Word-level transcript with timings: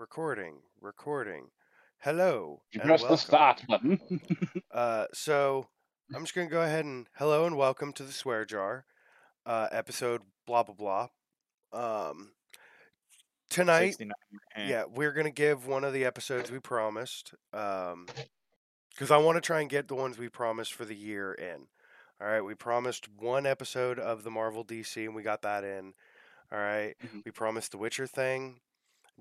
Recording, 0.00 0.60
recording. 0.80 1.50
Hello. 1.98 2.62
You 2.72 2.80
press 2.80 3.02
the 3.02 3.08
welcome. 3.08 3.16
start 3.18 3.62
button. 3.68 4.00
Uh, 4.72 5.04
so 5.12 5.66
I'm 6.14 6.22
just 6.22 6.34
gonna 6.34 6.48
go 6.48 6.62
ahead 6.62 6.86
and 6.86 7.06
hello 7.16 7.44
and 7.44 7.54
welcome 7.54 7.92
to 7.94 8.02
the 8.02 8.12
swear 8.12 8.46
jar, 8.46 8.86
uh, 9.44 9.68
episode 9.70 10.22
blah 10.46 10.62
blah 10.62 10.74
blah. 10.74 11.08
Um, 12.10 12.30
tonight, 13.50 13.90
69. 13.98 14.14
Yeah, 14.68 14.84
we're 14.88 15.12
gonna 15.12 15.30
give 15.30 15.66
one 15.66 15.84
of 15.84 15.92
the 15.92 16.06
episodes 16.06 16.50
we 16.50 16.60
promised. 16.60 17.34
Um, 17.52 18.06
because 18.94 19.10
I 19.10 19.18
want 19.18 19.36
to 19.36 19.42
try 19.42 19.60
and 19.60 19.68
get 19.68 19.86
the 19.88 19.94
ones 19.94 20.16
we 20.16 20.30
promised 20.30 20.72
for 20.72 20.86
the 20.86 20.96
year 20.96 21.32
in. 21.34 21.66
All 22.22 22.26
right, 22.28 22.40
we 22.42 22.54
promised 22.54 23.06
one 23.18 23.44
episode 23.44 23.98
of 23.98 24.22
the 24.22 24.30
Marvel 24.30 24.64
DC, 24.64 25.04
and 25.04 25.14
we 25.14 25.22
got 25.22 25.42
that 25.42 25.62
in. 25.62 25.92
All 26.50 26.58
right, 26.58 26.94
Mhm. 27.04 27.22
we 27.26 27.32
promised 27.32 27.72
the 27.72 27.78
Witcher 27.78 28.06
thing. 28.06 28.60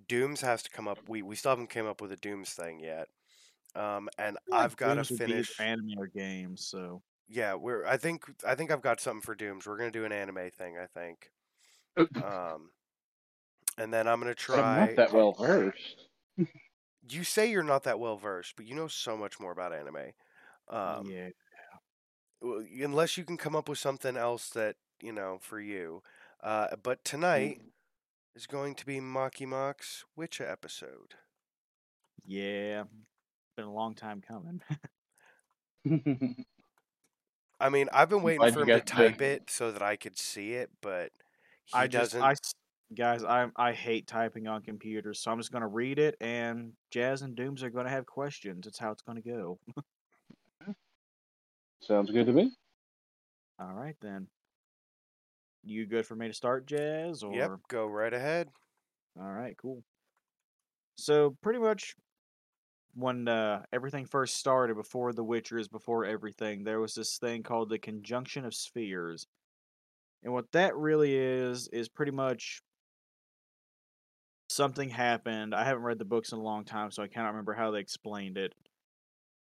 Dooms 0.07 0.41
has 0.41 0.63
to 0.63 0.69
come 0.69 0.87
up. 0.87 0.99
We 1.09 1.21
we 1.21 1.35
still 1.35 1.51
haven't 1.51 1.69
came 1.69 1.87
up 1.87 2.01
with 2.01 2.11
a 2.11 2.17
Dooms 2.17 2.53
thing 2.53 2.79
yet. 2.79 3.09
Um, 3.75 4.09
and 4.17 4.37
like 4.47 4.71
I've 4.71 4.75
got 4.77 4.95
to 4.95 5.03
Dooms 5.03 5.11
would 5.11 5.23
be 5.23 5.47
finish. 5.47 5.53
anime 5.59 5.97
or 5.97 6.07
games. 6.07 6.65
So 6.65 7.03
Yeah, 7.27 7.53
we're. 7.53 7.85
I 7.85 7.97
think 7.97 8.25
I 8.45 8.55
think 8.55 8.71
I've 8.71 8.81
got 8.81 8.99
something 8.99 9.21
for 9.21 9.35
Dooms. 9.35 9.67
We're 9.67 9.77
gonna 9.77 9.91
do 9.91 10.05
an 10.05 10.11
anime 10.11 10.49
thing. 10.51 10.77
I 10.77 10.87
think. 10.87 11.31
Um, 12.21 12.71
and 13.77 13.93
then 13.93 14.07
I'm 14.07 14.19
gonna 14.19 14.35
I'm 14.51 14.73
try. 14.73 14.75
not 14.75 14.95
that 14.95 15.11
well 15.11 15.31
versed. 15.33 16.07
You 17.09 17.23
say 17.25 17.49
you're 17.51 17.63
not 17.63 17.83
that 17.83 17.99
well 17.99 18.15
versed, 18.17 18.55
but 18.55 18.65
you 18.65 18.73
know 18.75 18.87
so 18.87 19.17
much 19.17 19.39
more 19.39 19.51
about 19.51 19.73
anime. 19.73 20.13
Um, 20.69 21.03
yeah, 21.05 21.29
unless 22.41 23.17
you 23.17 23.23
can 23.23 23.37
come 23.37 23.55
up 23.55 23.67
with 23.69 23.77
something 23.79 24.15
else 24.17 24.49
that 24.51 24.75
you 25.01 25.11
know 25.11 25.37
for 25.41 25.59
you. 25.59 26.01
Uh, 26.41 26.75
but 26.81 27.03
tonight 27.03 27.61
is 28.39 28.47
going 28.47 28.73
to 28.73 28.85
be 28.85 29.01
Maki 29.01 29.45
Mock's 29.45 30.05
Witcher 30.15 30.49
episode. 30.49 31.15
yeah, 32.25 32.83
been 33.57 33.65
a 33.65 33.73
long 33.73 33.93
time 33.95 34.21
coming. 34.25 34.61
I 37.59 37.67
mean, 37.69 37.89
I've 37.91 38.07
been 38.07 38.21
waiting 38.23 38.39
Glad 38.39 38.53
for 38.53 38.61
him 38.61 38.67
to 38.67 38.73
got 38.77 38.85
to- 38.85 38.93
type 38.93 39.21
it 39.21 39.49
so 39.49 39.73
that 39.73 39.81
I 39.81 39.97
could 39.97 40.17
see 40.17 40.53
it, 40.53 40.69
but 40.81 41.11
he 41.65 41.77
I 41.77 41.87
just, 41.87 42.13
doesn't. 42.13 42.21
I 42.21 42.31
s- 42.31 42.55
guys, 42.95 43.25
I 43.25 43.47
I 43.57 43.73
hate 43.73 44.07
typing 44.07 44.47
on 44.47 44.61
computers, 44.61 45.19
so 45.19 45.31
I'm 45.31 45.37
just 45.39 45.51
gonna 45.51 45.67
read 45.67 45.99
it, 45.99 46.15
and 46.21 46.71
Jazz 46.91 47.21
and 47.21 47.35
Dooms 47.35 47.61
are 47.61 47.69
gonna 47.69 47.89
have 47.89 48.05
questions. 48.05 48.67
It's 48.67 48.79
how 48.79 48.91
it's 48.91 49.01
gonna 49.01 49.19
go. 49.21 49.59
Sounds 51.81 52.09
good 52.11 52.25
to 52.27 52.31
me. 52.33 52.51
All 53.59 53.73
right 53.73 53.95
then. 54.01 54.27
You 55.63 55.85
good 55.85 56.05
for 56.05 56.15
me 56.15 56.27
to 56.27 56.33
start, 56.33 56.65
Jazz? 56.65 57.23
Or 57.23 57.33
Yep, 57.33 57.51
go 57.67 57.85
right 57.85 58.13
ahead. 58.13 58.49
All 59.19 59.31
right, 59.31 59.55
cool. 59.57 59.83
So 60.95 61.35
pretty 61.41 61.59
much 61.59 61.95
when 62.95 63.27
uh, 63.27 63.63
everything 63.71 64.05
first 64.05 64.37
started, 64.37 64.75
before 64.75 65.13
the 65.13 65.23
Witchers, 65.23 65.69
before 65.69 66.05
everything, 66.05 66.63
there 66.63 66.79
was 66.79 66.93
this 66.93 67.17
thing 67.17 67.43
called 67.43 67.69
the 67.69 67.79
conjunction 67.79 68.45
of 68.45 68.53
spheres, 68.53 69.27
and 70.23 70.33
what 70.33 70.51
that 70.51 70.75
really 70.75 71.15
is 71.15 71.67
is 71.71 71.87
pretty 71.87 72.11
much 72.11 72.61
something 74.49 74.89
happened. 74.89 75.53
I 75.53 75.63
haven't 75.63 75.83
read 75.83 75.99
the 75.99 76.05
books 76.05 76.31
in 76.31 76.39
a 76.39 76.43
long 76.43 76.65
time, 76.65 76.91
so 76.91 77.03
I 77.03 77.07
cannot 77.07 77.29
remember 77.29 77.53
how 77.53 77.71
they 77.71 77.79
explained 77.79 78.37
it. 78.37 78.53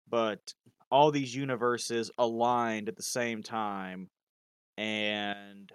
But 0.10 0.54
all 0.92 1.12
these 1.12 1.36
universes 1.36 2.12
aligned 2.18 2.90
at 2.90 2.96
the 2.96 3.04
same 3.04 3.44
time, 3.44 4.10
and 4.78 5.72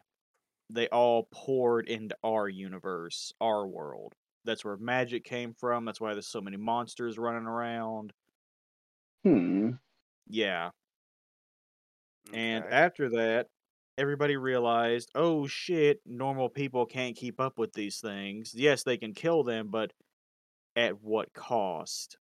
they 0.72 0.88
all 0.88 1.28
poured 1.32 1.88
into 1.88 2.16
our 2.22 2.48
universe, 2.48 3.32
our 3.40 3.66
world. 3.66 4.14
That's 4.44 4.64
where 4.64 4.76
magic 4.76 5.24
came 5.24 5.52
from. 5.52 5.84
That's 5.84 6.00
why 6.00 6.12
there's 6.12 6.26
so 6.26 6.40
many 6.40 6.56
monsters 6.56 7.18
running 7.18 7.46
around. 7.46 8.12
Hmm. 9.24 9.72
Yeah. 10.28 10.70
And 12.32 12.64
after 12.64 13.10
that, 13.10 13.48
everybody 13.98 14.36
realized, 14.36 15.10
oh 15.14 15.46
shit, 15.46 16.00
normal 16.06 16.48
people 16.48 16.86
can't 16.86 17.16
keep 17.16 17.40
up 17.40 17.58
with 17.58 17.72
these 17.72 17.98
things. 17.98 18.54
Yes, 18.54 18.82
they 18.82 18.96
can 18.96 19.12
kill 19.12 19.42
them, 19.42 19.68
but 19.68 19.92
at 20.76 21.02
what 21.02 21.32
cost? 21.34 22.16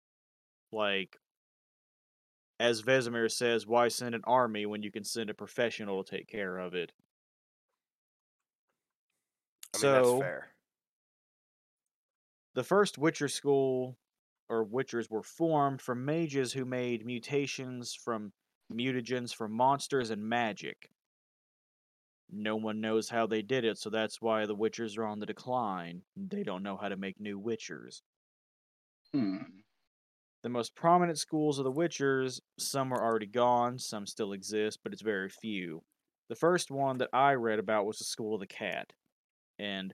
Like, 0.71 1.17
as 2.59 2.81
Vesemir 2.81 3.29
says, 3.29 3.67
why 3.67 3.89
send 3.89 4.15
an 4.15 4.23
army 4.25 4.65
when 4.65 4.81
you 4.81 4.91
can 4.91 5.03
send 5.03 5.29
a 5.29 5.35
professional 5.35 6.03
to 6.03 6.17
take 6.17 6.27
care 6.27 6.57
of 6.57 6.73
it? 6.73 6.91
I 9.83 9.85
mean, 9.85 9.93
so, 9.93 10.19
that's 10.19 10.21
fair. 10.21 10.47
the 12.55 12.63
first 12.63 12.97
Witcher 12.97 13.27
school 13.27 13.97
or 14.49 14.65
Witchers 14.65 15.09
were 15.09 15.23
formed 15.23 15.81
from 15.81 16.05
mages 16.05 16.53
who 16.53 16.65
made 16.65 17.05
mutations 17.05 17.93
from 17.93 18.31
mutagens 18.71 19.33
from 19.33 19.51
monsters 19.53 20.09
and 20.09 20.21
magic. 20.27 20.89
No 22.29 22.55
one 22.57 22.81
knows 22.81 23.09
how 23.09 23.27
they 23.27 23.41
did 23.41 23.63
it, 23.65 23.77
so 23.77 23.89
that's 23.89 24.21
why 24.21 24.45
the 24.45 24.55
Witchers 24.55 24.97
are 24.97 25.05
on 25.05 25.19
the 25.19 25.25
decline. 25.25 26.03
They 26.15 26.43
don't 26.43 26.63
know 26.63 26.77
how 26.77 26.89
to 26.89 26.97
make 26.97 27.19
new 27.19 27.39
Witchers. 27.39 28.01
Hmm. 29.13 29.37
The 30.43 30.49
most 30.49 30.75
prominent 30.75 31.19
schools 31.19 31.59
of 31.59 31.65
the 31.65 31.71
Witchers, 31.71 32.41
some 32.57 32.93
are 32.93 33.03
already 33.03 33.27
gone, 33.27 33.79
some 33.79 34.05
still 34.05 34.33
exist, 34.33 34.79
but 34.83 34.93
it's 34.93 35.01
very 35.01 35.29
few. 35.29 35.83
The 36.29 36.35
first 36.35 36.71
one 36.71 36.97
that 36.99 37.09
I 37.13 37.33
read 37.33 37.59
about 37.59 37.85
was 37.85 37.97
the 37.97 38.05
School 38.05 38.33
of 38.33 38.41
the 38.41 38.47
Cat. 38.47 38.93
And 39.59 39.93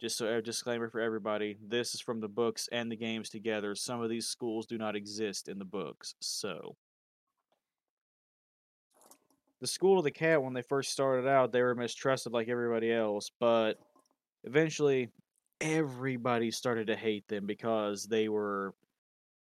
just 0.00 0.16
so 0.16 0.26
a 0.26 0.42
disclaimer 0.42 0.88
for 0.88 1.00
everybody, 1.00 1.56
this 1.66 1.94
is 1.94 2.00
from 2.00 2.20
the 2.20 2.28
books 2.28 2.68
and 2.72 2.90
the 2.90 2.96
games 2.96 3.28
together. 3.28 3.74
Some 3.74 4.02
of 4.02 4.10
these 4.10 4.26
schools 4.26 4.66
do 4.66 4.78
not 4.78 4.96
exist 4.96 5.48
in 5.48 5.58
the 5.58 5.64
books, 5.64 6.14
so 6.20 6.76
the 9.64 9.68
School 9.68 9.96
of 9.96 10.04
the 10.04 10.10
Cat 10.10 10.42
when 10.42 10.52
they 10.52 10.60
first 10.60 10.92
started 10.92 11.26
out, 11.26 11.50
they 11.50 11.62
were 11.62 11.74
mistrusted 11.74 12.34
like 12.34 12.50
everybody 12.50 12.92
else, 12.92 13.30
but 13.40 13.78
eventually 14.44 15.08
everybody 15.58 16.50
started 16.50 16.88
to 16.88 16.96
hate 16.96 17.26
them 17.28 17.46
because 17.46 18.04
they 18.04 18.28
were 18.28 18.74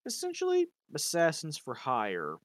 essentially 0.06 0.68
assassins 0.96 1.58
for 1.58 1.74
hire. 1.74 2.38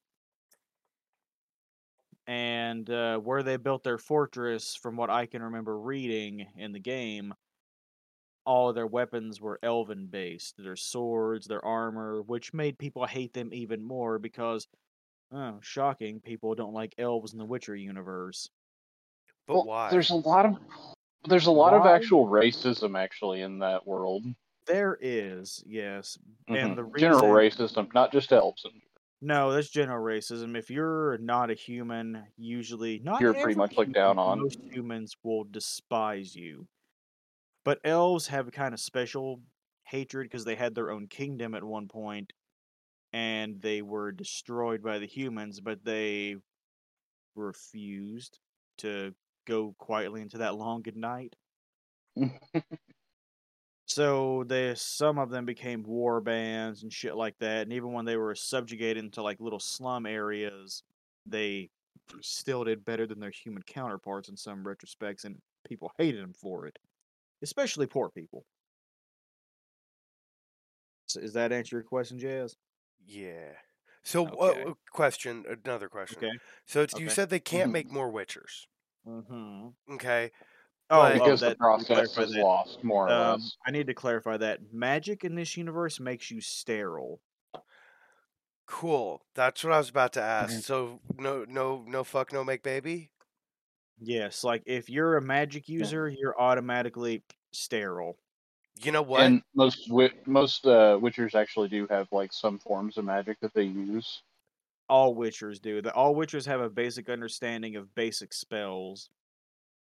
And 2.26 2.88
uh, 2.88 3.18
where 3.18 3.42
they 3.42 3.56
built 3.56 3.82
their 3.82 3.98
fortress, 3.98 4.76
from 4.76 4.96
what 4.96 5.10
I 5.10 5.26
can 5.26 5.42
remember 5.42 5.78
reading 5.78 6.46
in 6.56 6.72
the 6.72 6.78
game, 6.78 7.34
all 8.44 8.68
of 8.68 8.74
their 8.74 8.86
weapons 8.86 9.40
were 9.40 9.58
elven 9.62 10.06
based. 10.06 10.54
Their 10.56 10.76
swords, 10.76 11.46
their 11.46 11.64
armor, 11.64 12.22
which 12.22 12.54
made 12.54 12.78
people 12.78 13.06
hate 13.06 13.32
them 13.32 13.50
even 13.52 13.82
more 13.82 14.18
because, 14.18 14.66
oh, 15.32 15.58
shocking, 15.62 16.20
people 16.20 16.54
don't 16.54 16.74
like 16.74 16.94
elves 16.98 17.32
in 17.32 17.38
the 17.38 17.44
Witcher 17.44 17.76
universe. 17.76 18.48
But 19.46 19.54
well, 19.54 19.64
why? 19.66 19.90
There's 19.90 20.10
a 20.10 20.14
lot 20.14 20.46
of 20.46 20.58
there's 21.28 21.46
a 21.46 21.52
lot 21.52 21.72
of 21.72 21.86
actual 21.86 22.26
racism 22.26 22.98
actually 22.98 23.42
in 23.42 23.60
that 23.60 23.86
world. 23.86 24.24
There 24.66 24.98
is, 25.00 25.62
yes. 25.66 26.18
And 26.48 26.76
Mhm. 26.76 26.92
the 26.92 26.98
general 26.98 27.30
racism, 27.30 27.92
not 27.94 28.12
just 28.12 28.32
elves. 28.32 28.66
No, 29.24 29.52
that's 29.52 29.70
general 29.70 30.04
racism. 30.04 30.56
If 30.56 30.68
you're 30.68 31.16
not 31.18 31.50
a 31.50 31.54
human, 31.54 32.26
usually 32.36 32.98
not 32.98 33.20
You're 33.20 33.32
pretty 33.32 33.54
much 33.54 33.76
looked 33.76 33.92
down 33.92 34.18
on. 34.18 34.40
Most 34.40 34.58
humans 34.70 35.14
will 35.22 35.44
despise 35.44 36.34
you. 36.34 36.66
But 37.64 37.80
elves 37.84 38.26
have 38.26 38.48
a 38.48 38.50
kind 38.50 38.74
of 38.74 38.80
special 38.80 39.40
hatred 39.84 40.24
because 40.24 40.44
they 40.44 40.56
had 40.56 40.74
their 40.74 40.90
own 40.90 41.06
kingdom 41.06 41.54
at 41.54 41.62
one 41.62 41.86
point, 41.86 42.32
and 43.12 43.60
they 43.62 43.82
were 43.82 44.10
destroyed 44.10 44.82
by 44.82 44.98
the 44.98 45.06
humans, 45.06 45.60
but 45.60 45.84
they 45.84 46.36
refused 47.36 48.40
to 48.78 49.14
go 49.46 49.74
quietly 49.78 50.20
into 50.20 50.38
that 50.38 50.56
long 50.56 50.82
good 50.82 50.96
night. 50.96 51.36
So 53.92 54.44
they 54.44 54.74
some 54.74 55.18
of 55.18 55.28
them 55.28 55.44
became 55.44 55.82
war 55.82 56.22
bands 56.22 56.82
and 56.82 56.90
shit 56.90 57.14
like 57.14 57.36
that, 57.40 57.64
and 57.64 57.74
even 57.74 57.92
when 57.92 58.06
they 58.06 58.16
were 58.16 58.34
subjugated 58.34 59.04
into 59.04 59.22
like 59.22 59.38
little 59.38 59.60
slum 59.60 60.06
areas, 60.06 60.82
they 61.26 61.68
still 62.22 62.64
did 62.64 62.86
better 62.86 63.06
than 63.06 63.20
their 63.20 63.30
human 63.30 63.62
counterparts 63.64 64.30
in 64.30 64.36
some 64.36 64.64
retrospects, 64.64 65.24
and 65.26 65.42
people 65.68 65.92
hated 65.98 66.22
them 66.22 66.32
for 66.32 66.66
it, 66.66 66.78
especially 67.42 67.86
poor 67.86 68.08
people. 68.08 68.46
So 71.06 71.20
does 71.20 71.34
that 71.34 71.52
answer 71.52 71.76
your 71.76 71.82
question, 71.82 72.18
Jazz? 72.18 72.56
Yeah. 73.04 73.52
So, 74.04 74.26
Okay. 74.26 74.64
uh, 74.64 74.74
question, 74.90 75.44
another 75.46 75.90
question. 75.90 76.18
Okay. 76.18 76.38
So 76.64 76.80
it's, 76.80 76.98
you 76.98 77.10
said 77.10 77.28
they 77.28 77.40
can't 77.40 77.68
Mhm. 77.68 77.72
make 77.72 77.92
more 77.92 78.10
Witchers. 78.10 78.66
Mm-hmm. 79.06 79.94
Okay. 79.94 80.30
Oh, 80.94 81.12
because 81.14 81.40
that, 81.40 81.50
the 81.50 81.56
process 81.56 82.18
is 82.18 82.32
that. 82.32 82.42
lost, 82.42 82.84
more 82.84 83.08
or 83.08 83.10
Um, 83.12 83.40
less. 83.40 83.56
I 83.66 83.70
need 83.70 83.86
to 83.86 83.94
clarify 83.94 84.36
that 84.36 84.72
magic 84.72 85.24
in 85.24 85.34
this 85.34 85.56
universe 85.56 85.98
makes 85.98 86.30
you 86.30 86.40
sterile. 86.40 87.20
Cool. 88.66 89.22
That's 89.34 89.62
what 89.64 89.72
I 89.72 89.78
was 89.78 89.88
about 89.90 90.12
to 90.14 90.22
ask. 90.22 90.50
Mm-hmm. 90.52 90.58
Mhm. 90.60 90.64
So 90.64 91.00
no, 91.18 91.44
no, 91.48 91.84
no 91.86 92.04
fuck, 92.04 92.32
no 92.32 92.44
make 92.44 92.62
baby. 92.62 93.10
Yes, 93.98 94.44
like 94.44 94.62
if 94.66 94.88
you're 94.90 95.16
a 95.16 95.22
magic 95.22 95.68
Yeah. 95.68 95.78
user, 95.78 96.08
you're 96.08 96.38
automatically 96.40 97.22
sterile. 97.52 98.18
You 98.82 98.92
know 98.92 99.02
what? 99.02 99.22
And 99.22 99.42
most 99.54 99.86
wi- 99.88 100.14
most 100.26 100.66
uh, 100.66 100.98
Witchers 100.98 101.34
actually 101.34 101.68
do 101.68 101.86
have 101.88 102.08
like 102.12 102.32
some 102.32 102.58
forms 102.58 102.96
of 102.96 103.04
magic 103.04 103.38
that 103.40 103.52
they 103.54 103.64
use. 103.64 104.22
All 104.88 105.14
Witchers 105.14 105.60
do. 105.60 105.80
The 105.82 105.92
all 105.94 106.14
Witchers 106.14 106.46
have 106.46 106.60
a 106.60 106.70
basic 106.70 107.08
understanding 107.08 107.76
of 107.76 107.94
basic 107.94 108.32
spells, 108.32 109.10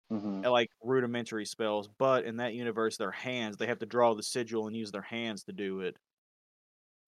hmm 0.09 0.45
uh, 0.45 0.51
like 0.51 0.69
rudimentary 0.83 1.45
spells. 1.45 1.87
But 1.97 2.25
in 2.25 2.37
that 2.37 2.53
universe, 2.53 2.97
their 2.97 3.11
hands 3.11 3.57
they 3.57 3.67
have 3.67 3.79
to 3.79 3.85
draw 3.85 4.13
the 4.13 4.23
sigil 4.23 4.67
and 4.67 4.75
use 4.75 4.91
their 4.91 5.01
hands 5.01 5.43
to 5.45 5.53
do 5.53 5.81
it. 5.81 5.97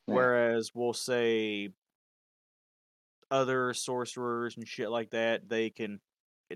Yeah. 0.07 0.15
Whereas 0.15 0.71
we'll 0.73 0.93
say 0.93 1.69
other 3.29 3.73
sorcerers 3.73 4.55
and 4.57 4.67
shit 4.67 4.89
like 4.89 5.09
that, 5.11 5.49
they 5.49 5.69
can, 5.69 5.99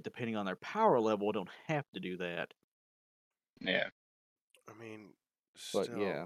depending 0.01 0.38
on 0.38 0.45
their 0.45 0.55
power 0.55 0.99
level, 0.99 1.31
don't 1.31 1.49
have 1.67 1.85
to 1.93 1.99
do 1.99 2.17
that. 2.17 2.53
Yeah. 3.59 3.89
I 4.69 4.81
mean, 4.81 5.09
But 5.73 5.89
yeah, 5.97 6.25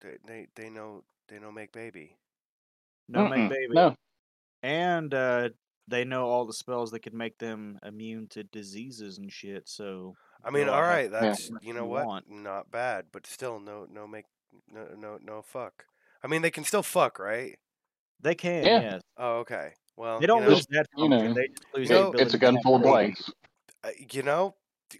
they, 0.00 0.16
they 0.26 0.46
they 0.56 0.68
know 0.68 1.04
they 1.28 1.38
know 1.38 1.52
make 1.52 1.72
baby. 1.72 2.16
no 3.08 3.28
make 3.28 3.48
baby, 3.48 3.72
No. 3.72 3.94
and 4.62 5.14
uh, 5.14 5.50
they 5.88 6.04
know 6.04 6.26
all 6.28 6.44
the 6.44 6.52
spells 6.52 6.90
that 6.92 7.00
could 7.00 7.14
make 7.14 7.38
them 7.38 7.78
immune 7.84 8.28
to 8.28 8.44
diseases 8.44 9.18
and 9.18 9.32
shit. 9.32 9.68
So 9.68 10.14
I 10.44 10.50
mean, 10.50 10.66
go 10.66 10.72
all 10.72 10.78
out 10.80 10.88
right, 10.88 11.04
and 11.06 11.14
that's 11.14 11.50
much 11.50 11.62
you 11.64 11.72
know 11.74 11.86
what, 11.86 12.06
want. 12.06 12.30
not 12.30 12.70
bad, 12.70 13.06
but 13.12 13.26
still, 13.26 13.58
no, 13.58 13.86
no 13.90 14.06
make, 14.06 14.26
no, 14.72 14.86
no, 14.96 15.18
no 15.22 15.42
fuck. 15.42 15.84
I 16.22 16.26
mean, 16.28 16.42
they 16.42 16.50
can 16.50 16.64
still 16.64 16.82
fuck, 16.82 17.18
right? 17.18 17.58
they 18.20 18.34
can, 18.34 18.64
Yeah. 18.66 18.80
yes. 18.80 19.02
Oh, 19.16 19.38
okay. 19.38 19.72
Well, 19.96 20.18
They 20.20 20.26
don't 20.26 20.42
you 20.42 20.48
know, 20.48 20.54
lose 20.54 20.66
that 20.70 20.86
you 20.96 21.08
function. 21.08 21.28
know, 21.28 21.34
they 21.34 21.48
lose 21.78 21.88
you 21.88 21.94
know, 21.94 22.00
ability 22.08 22.22
It's 22.24 22.34
a 22.34 22.38
gun 22.38 22.58
full 22.62 22.76
of 22.76 22.82
blanks. 22.82 23.30
uh, 23.84 23.90
you 24.12 24.22
know, 24.24 24.54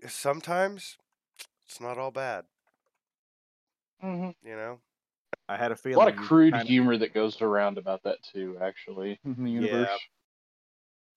sometimes 0.08 0.96
it's 1.66 1.80
not 1.80 1.98
all 1.98 2.10
bad. 2.12 2.44
Mm-hmm. 4.04 4.48
You 4.48 4.56
know, 4.56 4.78
I 5.48 5.56
had 5.56 5.72
a 5.72 5.76
feeling. 5.76 5.96
A 5.96 5.98
lot 5.98 6.08
of 6.08 6.16
crude 6.16 6.52
kinda- 6.54 6.66
humor 6.66 6.96
that 6.96 7.12
goes 7.14 7.40
around 7.42 7.78
about 7.78 8.02
that 8.04 8.18
too. 8.22 8.56
Actually, 8.60 9.18
in 9.24 9.42
the 9.44 9.50
universe. 9.50 9.88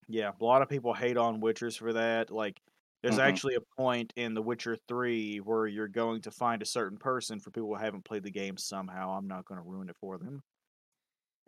Yeah, 0.08 0.32
a 0.40 0.44
lot 0.44 0.62
of 0.62 0.70
people 0.70 0.94
hate 0.94 1.18
on 1.18 1.42
Witchers 1.42 1.78
for 1.78 1.94
that. 1.94 2.30
Like, 2.32 2.62
there's 3.02 3.18
Mhm. 3.18 3.18
actually 3.18 3.56
a 3.56 3.62
point 3.62 4.14
in 4.16 4.34
The 4.34 4.42
Witcher 4.42 4.76
3 4.76 5.40
where 5.40 5.68
you're 5.68 5.88
going 5.88 6.22
to 6.24 6.32
find 6.32 6.62
a 6.62 6.66
certain 6.66 6.98
person 6.98 7.40
for 7.40 7.52
people 7.52 7.70
who 7.70 7.76
haven't 7.82 8.06
played 8.06 8.24
the 8.24 8.32
game 8.32 8.58
somehow. 8.58 9.12
I'm 9.12 9.28
not 9.28 9.46
going 9.46 9.60
to 9.62 9.68
ruin 9.68 9.90
it 9.90 9.98
for 9.98 10.18
them. 10.18 10.44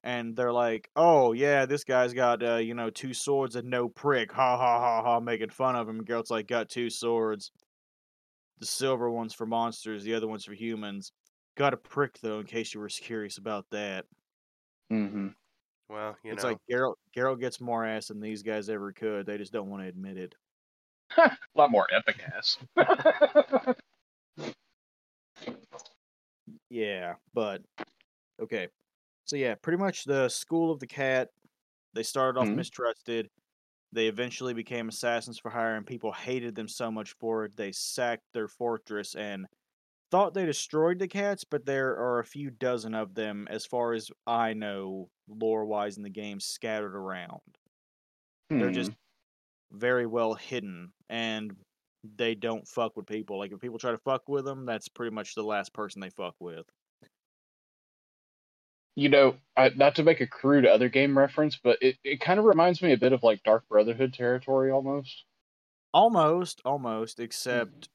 And 0.06 0.36
they're 0.36 0.52
like, 0.52 0.90
oh, 0.98 1.32
yeah, 1.32 1.66
this 1.66 1.86
guy's 1.86 2.14
got, 2.14 2.44
uh, 2.44 2.56
you 2.58 2.74
know, 2.74 2.90
two 2.90 3.14
swords 3.14 3.56
and 3.56 3.70
no 3.70 3.88
prick. 3.88 4.32
Ha 4.34 4.58
ha 4.58 4.80
ha 4.80 5.02
ha, 5.02 5.20
making 5.22 5.50
fun 5.52 5.76
of 5.78 5.88
him. 5.88 6.00
And 6.00 6.08
Geralt's 6.08 6.30
like, 6.30 6.48
got 6.48 6.70
two 6.70 6.90
swords. 6.90 7.52
The 8.58 8.66
silver 8.66 9.12
one's 9.12 9.36
for 9.36 9.46
monsters, 9.46 10.04
the 10.04 10.16
other 10.16 10.28
one's 10.28 10.46
for 10.46 10.56
humans. 10.56 11.14
Got 11.56 11.76
a 11.76 11.78
prick, 11.78 12.18
though, 12.20 12.40
in 12.40 12.48
case 12.48 12.74
you 12.74 12.80
were 12.80 12.88
curious 12.90 13.38
about 13.38 13.70
that. 13.70 14.08
hmm 14.90 15.36
well, 15.90 16.16
you 16.24 16.32
it's 16.32 16.44
know, 16.44 16.50
like 16.50 16.58
Geralt, 16.70 16.96
Geralt 17.16 17.40
gets 17.40 17.60
more 17.62 17.86
ass 17.86 18.08
than 18.08 18.20
these 18.20 18.44
guys 18.44 18.70
ever 18.70 18.92
could. 18.92 19.26
They 19.26 19.38
just 19.38 19.54
don't 19.54 19.70
want 19.70 19.84
to 19.84 19.90
admit 19.90 20.18
it. 20.18 20.36
a 21.18 21.38
lot 21.56 21.72
more 21.72 21.88
epic 21.94 22.22
ass. 22.36 22.58
Yeah, 26.70 27.16
but 27.34 27.62
okay. 28.42 28.68
So 29.26 29.36
yeah, 29.36 29.56
pretty 29.56 29.78
much 29.78 30.04
the 30.06 30.30
school 30.30 30.72
of 30.72 30.80
the 30.80 30.88
cat. 30.88 31.30
They 31.94 32.04
started 32.04 32.40
off 32.40 32.48
Mhm. 32.48 32.56
mistrusted. 32.56 33.30
They 33.92 34.08
eventually 34.08 34.54
became 34.54 34.90
assassins 34.90 35.38
for 35.40 35.52
hire, 35.52 35.76
and 35.76 35.86
people 35.86 36.12
hated 36.12 36.56
them 36.56 36.68
so 36.68 36.92
much 36.92 37.14
for 37.20 37.46
it. 37.46 37.56
They 37.56 37.72
sacked 37.72 38.24
their 38.34 38.48
fortress 38.48 39.16
and 39.16 39.48
thought 40.14 40.36
they 40.36 40.46
destroyed 40.48 41.00
the 41.00 41.10
cats, 41.10 41.44
but 41.44 41.66
there 41.66 41.98
are 41.98 42.20
a 42.22 42.26
few 42.26 42.52
dozen 42.52 42.96
of 42.96 43.16
them, 43.16 43.50
as 43.52 43.66
far 43.68 43.94
as 43.94 44.12
I 44.28 44.54
know, 44.54 45.12
lore 45.28 45.66
wise 45.66 45.98
in 45.98 46.04
the 46.04 46.12
game, 46.12 46.40
scattered 46.40 46.96
around. 46.96 47.42
They're 48.58 48.72
just 48.72 48.92
Hmm. 48.92 48.98
very 49.72 50.06
well 50.08 50.36
hidden, 50.36 50.94
and 51.10 51.58
they 52.04 52.36
don't 52.36 52.68
fuck 52.68 52.98
with 52.98 53.08
people. 53.08 53.40
Like 53.40 53.52
if 53.54 53.60
people 53.62 53.80
try 53.80 53.92
to 53.92 54.00
fuck 54.00 54.30
with 54.30 54.46
them, 54.46 54.66
that's 54.66 54.90
pretty 54.90 55.16
much 55.16 55.36
the 55.36 55.44
last 55.44 55.74
person 55.74 56.02
they 56.02 56.12
fuck 56.12 56.36
with. 56.40 56.68
you 58.96 59.10
know, 59.10 59.38
I, 59.58 59.70
not 59.70 59.96
to 59.96 60.04
make 60.04 60.22
a 60.22 60.28
crude 60.28 60.66
other 60.66 60.90
game 60.90 61.18
reference, 61.18 61.58
but 61.58 61.80
it, 61.82 61.98
it 62.04 62.22
kind 62.22 62.40
of 62.40 62.46
reminds 62.46 62.82
me 62.82 62.94
a 62.94 62.98
bit 62.98 63.14
of 63.14 63.24
like 63.24 63.44
Dark 63.44 63.68
Brotherhood 63.68 64.14
territory 64.14 64.72
almost. 64.72 65.26
Almost, 65.94 66.62
almost, 66.66 67.20
except 67.20 67.90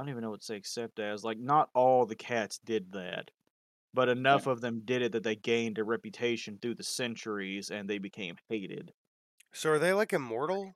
I 0.00 0.02
don't 0.02 0.08
even 0.12 0.22
know 0.22 0.30
what 0.30 0.40
to 0.40 0.46
say 0.46 0.56
except 0.56 0.98
as 0.98 1.24
like 1.24 1.38
not 1.38 1.68
all 1.74 2.06
the 2.06 2.16
cats 2.16 2.58
did 2.64 2.92
that. 2.92 3.30
But 3.92 4.08
enough 4.08 4.46
of 4.46 4.62
them 4.62 4.80
did 4.82 5.02
it 5.02 5.12
that 5.12 5.24
they 5.24 5.36
gained 5.36 5.76
a 5.76 5.84
reputation 5.84 6.58
through 6.58 6.76
the 6.76 6.82
centuries 6.82 7.70
and 7.70 7.86
they 7.90 7.98
became 7.98 8.36
hated. 8.48 8.94
so 9.52 9.72
are 9.72 9.78
they 9.78 9.92
like 9.92 10.14
immortal? 10.14 10.72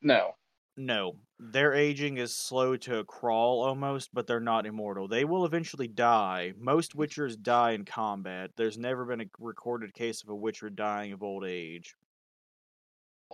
No. 0.00 0.36
No, 0.78 1.16
their 1.38 1.74
aging 1.74 2.16
is 2.16 2.34
slow 2.34 2.78
to 2.78 3.00
a 3.00 3.04
crawl 3.04 3.62
almost, 3.62 4.14
but 4.14 4.26
they're 4.26 4.40
not 4.40 4.64
immortal. 4.64 5.06
They 5.06 5.26
will 5.26 5.44
eventually 5.44 5.88
die. 5.88 6.54
Most 6.56 6.96
Witchers 6.96 7.36
die 7.36 7.72
in 7.72 7.84
combat. 7.84 8.52
There's 8.56 8.78
never 8.78 9.04
been 9.04 9.20
a 9.20 9.30
recorded 9.38 9.92
case 9.92 10.22
of 10.22 10.30
a 10.30 10.34
Witcher 10.34 10.70
dying 10.70 11.12
of 11.12 11.22
old 11.22 11.44
age. 11.44 11.94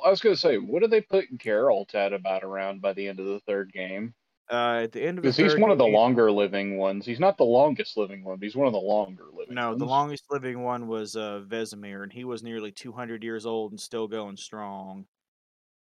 I 0.04 0.10
was 0.10 0.20
going 0.20 0.34
to 0.34 0.40
say, 0.40 0.58
what 0.58 0.82
do 0.82 0.88
they 0.88 1.00
put 1.00 1.38
Geralt 1.38 1.94
at 1.94 2.12
about 2.12 2.42
around 2.42 2.80
by 2.82 2.92
the 2.92 3.06
end 3.06 3.20
of 3.20 3.26
the 3.26 3.40
third 3.46 3.72
game? 3.72 4.14
Uh, 4.50 4.80
at 4.84 4.92
the 4.92 5.00
end 5.00 5.18
of 5.18 5.22
the 5.24 5.28
Because 5.30 5.36
he's 5.36 5.58
one 5.58 5.70
of 5.70 5.78
the 5.78 5.84
game- 5.84 5.94
longer 5.94 6.30
living 6.30 6.76
ones. 6.76 7.06
He's 7.06 7.18
not 7.20 7.38
the 7.38 7.44
longest 7.44 7.96
living 7.96 8.22
one, 8.24 8.36
but 8.38 8.44
he's 8.44 8.54
one 8.56 8.66
of 8.66 8.74
the 8.74 8.78
longer 8.78 9.24
living 9.32 9.54
No, 9.54 9.68
ones. 9.70 9.78
the 9.78 9.86
longest 9.86 10.24
living 10.30 10.62
one 10.62 10.86
was 10.86 11.16
uh, 11.16 11.42
Vesemir, 11.48 12.02
and 12.02 12.12
he 12.12 12.24
was 12.24 12.42
nearly 12.42 12.70
200 12.70 13.24
years 13.24 13.46
old 13.46 13.72
and 13.72 13.80
still 13.80 14.06
going 14.06 14.36
strong. 14.36 15.06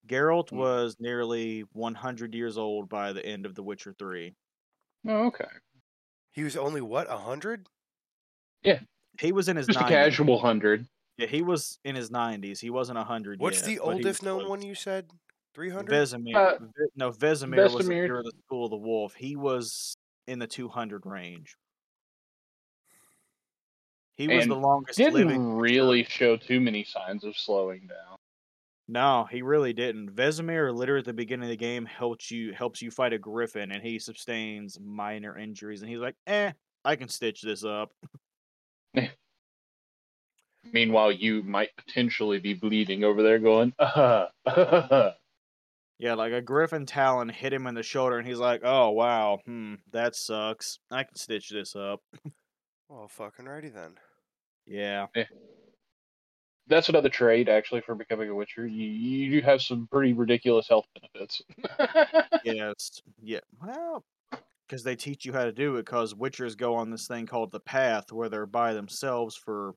Geralt 0.08 0.50
Hmm. 0.50 0.58
was 0.58 0.98
nearly 1.00 1.62
100 1.72 2.36
years 2.36 2.58
old 2.58 2.90
by 2.90 3.14
the 3.14 3.26
end 3.26 3.46
of 3.46 3.56
The 3.56 3.64
Witcher 3.64 3.94
3. 3.98 4.36
Oh, 5.08 5.28
okay. 5.28 5.46
He 6.34 6.44
was 6.44 6.58
only 6.58 6.82
what 6.82 7.10
a 7.10 7.18
hundred? 7.18 7.68
He 9.20 9.32
was 9.32 9.50
in 9.50 9.58
his 9.58 9.68
Just 9.68 9.80
a 9.80 9.84
90s. 9.84 9.88
casual 9.90 10.40
hundred. 10.40 10.88
Yeah, 11.18 11.28
he 11.28 11.42
was 11.42 11.80
in 11.84 11.96
his 11.96 12.10
90s. 12.10 12.60
He 12.60 12.70
wasn't 12.70 12.98
100 12.98 13.40
What's 13.42 13.58
yet, 13.58 13.66
the 13.66 13.78
but 13.80 13.84
he 13.84 13.90
was 13.90 14.06
oldest 14.06 14.24
known 14.24 14.40
close. 14.42 14.50
one 14.50 14.62
you 14.62 14.76
said? 14.76 15.12
Three 15.56 15.69
hundred. 15.69 15.92
Vesemir. 15.92 16.36
Uh, 16.36 16.57
no, 16.96 17.12
Vesemir, 17.12 17.63
was 17.63 17.74
the 17.74 17.80
Vesemir. 17.84 18.01
leader 18.01 18.18
of 18.19 18.25
the 18.25 18.31
School 18.46 18.66
of 18.66 18.72
the 18.72 18.78
Wolf. 18.78 19.13
He 19.16 19.36
was 19.36 19.96
in 20.28 20.40
the 20.40 20.47
200 20.47 21.06
range. 21.06 21.56
He 24.16 24.28
was 24.28 24.44
And 24.44 24.52
the 24.52 24.56
longest 24.56 24.97
Didn't 24.97 25.14
living. 25.16 25.54
really 25.54 26.04
show 26.04 26.38
too 26.38 26.59
many 26.59 26.83
signs 26.83 27.24
of 27.24 27.35
slowing 27.38 27.88
down. 27.88 28.18
No, 28.88 29.26
he 29.30 29.42
really 29.42 29.71
didn't. 29.74 30.12
Vesemir, 30.16 30.74
literally 30.74 31.00
at 31.00 31.06
the 31.06 31.14
beginning 31.14 31.45
of 31.45 31.50
the 31.50 31.56
game, 31.57 31.85
helps 31.85 32.30
you 32.31 32.54
helps 32.54 32.81
you 32.81 32.92
fight 32.92 33.14
a 33.14 33.18
griffin, 33.19 33.71
and 33.71 33.81
he 33.83 33.97
sustains 34.00 34.80
minor 34.80 35.38
injuries, 35.38 35.81
and 35.81 35.90
he's 35.90 36.00
like, 36.00 36.16
"Eh, 36.28 36.52
I 36.83 36.95
can 36.95 37.07
stitch 37.07 37.42
this 37.42 37.64
up." 37.64 37.92
Meanwhile, 40.74 41.14
you 41.14 41.42
might 41.44 41.69
potentially 41.78 42.40
be 42.40 42.54
bleeding 42.54 43.04
over 43.04 43.24
there, 43.24 43.40
going, 43.40 43.74
uh, 43.80 44.26
uh, 44.45 45.12
Yeah, 46.00 46.14
like 46.14 46.32
a 46.32 46.42
griffin 46.42 46.86
talon 46.86 47.28
hit 47.30 47.52
him 47.54 47.68
in 47.68 47.76
the 47.76 47.84
shoulder, 47.84 48.18
and 48.18 48.28
he's 48.28 48.40
like, 48.40 48.62
"Oh 48.64 48.92
wow, 48.92 49.40
hmm, 49.46 49.76
that 49.92 50.16
sucks. 50.16 50.80
I 50.90 51.04
can 51.04 51.16
stitch 51.16 51.50
this 51.50 51.76
up." 51.76 52.02
Well, 52.90 53.08
fucking 53.08 53.46
righty 53.46 53.70
then. 53.70 54.00
Yeah, 54.66 55.08
That's 56.68 56.88
another 56.88 57.10
trade, 57.10 57.50
actually, 57.50 57.82
for 57.82 57.96
becoming 57.96 58.30
a 58.30 58.36
Witcher. 58.36 58.68
You, 58.68 58.86
you 58.88 59.42
do 59.42 59.46
have 59.46 59.62
some 59.62 59.88
pretty 59.88 60.14
ridiculous 60.14 60.68
health 60.68 60.86
benefits. 60.94 61.42
yes, 62.44 63.02
yeah. 63.22 63.40
Well, 63.62 64.06
because 64.68 64.84
they 64.84 64.96
teach 64.96 65.26
you 65.26 65.34
how 65.34 65.46
to 65.46 65.52
do 65.52 65.78
it. 65.78 65.86
Because 65.86 66.14
witchers 66.14 66.56
go 66.56 66.76
on 66.76 66.92
this 66.92 67.08
thing 67.08 67.26
called 67.26 67.52
the 67.52 67.60
path, 67.60 68.12
where 68.12 68.30
they're 68.30 68.46
by 68.46 68.74
themselves 68.74 69.36
for 69.36 69.74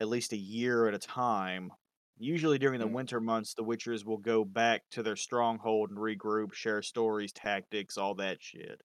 at 0.00 0.08
least 0.08 0.32
a 0.32 0.36
year 0.36 0.88
at 0.88 0.94
a 0.94 0.98
time. 0.98 1.72
Usually 2.20 2.56
during 2.58 2.78
the 2.78 2.86
Hmm. 2.86 2.94
winter 2.94 3.20
months, 3.20 3.54
the 3.54 3.64
witchers 3.64 4.04
will 4.04 4.18
go 4.18 4.44
back 4.44 4.88
to 4.90 5.02
their 5.02 5.16
stronghold 5.16 5.90
and 5.90 5.98
regroup, 5.98 6.52
share 6.52 6.82
stories, 6.82 7.32
tactics, 7.32 7.98
all 7.98 8.14
that 8.14 8.40
shit. 8.40 8.80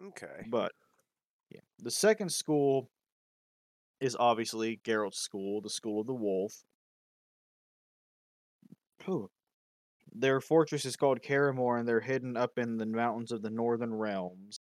Okay. 0.00 0.46
But 0.46 0.72
yeah, 1.50 1.60
the 1.78 1.90
second 1.90 2.30
school 2.32 2.90
is 4.00 4.16
obviously 4.16 4.78
Geralt's 4.78 5.18
school, 5.18 5.60
the 5.60 5.68
school 5.70 6.00
of 6.00 6.06
the 6.06 6.14
wolf. 6.14 6.64
Their 10.10 10.40
fortress 10.40 10.84
is 10.84 10.96
called 10.96 11.22
Kaer 11.22 11.52
Morhen, 11.52 11.78
and 11.80 11.88
they're 11.88 12.00
hidden 12.00 12.36
up 12.36 12.58
in 12.58 12.76
the 12.78 12.86
mountains 12.86 13.30
of 13.30 13.42
the 13.42 13.50
northern 13.50 13.94
realms. 13.94 14.58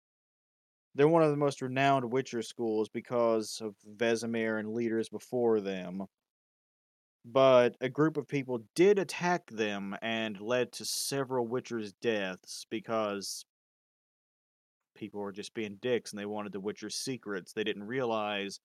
They're 0.95 1.09
one 1.09 1.23
of 1.23 1.31
the 1.31 1.37
most 1.39 1.63
renowned 1.63 2.13
Witcher 2.13 2.43
schools 2.43 2.91
because 2.91 3.61
of 3.63 3.77
Vesemir 3.87 4.59
and 4.61 4.75
leaders 4.75 5.09
before 5.09 5.61
them. 5.63 6.07
But 7.25 7.77
a 7.81 7.89
group 7.89 8.17
of 8.17 8.29
people 8.29 8.61
did 8.75 8.99
attack 8.99 9.47
them 9.51 9.97
and 10.03 10.41
led 10.41 10.73
to 10.73 10.85
several 10.85 11.47
Witcher's 11.47 11.93
deaths 11.93 12.67
because 12.71 13.45
people 14.95 15.21
were 15.21 15.33
just 15.33 15.55
being 15.55 15.77
dicks 15.81 16.11
and 16.13 16.19
they 16.19 16.27
wanted 16.27 16.53
the 16.53 16.61
Witcher's 16.61 16.97
secrets. 16.97 17.53
They 17.53 17.65
didn't 17.65 17.85
realize 17.85 18.61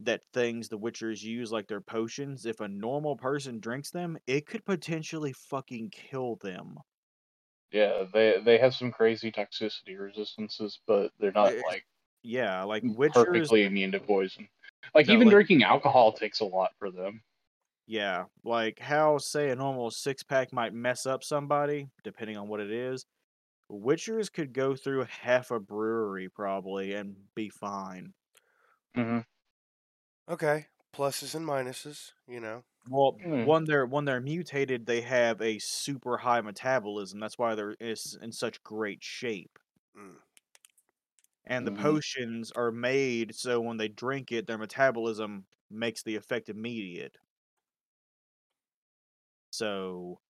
that 0.00 0.22
things 0.32 0.68
the 0.68 0.78
Witchers 0.78 1.22
use, 1.22 1.52
like 1.52 1.68
their 1.68 1.80
potions, 1.80 2.46
if 2.46 2.60
a 2.60 2.68
normal 2.68 3.16
person 3.16 3.60
drinks 3.60 3.90
them, 3.90 4.18
it 4.26 4.46
could 4.46 4.64
potentially 4.64 5.32
fucking 5.32 5.90
kill 5.90 6.36
them. 6.36 6.78
Yeah, 7.72 8.04
they 8.12 8.40
they 8.44 8.58
have 8.58 8.74
some 8.74 8.92
crazy 8.92 9.32
toxicity 9.32 9.98
resistances, 9.98 10.78
but 10.86 11.12
they're 11.18 11.32
not 11.32 11.54
Eh, 11.54 11.62
like 11.66 11.84
Yeah, 12.22 12.64
like 12.64 12.82
Witchers. 12.84 13.12
perfectly 13.26 13.64
immune 13.64 13.92
to 13.92 14.00
poison. 14.00 14.48
Like 14.94 15.08
No, 15.08 15.14
even 15.14 15.28
like- 15.28 15.32
drinking 15.32 15.62
alcohol 15.64 16.12
takes 16.12 16.40
a 16.40 16.44
lot 16.44 16.72
for 16.78 16.90
them. 16.90 17.22
Yeah, 17.86 18.26
like 18.42 18.78
how 18.78 19.18
say 19.18 19.50
a 19.50 19.56
normal 19.56 19.90
six 19.90 20.22
pack 20.22 20.52
might 20.52 20.72
mess 20.74 21.04
up 21.06 21.22
somebody, 21.22 21.88
depending 22.02 22.36
on 22.36 22.48
what 22.48 22.60
it 22.60 22.70
is. 22.70 23.04
Witchers 23.70 24.32
could 24.32 24.52
go 24.54 24.76
through 24.76 25.04
half 25.04 25.50
a 25.52 25.60
brewery 25.60 26.28
probably 26.30 26.94
and 26.94 27.28
be 27.34 27.50
fine. 27.50 28.14
hmm 28.94 29.20
Okay, 30.28 30.68
pluses 30.92 31.34
and 31.34 31.46
minuses. 31.46 32.12
You 32.26 32.40
know. 32.40 32.64
Well, 32.88 33.20
Mm. 33.24 33.46
when 33.46 33.64
they're 33.66 33.84
when 33.86 34.04
they're 34.06 34.20
mutated, 34.22 34.86
they 34.86 35.00
have 35.02 35.40
a 35.42 35.58
super 35.58 36.16
high 36.18 36.40
metabolism. 36.40 37.18
That's 37.20 37.36
why 37.38 37.54
they're 37.54 37.76
is 37.80 38.16
in 38.20 38.32
such 38.32 38.62
great 38.62 39.02
shape. 39.04 39.58
Mm. 39.96 40.18
And 41.46 41.66
the 41.66 41.72
Mhm. 41.72 41.98
potions 42.12 42.52
are 42.52 42.70
made 42.70 43.34
so 43.34 43.58
when 43.58 43.78
they 43.78 43.88
drink 43.88 44.30
it, 44.30 44.46
their 44.46 44.58
metabolism 44.58 45.46
makes 45.70 46.02
the 46.02 46.16
effect 46.16 46.50
immediate. 46.50 47.16
So 49.54 50.20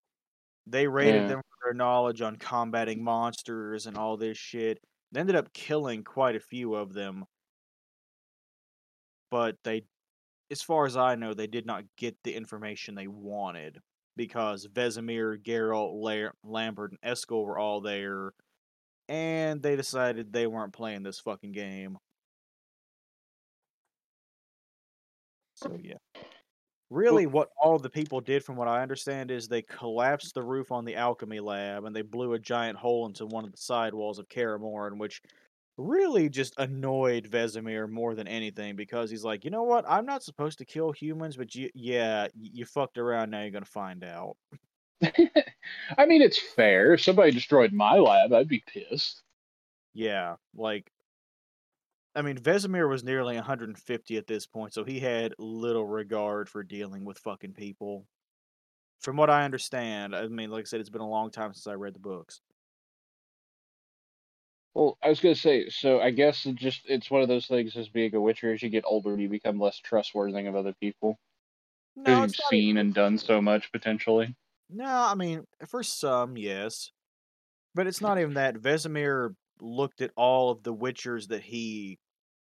they 0.66 0.86
rated 0.86 1.22
Yeah. 1.22 1.28
them 1.28 1.42
for 1.42 1.56
their 1.64 1.74
knowledge 1.74 2.20
on 2.20 2.36
combating 2.36 3.02
monsters 3.02 3.86
and 3.86 3.96
all 3.96 4.16
this 4.18 4.36
shit. 4.38 4.84
They 5.12 5.20
ended 5.20 5.36
up 5.36 5.52
killing 5.54 6.04
quite 6.04 6.36
a 6.36 6.40
few 6.40 6.74
of 6.74 6.92
them. 6.92 7.24
But 9.30 9.62
they 9.64 9.86
as 10.50 10.62
far 10.62 10.86
as 10.86 10.96
I 10.96 11.14
know, 11.16 11.34
they 11.34 11.46
did 11.46 11.66
not 11.66 11.84
get 11.96 12.22
the 12.22 12.34
information 12.34 12.94
they 12.94 13.08
wanted 13.08 13.80
because 14.16 14.66
Vesemir, 14.68 15.42
Geralt, 15.42 15.94
La- 15.94 16.32
Lambert, 16.44 16.92
and 16.92 17.00
Eskel 17.00 17.44
were 17.44 17.58
all 17.58 17.80
there, 17.80 18.34
and 19.08 19.62
they 19.62 19.76
decided 19.76 20.32
they 20.32 20.46
weren't 20.46 20.74
playing 20.74 21.02
this 21.02 21.20
fucking 21.20 21.52
game. 21.52 21.98
So 25.54 25.76
yeah, 25.82 25.98
really, 26.90 27.26
what 27.26 27.50
all 27.60 27.78
the 27.78 27.90
people 27.90 28.20
did, 28.20 28.44
from 28.44 28.56
what 28.56 28.68
I 28.68 28.82
understand, 28.82 29.30
is 29.30 29.48
they 29.48 29.62
collapsed 29.62 30.34
the 30.34 30.42
roof 30.42 30.72
on 30.72 30.84
the 30.84 30.96
alchemy 30.96 31.40
lab 31.40 31.84
and 31.84 31.94
they 31.94 32.02
blew 32.02 32.34
a 32.34 32.38
giant 32.38 32.78
hole 32.78 33.06
into 33.06 33.26
one 33.26 33.44
of 33.44 33.52
the 33.52 33.58
side 33.58 33.94
walls 33.94 34.18
of 34.18 34.28
Kaer 34.28 34.58
Morhen, 34.58 34.98
which 34.98 35.22
really 35.76 36.28
just 36.28 36.54
annoyed 36.58 37.28
Vesemir 37.28 37.90
more 37.90 38.14
than 38.14 38.28
anything 38.28 38.76
because 38.76 39.10
he's 39.10 39.24
like, 39.24 39.44
you 39.44 39.50
know 39.50 39.64
what? 39.64 39.84
I'm 39.88 40.06
not 40.06 40.22
supposed 40.22 40.58
to 40.58 40.64
kill 40.64 40.92
humans, 40.92 41.36
but 41.36 41.54
you, 41.54 41.70
yeah, 41.74 42.28
you 42.34 42.64
fucked 42.64 42.98
around. 42.98 43.30
Now 43.30 43.42
you're 43.42 43.50
gonna 43.50 43.64
find 43.64 44.04
out. 44.04 44.36
I 45.02 46.06
mean, 46.06 46.22
it's 46.22 46.38
fair. 46.38 46.94
If 46.94 47.02
somebody 47.02 47.32
destroyed 47.32 47.72
my 47.72 47.98
lab, 47.98 48.32
I'd 48.32 48.48
be 48.48 48.62
pissed. 48.66 49.22
Yeah, 49.94 50.36
like, 50.56 50.90
I 52.14 52.22
mean, 52.22 52.36
Vesemir 52.38 52.88
was 52.88 53.02
nearly 53.02 53.34
150 53.34 54.16
at 54.16 54.26
this 54.26 54.46
point, 54.46 54.72
so 54.72 54.84
he 54.84 55.00
had 55.00 55.34
little 55.38 55.86
regard 55.86 56.48
for 56.48 56.62
dealing 56.62 57.04
with 57.04 57.18
fucking 57.18 57.54
people. 57.54 58.06
From 59.00 59.16
what 59.16 59.30
I 59.30 59.44
understand, 59.44 60.14
I 60.14 60.28
mean, 60.28 60.50
like 60.50 60.62
I 60.62 60.64
said, 60.64 60.80
it's 60.80 60.90
been 60.90 61.00
a 61.00 61.08
long 61.08 61.30
time 61.30 61.52
since 61.52 61.66
I 61.66 61.74
read 61.74 61.94
the 61.94 62.00
books. 62.00 62.40
Well, 64.74 64.98
I 65.02 65.08
was 65.08 65.20
gonna 65.20 65.34
say, 65.36 65.68
so 65.68 66.00
I 66.00 66.10
guess 66.10 66.46
it 66.46 66.56
just 66.56 66.82
it's 66.86 67.10
one 67.10 67.22
of 67.22 67.28
those 67.28 67.46
things 67.46 67.76
as 67.76 67.88
being 67.88 68.14
a 68.14 68.20
witcher. 68.20 68.52
As 68.52 68.62
you 68.62 68.70
get 68.70 68.84
older, 68.86 69.16
you 69.18 69.28
become 69.28 69.58
less 69.60 69.78
trustworthy 69.78 70.46
of 70.46 70.56
other 70.56 70.72
people 70.74 71.18
No, 71.96 72.22
you've 72.22 72.34
seen 72.36 72.70
even- 72.70 72.78
and 72.78 72.94
done 72.94 73.18
so 73.18 73.40
much 73.42 73.70
potentially. 73.72 74.36
No, 74.68 74.84
I 74.86 75.14
mean, 75.14 75.46
for 75.68 75.82
some, 75.82 76.36
yes. 76.36 76.90
But 77.74 77.86
it's 77.86 78.00
not 78.00 78.18
even 78.18 78.34
that. 78.34 78.56
Vesemir 78.56 79.36
looked 79.60 80.00
at 80.00 80.12
all 80.16 80.50
of 80.50 80.62
the 80.62 80.74
Witchers 80.74 81.28
that 81.28 81.42
he 81.42 81.98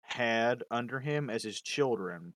had 0.07 0.63
under 0.71 0.99
him 0.99 1.29
as 1.29 1.43
his 1.43 1.61
children. 1.61 2.33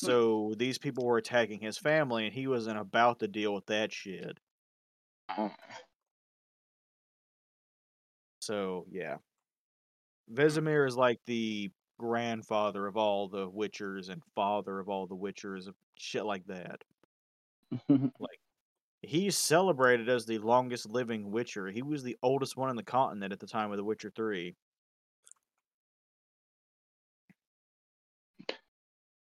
Hmm. 0.00 0.06
So 0.06 0.54
these 0.56 0.78
people 0.78 1.04
were 1.04 1.18
attacking 1.18 1.60
his 1.60 1.78
family, 1.78 2.26
and 2.26 2.34
he 2.34 2.46
wasn't 2.46 2.78
about 2.78 3.20
to 3.20 3.28
deal 3.28 3.54
with 3.54 3.66
that 3.66 3.92
shit. 3.92 4.38
Oh. 5.36 5.52
So, 8.40 8.86
yeah. 8.90 9.16
Vesemir 10.32 10.86
is 10.86 10.96
like 10.96 11.20
the 11.26 11.70
grandfather 11.98 12.86
of 12.86 12.96
all 12.96 13.28
the 13.28 13.50
Witchers 13.50 14.08
and 14.10 14.22
father 14.34 14.78
of 14.78 14.88
all 14.88 15.06
the 15.06 15.16
Witchers, 15.16 15.68
shit 15.96 16.24
like 16.24 16.44
that. 16.46 16.82
Like 17.88 18.38
he's 19.02 19.36
celebrated 19.36 20.08
as 20.08 20.26
the 20.26 20.38
longest 20.38 20.88
living 20.88 21.30
Witcher. 21.30 21.68
He 21.68 21.82
was 21.82 22.02
the 22.02 22.16
oldest 22.22 22.56
one 22.56 22.70
in 22.70 22.76
the 22.76 22.82
continent 22.82 23.32
at 23.32 23.40
the 23.40 23.46
time 23.46 23.70
of 23.70 23.76
The 23.76 23.84
Witcher 23.84 24.12
3. 24.14 24.54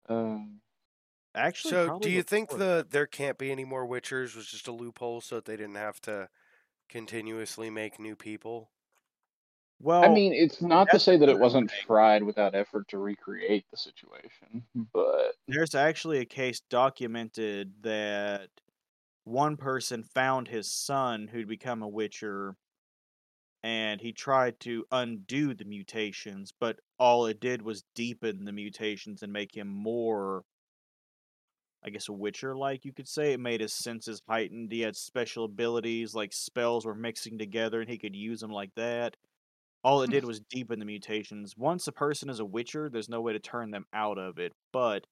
Um, 0.08 0.60
Actually, 1.34 1.70
So, 1.70 1.90
do 1.90 1.90
probably 1.90 2.10
you 2.10 2.22
think 2.22 2.50
before. 2.50 2.58
the 2.58 2.86
there 2.88 3.06
can't 3.06 3.38
be 3.38 3.50
any 3.52 3.64
more 3.64 3.86
Witchers 3.86 4.34
was 4.36 4.46
just 4.46 4.68
a 4.68 4.72
loophole 4.72 5.20
so 5.20 5.36
that 5.36 5.44
they 5.46 5.56
didn't 5.56 5.74
have 5.76 6.00
to 6.02 6.28
continuously 6.88 7.70
make 7.70 7.98
new 8.00 8.16
people? 8.16 8.70
Well, 9.78 10.02
I 10.02 10.08
mean, 10.08 10.32
it's 10.32 10.60
not 10.60 10.90
to 10.90 10.98
say 10.98 11.16
that 11.16 11.28
it 11.28 11.38
wasn't 11.38 11.70
thing. 11.70 11.86
tried 11.86 12.22
without 12.22 12.54
effort 12.54 12.88
to 12.88 12.98
recreate 12.98 13.66
the 13.70 13.76
situation, 13.76 14.66
but 14.92 15.34
there's 15.48 15.74
actually 15.74 16.18
a 16.18 16.24
case 16.24 16.60
documented 16.60 17.82
that 17.82 18.48
one 19.24 19.56
person 19.56 20.04
found 20.04 20.48
his 20.48 20.70
son 20.72 21.28
who'd 21.28 21.48
become 21.48 21.82
a 21.82 21.88
Witcher 21.88 22.56
and 23.64 23.98
he 23.98 24.12
tried 24.12 24.60
to 24.60 24.84
undo 24.92 25.54
the 25.54 25.64
mutations, 25.64 26.52
but 26.60 26.80
all 26.98 27.24
it 27.24 27.40
did 27.40 27.62
was 27.62 27.82
deepen 27.94 28.44
the 28.44 28.52
mutations 28.52 29.22
and 29.22 29.32
make 29.32 29.56
him 29.56 29.68
more, 29.68 30.42
I 31.82 31.88
guess, 31.88 32.10
a 32.10 32.12
Witcher 32.12 32.54
like, 32.54 32.84
you 32.84 32.92
could 32.92 33.08
say. 33.08 33.32
It 33.32 33.40
made 33.40 33.62
his 33.62 33.72
senses 33.72 34.20
heightened. 34.28 34.70
He 34.70 34.82
had 34.82 34.94
special 34.94 35.46
abilities, 35.46 36.14
like 36.14 36.34
spells 36.34 36.84
were 36.84 36.94
mixing 36.94 37.38
together 37.38 37.80
and 37.80 37.88
he 37.88 37.96
could 37.96 38.14
use 38.14 38.40
them 38.40 38.50
like 38.50 38.74
that. 38.76 39.16
All 39.82 40.02
it 40.02 40.10
did 40.10 40.24
mm. 40.24 40.26
was 40.26 40.40
deepen 40.40 40.78
the 40.78 40.84
mutations. 40.84 41.54
Once 41.56 41.88
a 41.88 41.92
person 41.92 42.28
is 42.28 42.40
a 42.40 42.44
Witcher, 42.44 42.90
there's 42.90 43.08
no 43.08 43.22
way 43.22 43.32
to 43.32 43.38
turn 43.38 43.70
them 43.70 43.86
out 43.94 44.18
of 44.18 44.38
it. 44.38 44.52
But 44.74 45.06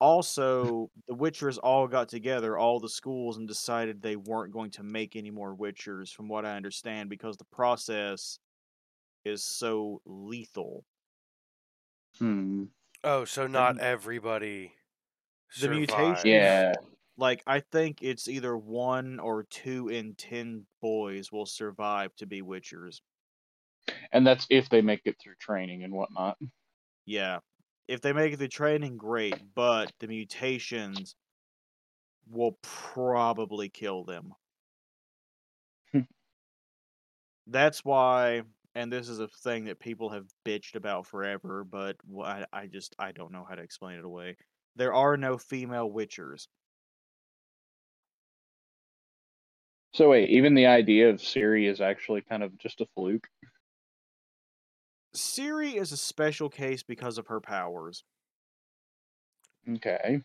also, 0.00 0.90
the 1.08 1.14
Witchers 1.14 1.58
all 1.62 1.86
got 1.86 2.08
together, 2.08 2.56
all 2.58 2.80
the 2.80 2.88
schools, 2.88 3.36
and 3.36 3.46
decided 3.46 4.00
they 4.00 4.16
weren't 4.16 4.52
going 4.52 4.70
to 4.72 4.82
make 4.82 5.14
any 5.16 5.30
more 5.30 5.54
Witchers, 5.54 6.12
from 6.12 6.28
what 6.28 6.44
I 6.46 6.56
understand, 6.56 7.10
because 7.10 7.36
the 7.36 7.44
process 7.46 8.38
is 9.24 9.44
so 9.44 10.00
lethal. 10.06 10.84
hmm. 12.18 12.64
Oh, 13.04 13.24
so 13.24 13.46
not 13.46 13.76
mu- 13.76 13.82
everybody. 13.82 14.74
the 15.60 15.68
mutation- 15.68 16.26
yeah, 16.30 16.72
Like, 17.16 17.42
I 17.46 17.60
think 17.60 18.02
it's 18.02 18.28
either 18.28 18.56
one 18.56 19.18
or 19.20 19.44
two 19.44 19.88
in 19.88 20.14
ten 20.14 20.66
boys 20.80 21.30
will 21.32 21.46
survive 21.46 22.14
to 22.16 22.26
be 22.26 22.40
Witchers. 22.42 23.00
and 24.12 24.26
that's 24.26 24.46
if 24.50 24.68
they 24.68 24.80
make 24.82 25.02
it 25.04 25.16
through 25.20 25.34
training 25.40 25.82
and 25.84 25.92
whatnot. 25.92 26.38
Yeah. 27.06 27.40
If 27.90 28.02
they 28.02 28.12
make 28.12 28.38
the 28.38 28.46
training, 28.46 28.98
great, 28.98 29.34
but 29.56 29.92
the 29.98 30.06
mutations 30.06 31.16
will 32.30 32.56
probably 32.62 33.68
kill 33.68 34.04
them. 34.04 34.32
Hmm. 35.90 36.02
That's 37.48 37.84
why, 37.84 38.42
and 38.76 38.92
this 38.92 39.08
is 39.08 39.18
a 39.18 39.26
thing 39.26 39.64
that 39.64 39.80
people 39.80 40.08
have 40.10 40.26
bitched 40.46 40.76
about 40.76 41.08
forever, 41.08 41.64
but 41.64 41.96
I, 42.22 42.44
I 42.52 42.66
just 42.68 42.94
I 42.96 43.10
don't 43.10 43.32
know 43.32 43.44
how 43.48 43.56
to 43.56 43.62
explain 43.62 43.98
it 43.98 44.04
away. 44.04 44.36
There 44.76 44.94
are 44.94 45.16
no 45.16 45.36
female 45.36 45.90
witchers. 45.90 46.46
So 49.94 50.10
wait, 50.10 50.30
even 50.30 50.54
the 50.54 50.66
idea 50.66 51.10
of 51.10 51.16
Ciri 51.16 51.68
is 51.68 51.80
actually 51.80 52.20
kind 52.20 52.44
of 52.44 52.56
just 52.56 52.80
a 52.82 52.86
fluke. 52.94 53.26
Ciri 55.14 55.74
is 55.74 55.92
a 55.92 55.96
special 55.96 56.50
case 56.50 56.82
because 56.82 57.16
of 57.16 57.28
her 57.28 57.40
powers. 57.40 58.02
Okay. 59.68 60.22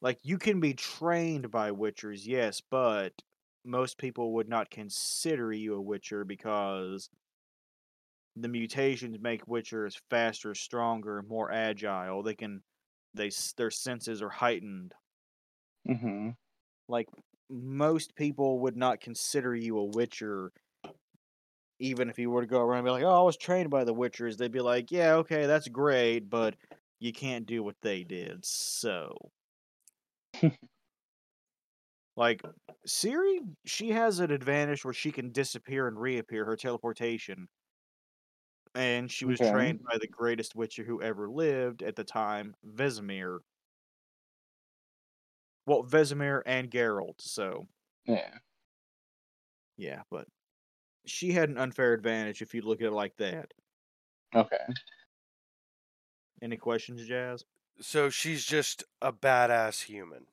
Like 0.00 0.20
you 0.22 0.38
can 0.38 0.60
be 0.60 0.74
trained 0.74 1.50
by 1.50 1.70
witchers, 1.72 2.26
yes, 2.26 2.60
but 2.60 3.22
most 3.64 3.98
people 3.98 4.34
would 4.34 4.48
not 4.48 4.70
consider 4.70 5.52
you 5.52 5.74
a 5.74 5.82
witcher 5.82 6.24
because 6.24 7.10
the 8.36 8.48
mutations 8.48 9.18
make 9.18 9.44
witchers 9.46 10.00
faster, 10.10 10.54
stronger, 10.54 11.22
more 11.22 11.50
agile. 11.50 12.22
They 12.22 12.34
can 12.36 12.62
they 13.12 13.30
their 13.56 13.70
senses 13.70 14.22
are 14.22 14.30
heightened. 14.30 14.94
hmm 15.86 16.36
Like 16.88 17.08
most 17.50 18.14
people 18.14 18.60
would 18.60 18.76
not 18.76 19.00
consider 19.00 19.54
you 19.54 19.78
a 19.78 19.84
witcher 19.84 20.52
even 21.78 22.08
if 22.10 22.18
you 22.18 22.30
were 22.30 22.42
to 22.42 22.46
go 22.46 22.60
around 22.60 22.78
and 22.80 22.86
be 22.86 22.90
like, 22.92 23.04
"Oh, 23.04 23.20
I 23.20 23.22
was 23.22 23.36
trained 23.36 23.70
by 23.70 23.84
the 23.84 23.94
witchers." 23.94 24.36
They'd 24.36 24.52
be 24.52 24.60
like, 24.60 24.90
"Yeah, 24.90 25.14
okay, 25.16 25.46
that's 25.46 25.68
great, 25.68 26.30
but 26.30 26.56
you 27.00 27.12
can't 27.12 27.46
do 27.46 27.62
what 27.62 27.80
they 27.82 28.04
did." 28.04 28.44
So 28.44 29.32
like 32.16 32.42
Ciri, 32.86 33.56
she 33.64 33.90
has 33.90 34.18
an 34.20 34.30
advantage 34.30 34.84
where 34.84 34.94
she 34.94 35.12
can 35.12 35.32
disappear 35.32 35.88
and 35.88 35.98
reappear 36.00 36.44
her 36.44 36.56
teleportation. 36.56 37.48
And 38.76 39.10
she 39.10 39.24
was 39.24 39.40
Okay. 39.40 39.40
trained 39.40 39.82
by 39.82 39.98
the 39.98 40.06
greatest 40.06 40.54
witcher 40.54 40.84
who 40.84 41.02
ever 41.02 41.28
lived 41.28 41.82
at 41.82 41.96
the 41.96 42.04
time, 42.04 42.54
Vesemir. 42.64 43.40
Well, 45.66 45.82
Vesemir 45.84 46.42
and 46.46 46.70
Geralt, 46.70 47.20
so 47.20 47.66
Yeah. 48.06 48.38
yeah, 49.76 50.02
but 50.10 50.28
she 51.06 51.32
had 51.32 51.48
an 51.48 51.58
unfair 51.58 51.92
advantage 51.92 52.42
if 52.42 52.54
you 52.54 52.62
look 52.62 52.80
at 52.80 52.88
it 52.88 52.92
like 52.92 53.16
that. 53.16 53.52
Okay. 54.34 54.56
Any 56.42 56.56
questions, 56.56 57.06
Jazz? 57.06 57.44
So 57.80 58.10
she's 58.10 58.44
just 58.44 58.84
a 59.02 59.12
badass 59.12 59.82
human. 59.82 60.26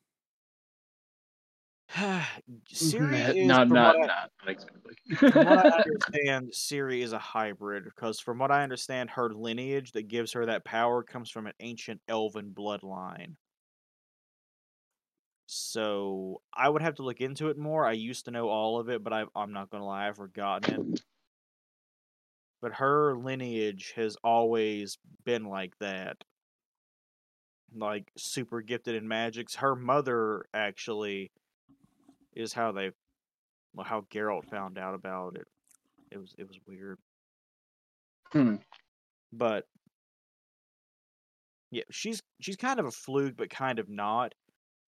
Ciri 2.73 3.35
is 3.37 3.47
not 3.47 3.67
not, 3.69 3.95
I- 3.95 3.99
not, 3.99 4.07
not 4.07 4.31
exactly. 4.47 4.95
from 5.15 5.45
what 5.45 5.65
I 5.65 5.81
understand, 5.85 6.51
Ciri 6.51 7.01
is 7.03 7.13
a 7.13 7.19
hybrid 7.19 7.83
because, 7.85 8.19
from 8.19 8.39
what 8.39 8.51
I 8.51 8.63
understand, 8.63 9.09
her 9.11 9.29
lineage 9.33 9.91
that 9.93 10.07
gives 10.07 10.31
her 10.33 10.45
that 10.45 10.63
power 10.65 11.03
comes 11.03 11.29
from 11.29 11.47
an 11.47 11.53
ancient 11.59 12.01
elven 12.07 12.51
bloodline. 12.55 13.35
So 15.53 16.41
I 16.53 16.70
would 16.70 16.81
have 16.81 16.96
to 16.96 17.03
look 17.03 17.20
into 17.20 17.50
it 17.50 17.58
more. 17.58 17.86
I 17.86 17.91
used 17.91 18.24
to 18.24 18.31
know 18.31 18.48
all 18.48 18.79
of 18.79 18.88
it, 18.88 19.03
but 19.03 19.12
I, 19.12 19.25
I'm 19.36 19.51
not 19.51 19.70
gonna 19.70 19.86
lie, 19.86 20.08
I've 20.08 20.15
forgotten 20.15 20.93
it. 20.93 21.01
But 22.62 22.75
her 22.75 23.17
lineage 23.17 23.91
has 23.98 24.15
always 24.24 24.98
been 25.25 25.43
like 25.43 25.77
that, 25.79 26.24
like 27.75 28.10
super 28.17 28.62
gifted 28.62 28.96
in 28.96 29.10
magics. 29.10 29.55
Her 29.55 29.75
mother 29.75 30.46
actually 30.53 31.31
is 32.34 32.53
how 32.53 32.72
they, 32.72 32.91
well, 33.74 33.86
how 33.86 34.05
Geralt 34.10 34.50
found 34.50 34.77
out 34.77 34.96
about 34.96 35.36
it. 35.36 35.48
It 36.12 36.17
was 36.17 36.34
it 36.38 36.48
was 36.48 36.58
weird. 36.65 36.98
Hmm. 38.31 38.55
but 39.34 39.67
yeah, 41.72 41.84
she's 41.91 42.22
she's 42.39 42.55
kind 42.55 42.79
of 42.79 42.86
a 42.86 42.91
fluke, 42.91 43.36
but 43.36 43.50
kind 43.50 43.79
of 43.79 43.89
not, 43.89 44.34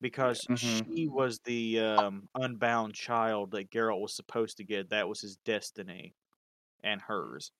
because 0.01 0.47
Mhm. 0.49 0.87
she 0.87 1.07
was 1.07 1.39
the 1.41 1.79
um, 1.79 2.29
unbound 2.35 2.95
child 2.95 3.51
that 3.51 3.71
Geralt 3.71 4.01
was 4.01 4.15
supposed 4.15 4.57
to 4.57 4.63
get. 4.63 4.89
That 4.89 5.07
was 5.09 5.21
his 5.21 5.37
destiny, 5.37 6.15
and 6.83 7.01
hers. 7.01 7.51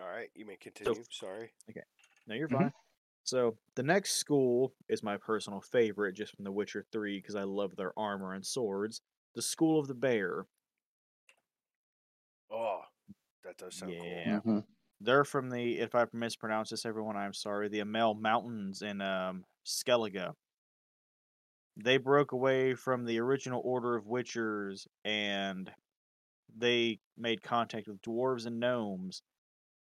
All 0.00 0.08
right, 0.08 0.30
you 0.34 0.44
may 0.46 0.56
continue. 0.56 1.04
Sorry. 1.10 1.52
Okay. 1.70 1.82
No, 2.26 2.34
you're 2.34 2.48
Mhm. 2.50 2.70
fine. 2.70 2.72
So 3.24 3.58
the 3.76 3.82
next 3.82 4.12
school 4.16 4.74
is 4.88 5.02
my 5.02 5.16
personal 5.16 5.60
favorite, 5.60 6.14
just 6.14 6.34
from 6.34 6.44
The 6.44 6.52
Witcher 6.52 6.86
Three, 6.92 7.18
because 7.18 7.36
I 7.36 7.44
love 7.44 7.76
their 7.76 7.98
armor 7.98 8.34
and 8.34 8.46
swords. 8.46 9.02
The 9.34 9.42
School 9.42 9.80
of 9.80 9.88
the 9.88 9.94
Bear. 9.94 10.46
Oh, 12.50 12.82
that 13.44 13.56
does 13.58 13.76
sound 13.76 13.98
cool. 13.98 14.20
Yeah. 14.24 14.40
Mhm. 14.44 14.64
They're 15.00 15.24
from 15.24 15.48
the, 15.48 15.78
if 15.78 15.94
I 15.94 16.06
mispronounce 16.12 16.70
this, 16.70 16.84
everyone, 16.84 17.16
I'm 17.16 17.32
sorry, 17.32 17.68
the 17.68 17.80
Amell 17.80 18.20
Mountains 18.20 18.82
in 18.82 19.00
um, 19.00 19.44
Skellige. 19.66 20.34
They 21.76 21.96
broke 21.96 22.32
away 22.32 22.74
from 22.74 23.06
the 23.06 23.18
original 23.20 23.62
Order 23.64 23.96
of 23.96 24.04
Witchers 24.04 24.86
and 25.04 25.70
they 26.54 26.98
made 27.16 27.42
contact 27.42 27.88
with 27.88 28.02
dwarves 28.02 28.44
and 28.44 28.60
gnomes. 28.60 29.22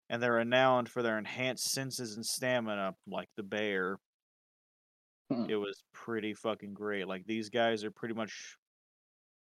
And 0.09 0.21
they're 0.21 0.33
renowned 0.33 0.89
for 0.89 1.01
their 1.01 1.17
enhanced 1.17 1.71
senses 1.71 2.15
and 2.15 2.25
stamina, 2.25 2.95
like 3.07 3.29
the 3.37 3.43
bear. 3.43 3.97
Hmm. 5.31 5.45
It 5.49 5.55
was 5.55 5.83
pretty 5.93 6.33
fucking 6.33 6.73
great. 6.73 7.07
Like, 7.07 7.25
these 7.25 7.49
guys 7.49 7.83
are 7.83 7.91
pretty 7.91 8.13
much, 8.13 8.57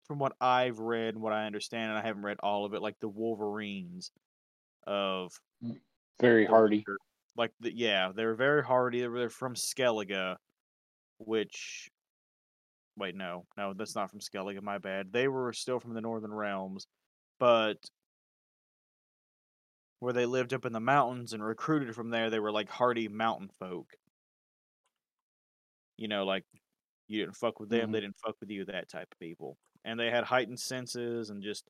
from 0.07 0.19
what 0.19 0.35
I've 0.41 0.79
read 0.79 1.15
and 1.15 1.23
what 1.23 1.33
I 1.33 1.47
understand, 1.47 1.91
and 1.91 1.99
I 1.99 2.07
haven't 2.07 2.25
read 2.25 2.37
all 2.43 2.65
of 2.65 2.75
it, 2.75 2.83
like 2.83 3.01
the 3.01 3.09
Wolverines 3.09 4.11
of 4.87 5.33
Very 6.21 6.45
hardy. 6.45 6.85
Like 7.37 7.53
the, 7.61 7.73
yeah, 7.77 8.13
they 8.15 8.25
were 8.25 8.35
very 8.35 8.63
hardy. 8.65 9.01
They're, 9.01 9.11
they're 9.13 9.31
from 9.31 9.55
Skellige, 9.55 10.37
which 11.19 11.91
wait, 12.97 13.15
no, 13.15 13.47
no, 13.57 13.75
that's 13.75 13.95
not 13.95 14.11
from 14.11 14.21
Skellige. 14.21 14.61
My 14.63 14.79
bad. 14.79 15.13
They 15.13 15.29
were 15.29 15.53
still 15.53 15.81
from 15.81 15.95
the 15.95 16.01
Northern 16.01 16.33
Realms, 16.33 16.87
but 17.39 17.79
where 19.99 20.13
they 20.13 20.25
lived 20.27 20.55
up 20.55 20.65
in 20.65 20.73
the 20.73 20.79
mountains 20.79 21.33
and 21.33 21.45
recruited 21.45 21.95
from 21.97 22.11
there, 22.11 22.31
they 22.31 22.39
were 22.39 22.53
like 22.53 22.69
hardy 22.69 23.09
mountain 23.09 23.49
folk. 23.59 23.97
You 25.97 26.09
know, 26.09 26.25
like 26.25 26.45
you 27.09 27.21
didn't 27.21 27.37
fuck 27.37 27.61
with 27.61 27.69
them, 27.71 27.91
Mhm. 27.91 27.93
they 27.93 28.01
didn't 28.01 28.19
fuck 28.25 28.37
with 28.41 28.51
you. 28.51 28.65
That 28.65 28.89
type 28.89 29.09
of 29.13 29.19
people, 29.19 29.59
and 29.85 29.99
they 29.99 30.11
had 30.11 30.25
heightened 30.25 30.61
senses 30.61 31.31
and 31.31 31.43
just 31.43 31.69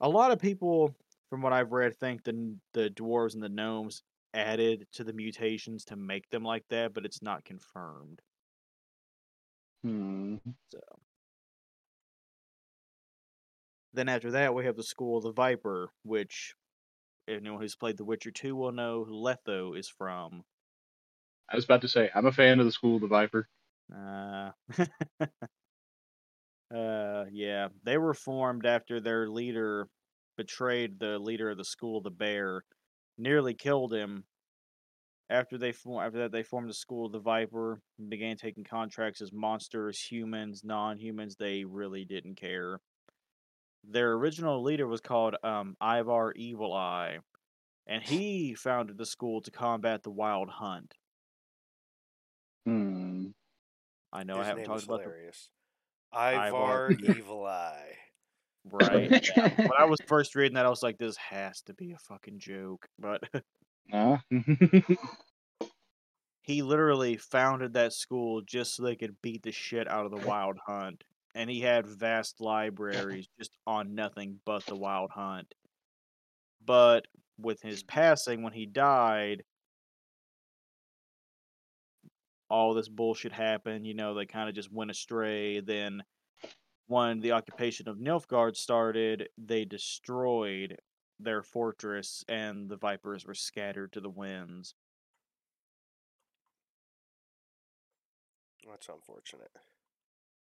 a 0.00 0.08
lot 0.08 0.32
of 0.32 0.40
people, 0.40 0.96
from 1.30 1.42
what 1.42 1.52
I've 1.52 1.72
read, 1.72 1.92
I 1.92 1.94
think 1.94 2.24
the 2.24 2.56
the 2.72 2.90
dwarves 2.90 3.34
and 3.34 3.42
the 3.42 3.48
gnomes 3.48 4.02
added 4.34 4.86
to 4.92 5.04
the 5.04 5.12
mutations 5.12 5.84
to 5.86 5.96
make 5.96 6.28
them 6.30 6.42
like 6.42 6.64
that, 6.70 6.94
but 6.94 7.04
it's 7.04 7.22
not 7.22 7.44
confirmed. 7.44 8.20
Hmm. 9.82 10.36
So 10.72 10.80
then 13.92 14.08
after 14.08 14.32
that, 14.32 14.54
we 14.54 14.64
have 14.64 14.76
the 14.76 14.82
School 14.82 15.18
of 15.18 15.24
the 15.24 15.32
Viper, 15.32 15.90
which 16.02 16.54
anyone 17.28 17.60
who's 17.60 17.76
played 17.76 17.96
The 17.96 18.04
Witcher 18.04 18.30
2 18.30 18.56
will 18.56 18.72
know 18.72 19.04
who 19.04 19.12
Letho 19.12 19.78
is 19.78 19.88
from. 19.88 20.44
I 21.50 21.56
was 21.56 21.64
about 21.64 21.82
to 21.82 21.88
say 21.88 22.10
I'm 22.14 22.26
a 22.26 22.32
fan 22.32 22.60
of 22.60 22.66
the 22.66 22.72
School 22.72 22.96
of 22.96 23.02
the 23.02 23.08
Viper. 23.08 23.48
Uh, 23.94 24.50
uh, 26.74 27.24
yeah, 27.30 27.68
they 27.84 27.96
were 27.96 28.14
formed 28.14 28.66
after 28.66 29.00
their 29.00 29.28
leader 29.28 29.88
betrayed 30.38 30.98
the 30.98 31.18
leader 31.18 31.50
of 31.50 31.58
the 31.58 31.64
School 31.64 31.98
of 31.98 32.04
the 32.04 32.10
Bear, 32.10 32.62
nearly 33.18 33.52
killed 33.52 33.92
him. 33.92 34.24
After 35.28 35.58
they 35.58 35.72
form, 35.72 36.06
after 36.06 36.20
that, 36.20 36.32
they 36.32 36.42
formed 36.42 36.70
the 36.70 36.74
School 36.74 37.04
of 37.04 37.12
the 37.12 37.18
Viper 37.18 37.82
and 37.98 38.08
began 38.08 38.38
taking 38.38 38.64
contracts 38.64 39.20
as 39.20 39.30
monsters, 39.30 40.00
humans, 40.00 40.62
non-humans. 40.64 41.36
They 41.36 41.64
really 41.64 42.06
didn't 42.06 42.36
care. 42.36 42.80
Their 43.84 44.12
original 44.14 44.62
leader 44.62 44.86
was 44.86 45.02
called 45.02 45.36
um, 45.42 45.76
Ivar 45.82 46.32
Evil 46.32 46.72
Eye, 46.72 47.18
and 47.86 48.02
he 48.02 48.54
founded 48.54 48.96
the 48.96 49.04
school 49.04 49.42
to 49.42 49.50
combat 49.50 50.02
the 50.02 50.10
Wild 50.10 50.48
Hunt. 50.48 50.94
Hmm. 52.64 53.26
I 54.12 54.24
know 54.24 54.36
I 54.36 54.38
His 54.38 54.46
haven't 54.46 54.62
name 54.62 54.66
talked 54.66 54.78
is 54.78 54.84
about 54.84 54.98
the 54.98 55.04
hilarious. 55.04 55.50
Ivar 56.14 56.48
Ivar 56.48 56.92
Evil 56.92 57.44
Eye. 57.44 57.96
Right. 58.64 59.28
yeah. 59.36 59.48
When 59.56 59.70
I 59.78 59.84
was 59.84 60.00
first 60.06 60.34
reading 60.34 60.54
that, 60.54 60.66
I 60.66 60.70
was 60.70 60.82
like, 60.82 60.98
"This 60.98 61.16
has 61.16 61.62
to 61.62 61.74
be 61.74 61.92
a 61.92 61.98
fucking 61.98 62.38
joke," 62.38 62.86
but 62.98 63.22
Nah. 63.90 64.18
he 66.42 66.62
literally 66.62 67.16
founded 67.16 67.72
that 67.72 67.92
school 67.94 68.42
just 68.42 68.74
so 68.74 68.82
they 68.82 68.96
could 68.96 69.16
beat 69.22 69.42
the 69.42 69.52
shit 69.52 69.88
out 69.88 70.04
of 70.04 70.10
the 70.10 70.26
Wild 70.26 70.58
Hunt, 70.66 71.04
and 71.34 71.48
he 71.48 71.60
had 71.60 71.86
vast 71.86 72.40
libraries 72.40 73.28
just 73.38 73.52
on 73.66 73.94
nothing 73.94 74.40
but 74.44 74.64
the 74.66 74.76
Wild 74.76 75.10
Hunt. 75.10 75.54
But 76.64 77.06
with 77.38 77.62
his 77.62 77.82
passing, 77.82 78.42
when 78.42 78.52
he 78.52 78.66
died, 78.66 79.42
all 82.50 82.74
this 82.74 82.88
bullshit 82.88 83.32
happened. 83.32 83.86
You 83.86 83.94
know, 83.94 84.14
they 84.14 84.26
kind 84.26 84.48
of 84.48 84.54
just 84.54 84.72
went 84.72 84.90
astray. 84.90 85.60
Then, 85.60 86.02
when 86.88 87.20
the 87.20 87.32
occupation 87.32 87.88
of 87.88 87.98
Nilfgaard 87.98 88.56
started, 88.56 89.28
they 89.38 89.64
destroyed 89.64 90.78
their 91.20 91.42
fortress, 91.42 92.24
and 92.28 92.68
the 92.68 92.76
Vipers 92.76 93.26
were 93.26 93.34
scattered 93.34 93.92
to 93.92 94.00
the 94.00 94.10
winds. 94.10 94.74
That's 98.66 98.88
unfortunate. 98.88 99.50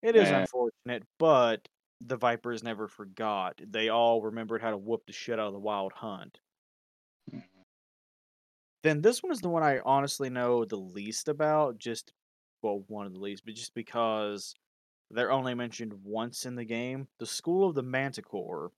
It 0.02 0.16
is 0.16 0.30
Yeah. 0.30 0.42
unfortunate, 0.42 1.04
but 1.18 1.68
the 2.02 2.16
Vipers 2.16 2.64
never 2.64 2.88
forgot. 2.88 3.60
They 3.66 3.90
all 3.90 4.22
remembered 4.22 4.62
how 4.62 4.72
to 4.72 4.78
whoop 4.78 5.06
the 5.06 5.14
shit 5.14 5.40
out 5.40 5.48
of 5.48 5.54
the 5.54 5.60
Wild 5.60 5.94
Hunt. 5.94 6.40
Mm-hmm. 7.32 7.62
Then 8.84 9.02
this 9.02 9.22
one 9.22 9.32
is 9.32 9.42
the 9.42 9.50
one 9.50 9.64
I 9.64 9.80
honestly 9.80 10.30
know 10.30 10.64
the 10.64 10.78
least 10.78 11.28
about, 11.28 11.78
just 11.78 12.14
well, 12.62 12.84
one 12.88 13.06
of 13.06 13.14
the 13.14 13.20
least, 13.20 13.46
but 13.46 13.56
just 13.56 13.74
because 13.74 14.56
they're 15.12 15.32
only 15.32 15.54
mentioned 15.56 15.94
once 16.04 16.46
in 16.46 16.56
the 16.56 16.66
game. 16.66 17.08
The 17.20 17.26
School 17.26 17.68
of 17.70 17.76
the 17.76 17.84
Manticore. 17.84 18.72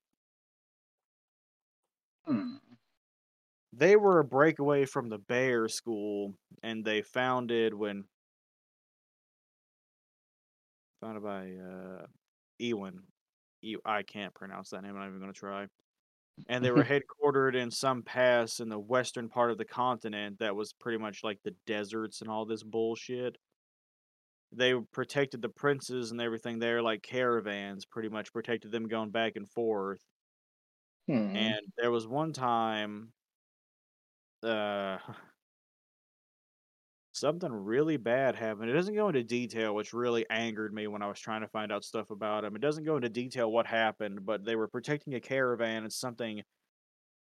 Hmm. 2.25 2.57
they 3.73 3.95
were 3.95 4.19
a 4.19 4.23
breakaway 4.23 4.85
from 4.85 5.09
the 5.09 5.17
bear 5.17 5.67
school 5.67 6.35
and 6.63 6.83
they 6.85 7.01
founded 7.01 7.73
when 7.73 8.05
founded 10.99 11.23
by 11.23 11.51
uh 11.55 12.05
Ewan. 12.59 13.03
E- 13.63 13.77
I 13.85 14.03
can't 14.03 14.33
pronounce 14.33 14.69
that 14.69 14.83
name. 14.83 14.91
I'm 14.91 15.01
not 15.01 15.07
even 15.07 15.19
going 15.19 15.33
to 15.33 15.39
try. 15.39 15.67
And 16.47 16.63
they 16.63 16.71
were 16.71 16.83
headquartered 16.85 17.55
in 17.55 17.71
some 17.71 18.03
pass 18.03 18.59
in 18.59 18.69
the 18.69 18.79
western 18.79 19.29
part 19.29 19.51
of 19.51 19.57
the 19.57 19.65
continent 19.65 20.39
that 20.39 20.55
was 20.55 20.73
pretty 20.73 20.97
much 20.99 21.23
like 21.23 21.39
the 21.43 21.55
deserts 21.67 22.21
and 22.21 22.29
all 22.29 22.45
this 22.45 22.63
bullshit. 22.63 23.37
They 24.53 24.79
protected 24.79 25.41
the 25.41 25.49
princes 25.49 26.11
and 26.11 26.21
everything 26.21 26.59
there 26.59 26.81
like 26.81 27.03
caravans, 27.03 27.85
pretty 27.85 28.09
much 28.09 28.33
protected 28.33 28.71
them 28.71 28.87
going 28.87 29.11
back 29.11 29.35
and 29.35 29.49
forth. 29.49 30.05
Hmm. 31.07 31.51
And 31.53 31.61
there 31.77 31.91
was 31.91 32.07
one 32.07 32.31
time 32.33 33.13
uh 34.43 34.97
something 37.13 37.51
really 37.51 37.97
bad 37.97 38.35
happened. 38.35 38.69
It 38.69 38.73
doesn't 38.73 38.95
go 38.95 39.09
into 39.09 39.23
detail, 39.23 39.75
which 39.75 39.93
really 39.93 40.25
angered 40.29 40.73
me 40.73 40.87
when 40.87 41.01
I 41.01 41.07
was 41.07 41.19
trying 41.19 41.41
to 41.41 41.47
find 41.47 41.71
out 41.71 41.83
stuff 41.83 42.09
about 42.09 42.43
them. 42.43 42.55
It 42.55 42.61
doesn't 42.61 42.85
go 42.85 42.95
into 42.95 43.09
detail 43.09 43.51
what 43.51 43.67
happened, 43.67 44.25
but 44.25 44.45
they 44.45 44.55
were 44.55 44.67
protecting 44.67 45.13
a 45.15 45.19
caravan 45.19 45.83
and 45.83 45.91
something 45.91 46.43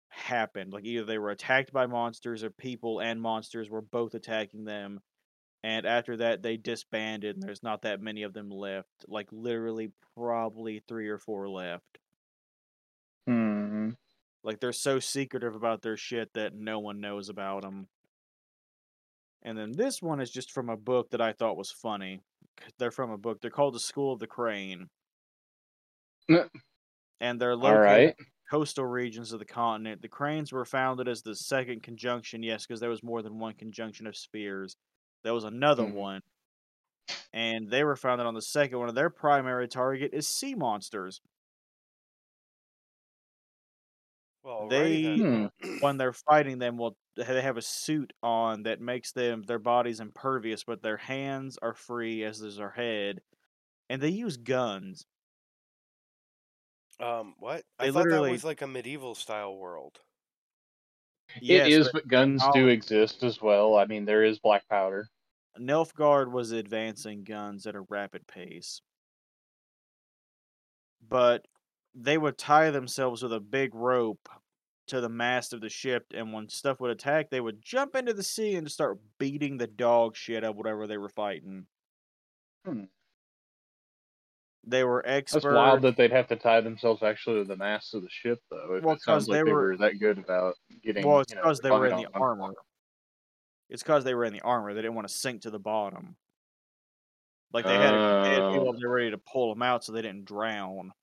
happened. 0.09 0.71
Like 0.73 0.85
either 0.85 1.05
they 1.05 1.17
were 1.17 1.31
attacked 1.31 1.71
by 1.73 1.87
monsters 1.87 2.43
or 2.43 2.49
people 2.51 3.01
and 3.01 3.21
monsters 3.21 3.69
were 3.69 3.81
both 3.81 4.13
attacking 4.13 4.65
them. 4.65 4.99
And 5.63 5.85
after 5.85 6.17
that, 6.17 6.43
they 6.43 6.57
disbanded, 6.57 7.37
and 7.37 7.43
there's 7.43 7.63
not 7.63 7.83
that 7.83 8.01
many 8.01 8.23
of 8.23 8.33
them 8.33 8.49
left. 8.49 9.05
Like 9.07 9.29
literally, 9.31 9.91
probably 10.15 10.81
three 10.87 11.07
or 11.07 11.17
four 11.17 11.47
left. 11.47 11.99
Hmm. 13.25 13.91
Like 14.43 14.59
they're 14.59 14.73
so 14.73 14.99
secretive 14.99 15.55
about 15.55 15.81
their 15.81 15.95
shit 15.95 16.33
that 16.33 16.53
no 16.53 16.79
one 16.79 16.99
knows 16.99 17.29
about 17.29 17.61
them. 17.61 17.87
And 19.41 19.57
then 19.57 19.71
this 19.71 20.01
one 20.01 20.19
is 20.19 20.31
just 20.31 20.51
from 20.51 20.69
a 20.69 20.77
book 20.77 21.11
that 21.11 21.21
I 21.21 21.31
thought 21.31 21.57
was 21.57 21.71
funny. 21.71 22.21
They're 22.77 22.91
from 22.91 23.11
a 23.11 23.17
book. 23.17 23.39
They're 23.41 23.49
called 23.49 23.75
The 23.75 23.79
School 23.79 24.13
of 24.13 24.19
the 24.19 24.27
Crane. 24.27 24.89
And 27.21 27.39
they're 27.39 27.55
located 27.55 27.79
right. 27.79 28.15
coastal 28.51 28.85
regions 28.85 29.31
of 29.31 29.39
the 29.39 29.45
continent. 29.45 30.01
The 30.01 30.09
cranes 30.09 30.51
were 30.51 30.65
founded 30.65 31.07
as 31.07 31.21
the 31.21 31.35
second 31.35 31.83
conjunction, 31.83 32.43
yes, 32.43 32.65
because 32.65 32.81
there 32.81 32.89
was 32.89 33.03
more 33.03 33.21
than 33.21 33.39
one 33.39 33.53
conjunction 33.53 34.07
of 34.07 34.17
spheres. 34.17 34.75
There 35.23 35.33
was 35.33 35.43
another 35.45 35.85
Mhm. 35.85 35.93
one. 35.93 36.21
And 37.33 37.69
they 37.69 37.83
were 37.83 37.95
founded 37.95 38.27
on 38.27 38.33
the 38.35 38.41
second 38.41 38.79
one. 38.79 38.87
And 38.89 38.97
their 38.97 39.09
primary 39.09 39.67
target 39.67 40.13
is 40.13 40.27
sea 40.27 40.55
monsters. 40.55 41.19
Well, 44.43 44.55
They- 44.59 45.23
alrighty 45.23 45.23
Hmm. 45.23 45.47
when 45.79 45.97
they're 45.97 46.13
fighting 46.13 46.59
them, 46.59 46.77
well, 46.77 46.97
they 47.15 47.41
have 47.41 47.57
a 47.57 47.61
suit 47.61 48.13
on 48.23 48.63
that 48.63 48.79
makes 48.81 49.11
them 49.11 49.43
their 49.43 49.59
bodies 49.59 49.99
impervious, 49.99 50.63
but 50.63 50.81
their 50.81 50.97
hands 50.97 51.57
are 51.61 51.73
free 51.73 52.23
as 52.23 52.41
is 52.41 52.57
their 52.57 52.71
head, 52.71 53.21
and 53.89 54.01
they 54.01 54.09
use 54.09 54.37
guns. 54.37 55.05
Um, 56.99 57.35
what? 57.39 57.65
I 57.79 57.87
thought 57.89 58.09
that 58.09 58.23
was 58.25 58.43
like 58.43 58.61
a 58.61 58.67
medieval 58.67 59.13
style 59.15 59.55
world. 59.55 60.01
Yes, 61.39 61.77
it 61.77 61.79
is, 61.79 61.89
but 61.89 61.93
but 61.93 62.07
guns 62.07 62.47
do 62.47 62.67
exist 62.67 63.21
as 63.23 63.41
well. 63.41 63.75
I 63.77 63.85
mean, 63.85 64.05
there 64.05 64.23
is 64.23 64.39
black 64.39 64.67
powder. 64.67 65.09
Nilfgaard 65.59 66.31
was 66.31 66.51
advancing 66.51 67.23
guns 67.23 67.67
at 67.67 67.75
a 67.75 67.81
rapid 67.81 68.27
pace, 68.27 68.81
but 71.07 71.47
they 71.93 72.17
would 72.17 72.37
tie 72.37 72.71
themselves 72.71 73.21
with 73.21 73.33
a 73.33 73.39
big 73.39 73.75
rope 73.75 74.27
to 74.87 74.99
the 74.99 75.09
mast 75.09 75.53
of 75.53 75.61
the 75.61 75.69
ship, 75.69 76.07
and 76.13 76.33
when 76.33 76.49
stuff 76.49 76.79
would 76.79 76.91
attack, 76.91 77.29
they 77.29 77.39
would 77.41 77.61
jump 77.61 77.95
into 77.95 78.13
the 78.13 78.23
sea 78.23 78.55
and 78.55 78.69
start 78.69 78.99
beating 79.17 79.57
the 79.57 79.67
dog 79.67 80.15
shit 80.15 80.43
out 80.43 80.51
of 80.51 80.55
whatever 80.57 80.87
they 80.87 80.97
were 80.97 81.09
fighting. 81.09 81.67
Hmm. 82.65 82.85
They 84.65 84.83
were 84.85 85.05
experts. 85.05 85.43
That's 85.43 85.55
wild 85.55 85.81
that 85.81 85.97
they'd 85.97 86.11
have 86.11 86.27
to 86.27 86.37
tie 86.37 86.61
themselves 86.61 87.03
actually 87.03 87.41
to 87.41 87.45
the 87.47 87.57
mast 87.57 87.93
of 87.93 88.01
the 88.01 88.09
ship, 88.09 88.39
though. 88.49 88.79
Well, 88.81 88.95
it 88.95 89.01
sounds 89.01 89.25
'cause 89.25 89.27
like 89.27 89.39
they 89.39 89.43
they 89.43 89.51
were- 89.51 89.67
were 89.69 89.77
that 89.77 89.99
good 89.99 90.17
about 90.19 90.55
getting. 90.81 91.05
Well, 91.05 91.19
it's 91.19 91.31
you 91.31 91.35
know, 91.35 91.41
because 91.43 91.59
they 91.59 91.69
were 91.71 91.87
in 91.87 91.97
the 91.97 92.07
armor. 92.13 92.53
It's 93.73 93.83
because 93.83 94.05
they 94.05 94.13
were 94.15 94.23
in 94.23 94.31
the 94.33 94.41
armor. 94.41 94.73
They 94.73 94.81
didn't 94.81 94.95
want 94.95 95.09
to 95.09 95.13
sink 95.13 95.41
to 95.41 95.51
the 95.51 95.59
bottom. 95.59 96.15
Like 97.53 97.65
they 97.65 97.75
had, 97.75 97.93
they 98.23 98.29
had 98.31 98.51
people 98.51 98.69
Oh. 98.69 98.73
there 98.79 98.89
ready 98.89 99.11
to 99.11 99.17
pull 99.17 99.49
them 99.53 99.61
out 99.61 99.83
so 99.83 99.91
they 99.91 100.01
didn't 100.01 100.25
drown. 100.25 100.93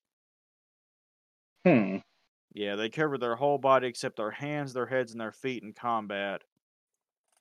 Hmm. 1.64 1.98
Yeah, 2.54 2.76
they 2.76 2.90
covered 2.90 3.18
their 3.20 3.36
whole 3.36 3.58
body 3.58 3.88
except 3.88 4.16
their 4.16 4.30
hands, 4.30 4.72
their 4.72 4.86
heads, 4.86 5.12
and 5.12 5.20
their 5.20 5.32
feet 5.32 5.62
in 5.62 5.72
combat. 5.72 6.42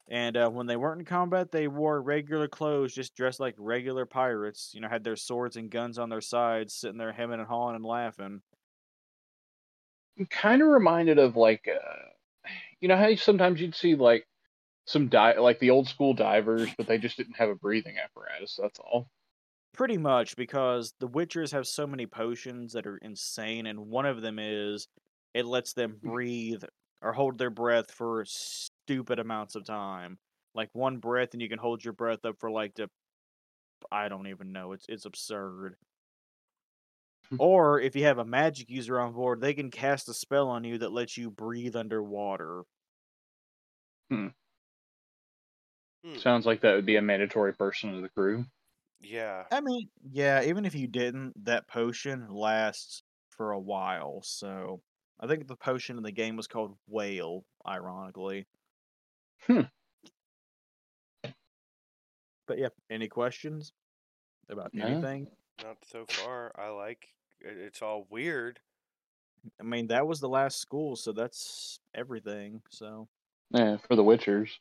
And 0.10 0.36
uh, 0.36 0.50
when 0.50 0.66
they 0.66 0.76
weren't 0.76 1.00
in 1.02 1.06
combat, 1.06 1.52
they 1.52 1.68
wore 1.68 2.02
regular 2.02 2.48
clothes, 2.48 2.94
just 2.94 3.16
dressed 3.16 3.40
like 3.40 3.56
regular 3.58 4.06
pirates. 4.06 4.72
You 4.74 4.82
know, 4.82 4.90
had 4.90 5.04
their 5.04 5.16
swords 5.16 5.56
and 5.56 5.70
guns 5.72 6.00
on 6.00 6.10
their 6.10 6.22
sides, 6.22 6.74
sitting 6.74 6.98
there 6.98 7.14
hemming 7.14 7.40
and 7.40 7.48
hawing 7.48 7.76
and 7.76 7.86
laughing. 7.86 8.42
I'm 10.18 10.26
Kind 10.28 10.62
of 10.62 10.68
reminded 10.68 11.18
of 11.18 11.36
like, 11.36 11.68
uh, 11.68 12.10
you 12.82 12.88
know 12.88 12.98
how 12.98 13.16
sometimes 13.16 13.62
you'd 13.62 13.76
see 13.76 13.96
like 13.96 14.28
some 14.90 15.08
di- 15.08 15.38
like 15.38 15.60
the 15.60 15.70
old 15.70 15.88
school 15.88 16.16
divers, 16.16 16.74
but 16.76 16.88
they 16.88 16.98
just 16.98 17.16
didn't 17.16 17.38
have 17.38 17.50
a 17.50 17.56
breathing 17.56 17.98
apparatus. 18.04 18.58
That's 18.60 18.80
all. 18.80 19.08
Pretty 19.74 19.98
much 19.98 20.36
because 20.36 20.94
the 21.00 21.08
Witchers 21.08 21.52
have 21.52 21.68
so 21.68 21.86
many 21.86 22.08
potions 22.08 22.74
that 22.74 22.88
are 22.88 22.98
insane, 22.98 23.68
and 23.68 23.88
one 23.88 24.08
of 24.08 24.22
them 24.22 24.40
is 24.40 24.88
it 25.36 25.46
lets 25.46 25.74
them 25.74 26.00
breathe 26.02 26.64
or 27.04 27.14
hold 27.14 27.38
their 27.38 27.52
breath 27.52 27.92
for 27.92 28.26
stupid 28.26 29.20
amounts 29.20 29.56
of 29.56 29.64
time. 29.64 30.18
Like 30.56 30.70
one 30.74 30.98
breath, 30.98 31.30
and 31.34 31.42
you 31.42 31.50
can 31.50 31.60
hold 31.60 31.84
your 31.84 31.94
breath 31.94 32.26
up 32.26 32.38
for 32.40 32.50
like 32.50 32.74
the 32.74 32.90
I 33.92 34.10
don't 34.10 34.28
even 34.28 34.52
know. 34.52 34.72
It's 34.72 34.88
it's 34.90 35.06
absurd. 35.06 35.76
or 37.38 37.80
if 37.80 37.96
you 37.96 38.06
have 38.06 38.18
a 38.18 38.26
magic 38.26 38.72
user 38.72 39.00
on 39.00 39.14
board, 39.14 39.40
they 39.40 39.54
can 39.54 39.70
cast 39.70 40.10
a 40.10 40.16
spell 40.16 40.48
on 40.48 40.64
you 40.64 40.80
that 40.80 40.92
lets 40.92 41.16
you 41.16 41.30
breathe 41.30 41.76
underwater. 41.76 42.64
Hmm. 44.10 44.30
Sounds 46.18 46.46
like 46.46 46.62
that 46.62 46.76
would 46.76 46.86
be 46.86 46.96
a 46.96 47.02
mandatory 47.02 47.54
person 47.54 47.94
of 47.94 48.02
the 48.02 48.10
crew. 48.10 48.46
Yeah. 49.02 49.46
I 49.52 49.62
mean, 49.62 49.90
yeah, 50.12 50.44
even 50.44 50.66
if 50.66 50.76
you 50.76 50.88
didn't, 50.88 51.46
that 51.46 51.68
potion 51.68 52.30
lasts 52.34 53.04
for 53.30 53.52
a 53.52 53.60
while. 53.60 54.22
So 54.24 54.82
I 55.20 55.28
think 55.28 55.48
the 55.48 55.56
potion 55.56 55.98
in 55.98 56.04
the 56.04 56.12
game 56.12 56.36
was 56.36 56.48
called 56.48 56.78
Whale, 56.88 57.46
ironically. 57.66 58.48
Hmm. 59.42 59.62
But 62.48 62.58
yeah, 62.58 62.70
any 62.90 63.08
questions 63.08 63.74
about 64.50 64.74
No. 64.74 64.86
anything? 64.86 65.28
Not 65.64 65.78
so 65.86 66.06
far. 66.06 66.52
I 66.60 66.70
like. 66.70 67.08
It's 67.42 67.82
all 67.82 68.06
weird. 68.10 68.60
I 69.60 69.64
mean, 69.64 69.88
that 69.88 70.08
was 70.08 70.20
the 70.20 70.30
last 70.30 70.60
school, 70.60 70.96
so 70.96 71.12
that's 71.12 71.80
everything. 71.94 72.62
So 72.70 73.08
Yeah, 73.52 73.78
for 73.78 73.96
the 73.96 74.04
Witchers. 74.04 74.60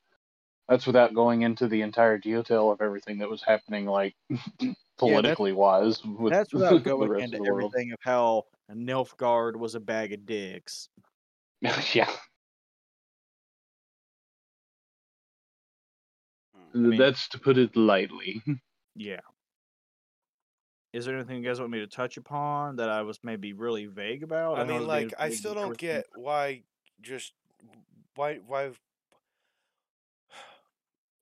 That's 0.68 0.86
without 0.86 1.14
going 1.14 1.42
into 1.42 1.66
the 1.66 1.80
entire 1.80 2.18
detail 2.18 2.70
of 2.70 2.82
everything 2.82 3.18
that 3.18 3.30
was 3.30 3.42
happening, 3.42 3.86
like 3.86 4.14
politically 4.98 5.52
wise. 5.52 6.04
With 6.04 6.32
that's 6.32 6.52
without 6.52 6.84
the 6.84 6.90
going 6.90 7.08
rest 7.08 7.24
into 7.24 7.38
of 7.38 7.44
the 7.44 7.52
world. 7.52 7.72
everything 7.74 7.92
of 7.92 7.98
how 8.02 8.44
Nilfgaard 8.70 9.56
was 9.56 9.74
a 9.74 9.80
bag 9.80 10.12
of 10.12 10.26
dicks. 10.26 10.90
yeah, 11.60 12.10
Hmm. 16.72 16.90
mean- 16.90 16.98
that's 16.98 17.28
to 17.28 17.38
put 17.38 17.58
it 17.58 17.76
lightly. 17.76 18.42
Yeah. 18.94 19.20
Is 20.92 21.04
there 21.04 21.14
anything 21.14 21.36
you 21.42 21.48
guys 21.48 21.60
want 21.60 21.70
me 21.70 21.80
to 21.80 21.86
touch 21.86 22.16
upon 22.16 22.76
that 22.76 22.88
I 22.88 23.02
was 23.02 23.18
maybe 23.22 23.52
really 23.52 23.86
vague 23.86 24.22
about? 24.22 24.58
I 24.58 24.62
know 24.64 24.72
mean, 24.72 24.78
was 24.80 24.88
like, 24.88 25.14
I 25.18 25.30
still 25.30 25.54
don't 25.54 25.76
get 25.76 26.06
why. 26.16 26.62
Just 27.00 27.34
why? 28.16 28.36
Why? 28.46 28.70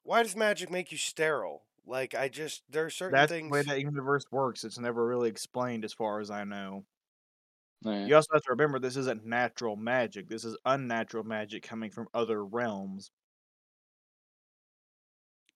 Why 0.06 0.22
does 0.22 0.36
magic 0.36 0.70
make 0.70 0.92
you 0.92 0.98
sterile? 0.98 1.64
Like, 1.84 2.14
I 2.14 2.28
just 2.28 2.62
there 2.70 2.84
are 2.86 2.90
certain 2.90 3.12
That's 3.16 3.30
things. 3.30 3.48
the 3.48 3.52
way 3.52 3.62
that 3.62 3.80
universe 3.80 4.24
works. 4.30 4.62
It's 4.64 4.78
never 4.78 5.04
really 5.06 5.28
explained 5.28 5.84
as 5.84 5.92
far 5.92 6.20
as 6.20 6.30
I 6.30 6.44
know. 6.44 6.86
Yeah. 7.82 8.06
You 8.06 8.14
also 8.16 8.28
have 8.32 8.42
to 8.42 8.50
remember 8.50 8.78
this 8.78 8.96
isn't 8.96 9.24
natural 9.26 9.76
magic. 9.76 10.28
This 10.28 10.44
is 10.44 10.56
unnatural 10.64 11.24
magic 11.24 11.62
coming 11.62 11.90
from 11.90 12.08
other 12.14 12.44
realms. 12.44 13.10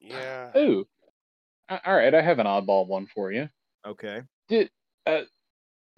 yeah. 0.00 0.52
Ooh, 0.56 0.86
all 1.70 1.96
right. 1.96 2.14
I 2.14 2.22
have 2.22 2.38
an 2.40 2.46
oddball 2.46 2.86
one 2.86 3.06
for 3.06 3.32
you. 3.32 3.48
Okay. 3.84 4.22
Did 4.48 4.70
uh, 5.06 5.22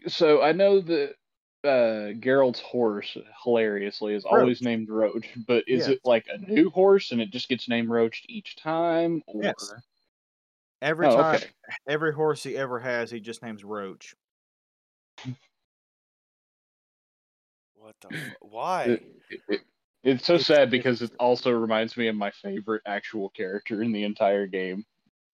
So 0.09 0.43
I 0.43 0.53
know 0.53 0.81
that 0.81 1.17
uh, 1.65 2.13
Geralt's 2.21 2.61
horse, 2.61 3.17
hilariously, 3.45 4.15
is 4.15 4.25
always 4.25 4.59
Roach. 4.59 4.63
named 4.63 4.89
Roach, 4.89 5.29
but 5.47 5.65
is 5.69 5.81
Yes. 5.81 5.89
it 5.91 6.01
like 6.05 6.27
a 6.29 6.39
new 6.39 6.71
horse 6.71 7.13
and 7.13 7.21
it 7.21 7.31
just 7.31 7.49
gets 7.49 7.69
named 7.69 7.89
Roach 7.89 8.25
each 8.29 8.57
time? 8.57 9.23
Or... 9.27 9.43
Yes. 9.43 9.73
Every 10.81 11.07
Oh, 11.07 11.17
time, 11.17 11.37
okay. 11.37 11.47
every 11.87 12.13
horse 12.13 12.43
he 12.43 12.57
ever 12.57 12.81
has, 12.81 13.11
he 13.11 13.21
just 13.21 13.43
names 13.43 13.63
Roach. 13.63 14.17
What 17.75 17.95
the? 18.01 18.09
Fu- 18.09 18.47
why? 18.49 18.83
It- 18.85 19.23
it- 19.49 19.61
It's 20.05 20.27
so 20.27 20.37
sad 20.37 20.69
because 20.69 21.01
it 21.01 21.13
also 21.21 21.53
reminds 21.53 21.97
me 21.97 22.09
of 22.09 22.17
my 22.17 22.33
favorite 22.33 22.83
actual 22.87 23.29
character 23.31 23.83
in 23.85 23.93
the 23.93 24.03
entire 24.03 24.49
game. 24.49 24.85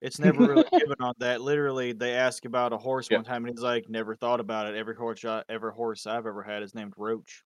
It's 0.00 0.18
never 0.20 0.46
really 0.46 0.70
given 0.78 0.96
on 1.00 1.14
that. 1.18 1.40
Literally, 1.40 1.92
they 1.92 2.14
ask 2.14 2.44
about 2.44 2.72
a 2.72 2.78
horse 2.78 3.10
Yep. 3.10 3.18
one 3.18 3.24
time, 3.24 3.44
and 3.44 3.54
he's 3.54 3.62
like, 3.62 3.88
"Never 3.88 4.14
thought 4.14 4.40
about 4.40 4.66
it. 4.66 4.76
Every 4.76 4.94
horse, 4.94 5.24
I, 5.24 5.42
every 5.48 5.72
horse 5.72 6.06
I've 6.06 6.26
ever 6.26 6.42
had 6.42 6.62
is 6.62 6.74
named 6.74 6.94
Roach." 6.96 7.44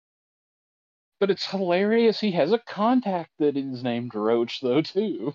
But 1.20 1.30
it's 1.30 1.46
hilarious. 1.46 2.18
He 2.18 2.32
has 2.32 2.50
a 2.50 2.58
contact 2.58 3.30
that 3.38 3.56
is 3.56 3.84
named 3.84 4.16
Roach, 4.16 4.60
though, 4.60 4.82
too. 4.82 5.32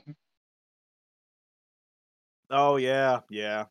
Oh 2.50 2.78
yeah, 2.78 3.22
yeah. 3.30 3.66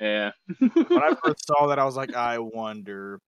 Yeah. 0.00 0.32
When 0.58 1.02
I 1.02 1.14
first 1.24 1.46
saw 1.46 1.68
that, 1.68 1.78
I 1.78 1.84
was 1.84 1.96
like, 1.96 2.14
I 2.14 2.38
wonder. 2.38 3.20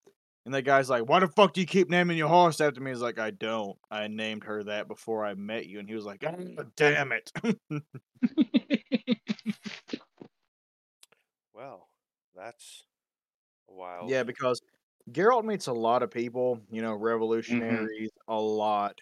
And 0.45 0.55
the 0.55 0.63
guy's 0.63 0.91
like, 0.91 1.09
"Why 1.09 1.21
the 1.21 1.29
fuck 1.29 1.55
do 1.55 1.61
you 1.61 1.67
keep 1.67 1.91
naming 1.91 2.17
your 2.19 2.29
horse 2.29 2.61
after 2.61 2.81
me?" 2.81 2.91
He's 2.93 3.01
like, 3.03 3.19
"I 3.19 3.31
don't. 3.33 3.77
I 3.91 4.09
named 4.09 4.45
her 4.45 4.65
that 4.65 4.89
before 4.89 5.25
I 5.25 5.35
met 5.35 5.67
you." 5.67 5.81
And 5.81 5.89
he 5.89 5.95
was 5.95 6.05
like, 6.05 6.25
"Oh, 6.25 6.65
damn 6.77 7.13
it." 7.13 7.33
Well, 11.57 11.89
that's 12.35 12.85
wild. 13.67 14.11
yeah, 14.11 14.25
because 14.25 14.61
Geralt 15.11 15.45
meets 15.45 15.69
a 15.69 15.73
lot 15.73 16.03
of 16.03 16.11
people. 16.11 16.61
You 16.71 16.83
know, 16.83 16.95
mm-hmm. 16.95 17.05
revolutionaries, 17.05 18.11
a 18.29 18.39
lot. 18.39 19.01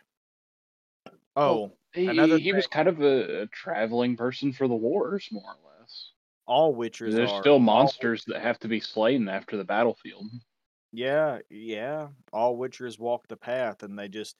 Oh, 1.35 1.73
he, 1.93 2.07
Another 2.07 2.39
he 2.39 2.53
was 2.53 2.69
kind 2.69 2.87
of 2.87 3.01
a, 3.03 3.43
a 3.43 3.47
traveling 3.49 4.17
person 4.17 4.53
for 4.53 4.69
the 4.69 4.75
wars, 4.75 5.29
more 5.33 5.43
or 5.43 5.81
less. 5.81 6.11
all 6.47 6.77
Witchers 6.77 7.13
There's 7.13 7.33
are 7.33 7.41
still 7.41 7.55
all 7.55 7.59
monsters 7.59 8.25
that 8.29 8.41
have 8.41 8.61
to 8.61 8.69
be 8.69 8.79
slain 8.79 9.29
after 9.29 9.57
the 9.57 9.65
battlefield. 9.65 10.27
Yeah, 10.93 11.39
yeah. 11.51 12.09
All 12.33 12.57
Witchers 12.57 13.01
walk 13.01 13.27
the 13.27 13.37
path, 13.37 13.83
and 13.83 13.99
they 13.99 14.09
just. 14.09 14.37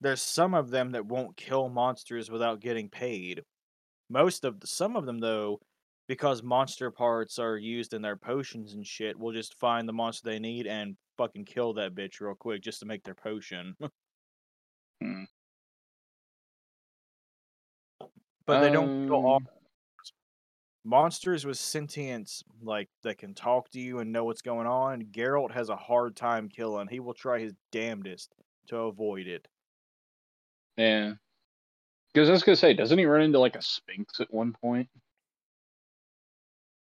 There's 0.00 0.20
some 0.20 0.52
of 0.54 0.70
them 0.70 0.90
that 0.92 1.06
won't 1.06 1.36
kill 1.36 1.68
monsters 1.68 2.28
without 2.28 2.58
getting 2.58 2.88
paid. 2.88 3.44
Most 4.10 4.44
of 4.44 4.56
some 4.64 4.96
of 4.96 5.06
them 5.06 5.20
though, 5.20 5.60
because 6.08 6.42
monster 6.42 6.90
parts 6.90 7.38
are 7.38 7.56
used 7.56 7.94
in 7.94 8.02
their 8.02 8.16
potions 8.16 8.74
and 8.74 8.86
shit, 8.86 9.18
we'll 9.18 9.32
just 9.32 9.58
find 9.58 9.88
the 9.88 9.92
monster 9.92 10.28
they 10.28 10.38
need 10.38 10.66
and 10.66 10.96
fucking 11.16 11.44
kill 11.44 11.74
that 11.74 11.94
bitch 11.94 12.20
real 12.20 12.34
quick 12.34 12.62
just 12.62 12.80
to 12.80 12.86
make 12.86 13.04
their 13.04 13.14
potion. 13.14 13.76
Hmm. 15.02 15.24
But 18.46 18.60
they 18.60 18.70
don't 18.70 19.06
kill 19.08 19.26
all 19.26 19.36
Um, 19.36 19.48
monsters 20.84 21.44
with 21.44 21.58
sentience, 21.58 22.42
like 22.62 22.88
that 23.02 23.18
can 23.18 23.34
talk 23.34 23.68
to 23.70 23.80
you 23.80 23.98
and 23.98 24.12
know 24.12 24.24
what's 24.24 24.42
going 24.42 24.66
on. 24.68 25.02
Geralt 25.12 25.50
has 25.52 25.70
a 25.70 25.76
hard 25.76 26.14
time 26.14 26.48
killing. 26.48 26.86
He 26.86 27.00
will 27.00 27.14
try 27.14 27.40
his 27.40 27.52
damnedest 27.72 28.32
to 28.68 28.76
avoid 28.76 29.26
it. 29.26 29.48
Yeah. 30.76 31.14
Because 32.12 32.28
I 32.28 32.32
was 32.32 32.42
gonna 32.42 32.56
say, 32.56 32.74
doesn't 32.74 32.98
he 32.98 33.06
run 33.06 33.22
into 33.22 33.38
like 33.38 33.56
a 33.56 33.62
sphinx 33.62 34.20
at 34.20 34.32
one 34.32 34.52
point? 34.60 34.88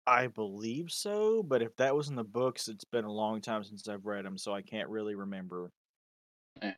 I 0.09 0.29
believe 0.29 0.91
so, 0.91 1.43
but 1.43 1.61
if 1.61 1.77
that 1.77 1.95
was 1.95 2.09
in 2.09 2.15
the 2.15 2.25
books, 2.25 2.69
it's 2.69 2.85
been 2.85 3.05
a 3.05 3.13
long 3.13 3.43
time 3.43 3.63
since 3.63 3.87
I've 3.89 4.07
read 4.07 4.25
them, 4.25 4.39
so 4.39 4.55
I 4.55 4.63
can't 4.63 4.89
really 4.89 5.15
remember. 5.15 5.71
Eh. 6.63 6.73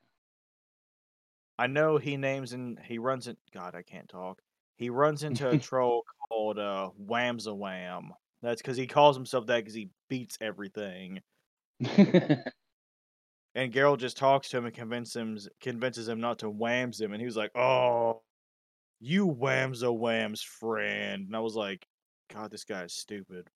I 1.57 1.69
know 1.69 1.97
he 1.97 2.17
names 2.17 2.53
and 2.53 2.79
he 2.81 2.99
runs 2.99 3.29
in. 3.29 3.37
God, 3.53 3.77
I 3.77 3.83
can't 3.83 4.09
talk. 4.09 4.41
He 4.79 4.91
runs 4.91 5.23
into 5.23 5.49
a 5.49 5.59
troll 5.59 6.05
called 6.29 6.59
uh, 6.59 6.89
Wham. 6.97 7.39
That's 8.43 8.61
because 8.61 8.77
he 8.77 8.89
calls 8.89 9.17
himself 9.17 9.47
that 9.47 9.59
because 9.59 9.75
he 9.75 9.91
beats 10.09 10.37
everything. 10.41 11.21
And 13.55 13.73
Geralt 13.73 13.99
just 13.99 14.17
talks 14.17 14.49
to 14.51 14.59
him 14.59 14.67
and 14.67 14.75
convinces 14.75 15.17
him 15.17 15.39
convinces 15.61 16.09
him 16.09 16.21
not 16.21 16.39
to 16.41 16.51
whams 16.51 17.01
him, 17.01 17.13
and 17.13 17.21
he 17.21 17.27
was 17.27 17.37
like, 17.37 17.51
"Oh, 17.57 18.23
you 19.01 19.27
Whamza 19.27 19.93
Wham's 19.97 20.43
friend." 20.43 21.27
And 21.27 21.37
I 21.37 21.41
was 21.41 21.57
like, 21.57 21.85
"God, 22.33 22.51
this 22.51 22.65
guy 22.65 22.85
is 22.85 22.93
stupid." 22.95 23.49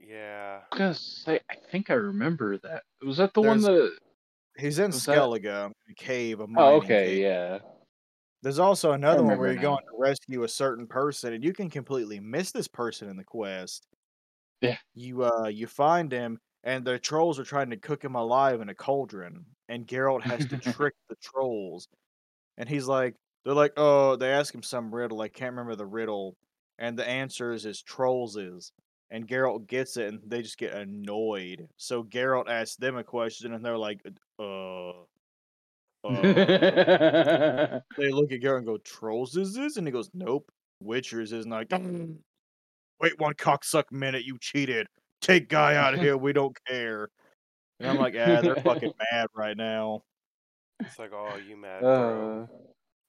Yeah. 0.00 0.60
I 0.70 0.74
was 0.74 0.78
gonna 0.78 0.94
say, 0.94 1.40
I 1.50 1.54
think 1.70 1.90
I 1.90 1.94
remember 1.94 2.58
that. 2.58 2.82
Was 3.04 3.16
that 3.18 3.34
the 3.34 3.42
one 3.42 3.60
that? 3.62 3.96
He's 4.58 4.78
in 4.78 4.86
Was 4.90 5.04
that- 5.06 5.16
Skellige, 5.16 5.46
a 5.46 5.94
cave, 5.96 6.40
a 6.40 6.46
Oh, 6.56 6.76
okay, 6.76 6.86
cave. 7.06 7.18
yeah. 7.18 7.58
There's 8.42 8.58
also 8.58 8.92
another 8.92 9.22
one 9.24 9.38
where 9.38 9.48
you're 9.52 9.56
now. 9.62 9.76
going 9.76 9.84
to 9.84 9.96
rescue 9.98 10.42
a 10.44 10.48
certain 10.48 10.86
person, 10.86 11.32
and 11.32 11.42
you 11.44 11.52
can 11.52 11.70
completely 11.70 12.20
miss 12.20 12.52
this 12.52 12.68
person 12.68 13.08
in 13.08 13.16
the 13.16 13.24
quest. 13.24 13.86
Yeah. 14.60 14.78
You 14.94 15.24
uh, 15.24 15.48
you 15.48 15.66
find 15.66 16.10
him, 16.10 16.38
and 16.64 16.84
the 16.84 16.98
trolls 16.98 17.38
are 17.38 17.44
trying 17.44 17.70
to 17.70 17.76
cook 17.76 18.02
him 18.02 18.14
alive 18.16 18.60
in 18.60 18.68
a 18.68 18.74
cauldron, 18.74 19.44
and 19.68 19.86
Geralt 19.86 20.22
has 20.22 20.46
to 20.46 20.56
trick 20.82 20.94
the 21.08 21.16
trolls, 21.22 21.88
and 22.56 22.68
he's 22.68 22.86
like, 22.86 23.14
they're 23.44 23.54
like, 23.54 23.72
oh, 23.76 24.16
they 24.16 24.30
ask 24.32 24.54
him 24.54 24.62
some 24.62 24.92
riddle, 24.94 25.20
I 25.20 25.28
can't 25.28 25.52
remember 25.52 25.76
the 25.76 25.86
riddle, 25.86 26.36
and 26.78 26.98
the 26.98 27.08
answer 27.08 27.52
is 27.52 27.66
is 27.66 27.82
trolls 27.82 28.36
is, 28.36 28.72
and 29.10 29.26
Geralt 29.28 29.66
gets 29.66 29.96
it, 29.96 30.08
and 30.08 30.20
they 30.26 30.42
just 30.42 30.58
get 30.58 30.74
annoyed. 30.74 31.68
So 31.76 32.04
Geralt 32.04 32.48
asks 32.48 32.76
them 32.76 32.96
a 32.96 33.04
question, 33.04 33.52
and 33.52 33.64
they're 33.64 33.78
like, 33.78 34.00
uh. 34.38 34.90
Uh, 36.04 36.22
they 36.22 38.10
look 38.10 38.30
at 38.30 38.40
Geralt 38.40 38.58
and 38.58 38.66
go, 38.66 38.78
"Trolls 38.78 39.36
is 39.36 39.52
this?" 39.54 39.76
And 39.76 39.86
he 39.86 39.90
goes, 39.92 40.10
"Nope, 40.14 40.50
Witchers 40.82 41.32
is." 41.32 41.44
And 41.44 41.50
like, 41.50 41.72
wait 43.00 43.18
one 43.18 43.34
cocksuck 43.34 43.90
minute, 43.90 44.24
you 44.24 44.38
cheated. 44.40 44.86
Take 45.20 45.48
guy 45.48 45.76
out 45.76 45.94
of 45.94 46.00
here. 46.00 46.16
We 46.16 46.32
don't 46.32 46.56
care. 46.66 47.08
And 47.80 47.90
I'm 47.90 47.96
like, 47.96 48.14
ah, 48.14 48.40
they're 48.40 48.56
fucking 48.56 48.92
mad 49.12 49.28
right 49.34 49.56
now. 49.56 50.02
It's 50.80 50.98
like, 50.98 51.12
oh, 51.12 51.36
you 51.36 51.56
mad, 51.56 51.80
bro? 51.80 52.42
Uh, 52.42 52.46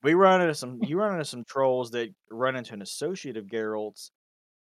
We 0.03 0.13
run 0.13 0.41
into 0.41 0.55
some. 0.55 0.79
You 0.83 0.99
run 0.99 1.13
into 1.13 1.25
some 1.25 1.43
trolls 1.43 1.91
that 1.91 2.09
run 2.31 2.55
into 2.55 2.73
an 2.73 2.81
associate 2.81 3.37
of 3.37 3.45
Geralt's, 3.45 4.11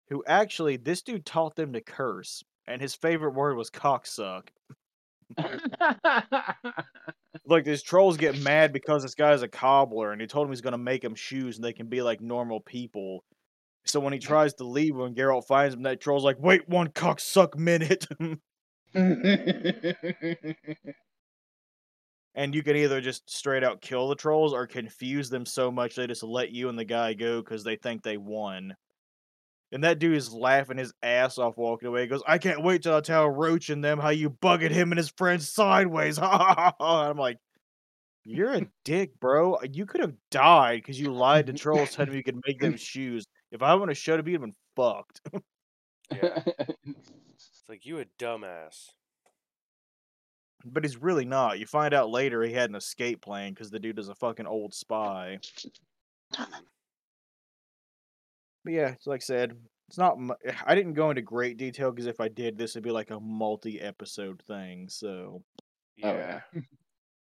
who 0.10 0.24
actually 0.28 0.78
this 0.78 1.02
dude 1.02 1.26
taught 1.26 1.56
them 1.56 1.74
to 1.74 1.82
curse, 1.82 2.44
and 2.68 2.82
his 2.82 2.96
favorite 2.96 3.34
word 3.34 3.56
was 3.56 3.70
cocksuck. 3.70 4.50
Like 7.46 7.66
these 7.66 7.82
trolls 7.82 8.18
get 8.18 8.42
mad 8.42 8.72
because 8.72 9.04
this 9.04 9.16
guy's 9.16 9.42
a 9.42 9.48
cobbler, 9.48 10.12
and 10.12 10.22
he 10.22 10.28
told 10.28 10.48
him 10.48 10.52
he's 10.52 10.62
gonna 10.62 10.78
make 10.78 11.02
them 11.02 11.16
shoes, 11.16 11.58
and 11.58 11.66
they 11.66 11.74
can 11.74 11.88
be 11.88 12.02
like 12.02 12.22
normal 12.22 12.62
people. 12.62 13.24
So 13.86 14.00
when 14.00 14.14
he 14.14 14.20
mm. 14.20 14.24
tries 14.24 14.54
to 14.56 14.64
leave, 14.64 14.96
when 14.96 15.14
Geralt 15.14 15.46
finds 15.46 15.76
him, 15.76 15.84
that 15.84 16.00
troll's 16.00 16.24
like, 16.24 16.38
"Wait 16.40 16.70
one 16.70 16.90
cocksuck 16.90 17.58
minute," 17.58 18.08
and 22.36 22.56
you 22.56 22.64
can 22.64 22.76
either 22.76 23.02
just 23.02 23.30
straight 23.30 23.64
out 23.64 23.82
kill 23.82 24.10
the 24.10 24.16
trolls 24.16 24.54
or 24.54 24.66
confuse 24.66 25.30
them 25.30 25.46
so 25.46 25.72
much 25.72 25.96
they 25.96 26.08
just 26.08 26.24
let 26.24 26.52
you 26.52 26.70
and 26.70 26.78
the 26.78 26.86
guy 26.86 27.14
go 27.14 27.42
because 27.42 27.64
they 27.64 27.76
think 27.76 28.04
they 28.04 28.18
won. 28.18 28.76
And 29.72 29.84
that 29.84 29.98
dude 29.98 30.16
is 30.16 30.32
laughing 30.32 30.78
his 30.78 30.94
ass 31.02 31.40
off 31.40 31.58
walking 31.58 31.88
away. 31.88 32.02
He 32.02 32.08
goes, 32.08 32.22
I 32.28 32.38
can't 32.38 32.64
wait 32.64 32.84
till 32.84 32.96
I 32.96 33.02
tell 33.02 33.28
Roach 33.28 33.70
and 33.70 33.84
them 33.84 34.00
how 34.00 34.10
you 34.10 34.30
bugged 34.30 34.72
him 34.72 34.92
and 34.92 34.98
his 34.98 35.10
friends 35.10 35.50
sideways. 35.50 36.20
I'm 36.22 37.18
like, 37.18 37.38
you're 38.24 38.54
a 38.54 38.68
dick, 38.86 39.20
bro. 39.20 39.58
You 39.64 39.86
could 39.86 40.02
have 40.02 40.14
died 40.30 40.82
because 40.82 41.00
you 41.00 41.12
lied 41.12 41.48
to 41.48 41.54
trolls 41.54 41.92
telling 41.92 42.12
me 42.12 42.18
you 42.18 42.24
could 42.24 42.42
make 42.46 42.60
them 42.60 42.78
shoes. 42.78 43.26
If 43.52 43.64
I 43.64 43.74
want 43.76 43.90
have 43.90 43.98
show 43.98 44.16
up, 44.16 44.28
you'd 44.28 44.34
have 44.34 44.42
been 44.42 44.56
fucked. 44.76 45.22
Yeah. 46.12 46.44
It's 46.86 47.64
like 47.68 47.86
you 47.86 48.00
a 48.00 48.06
dumbass. 48.20 48.90
But 50.66 50.84
he's 50.84 50.98
really 50.98 51.26
not. 51.26 51.60
You 51.60 51.66
find 51.66 51.94
out 51.94 52.10
later 52.10 52.42
he 52.44 52.54
had 52.54 52.70
an 52.70 52.76
escape 52.76 53.22
plan 53.22 53.54
because 53.54 53.70
the 53.72 53.80
dude 53.80 54.00
is 54.00 54.10
a 54.10 54.16
fucking 54.16 54.48
old 54.48 54.74
spy. 54.74 55.40
But 58.64 58.74
yeah, 58.74 58.90
it's 58.92 59.08
like 59.08 59.22
I 59.22 59.26
said, 59.26 59.58
it's 59.90 59.98
not. 59.98 60.18
Eh, 60.46 60.54
I 60.66 60.76
didn't 60.76 60.94
go 60.94 61.10
into 61.10 61.22
great 61.22 61.58
detail 61.58 61.92
because 61.92 62.06
if 62.08 62.20
I 62.20 62.28
did, 62.30 62.58
this 62.58 62.76
would 62.76 62.84
be 62.84 62.92
like 62.92 63.12
a 63.12 63.20
multi-episode 63.20 64.42
thing. 64.48 64.88
So, 64.90 65.44
oh, 66.04 66.14
Yeah. 66.14 66.42
yeah. 66.54 66.62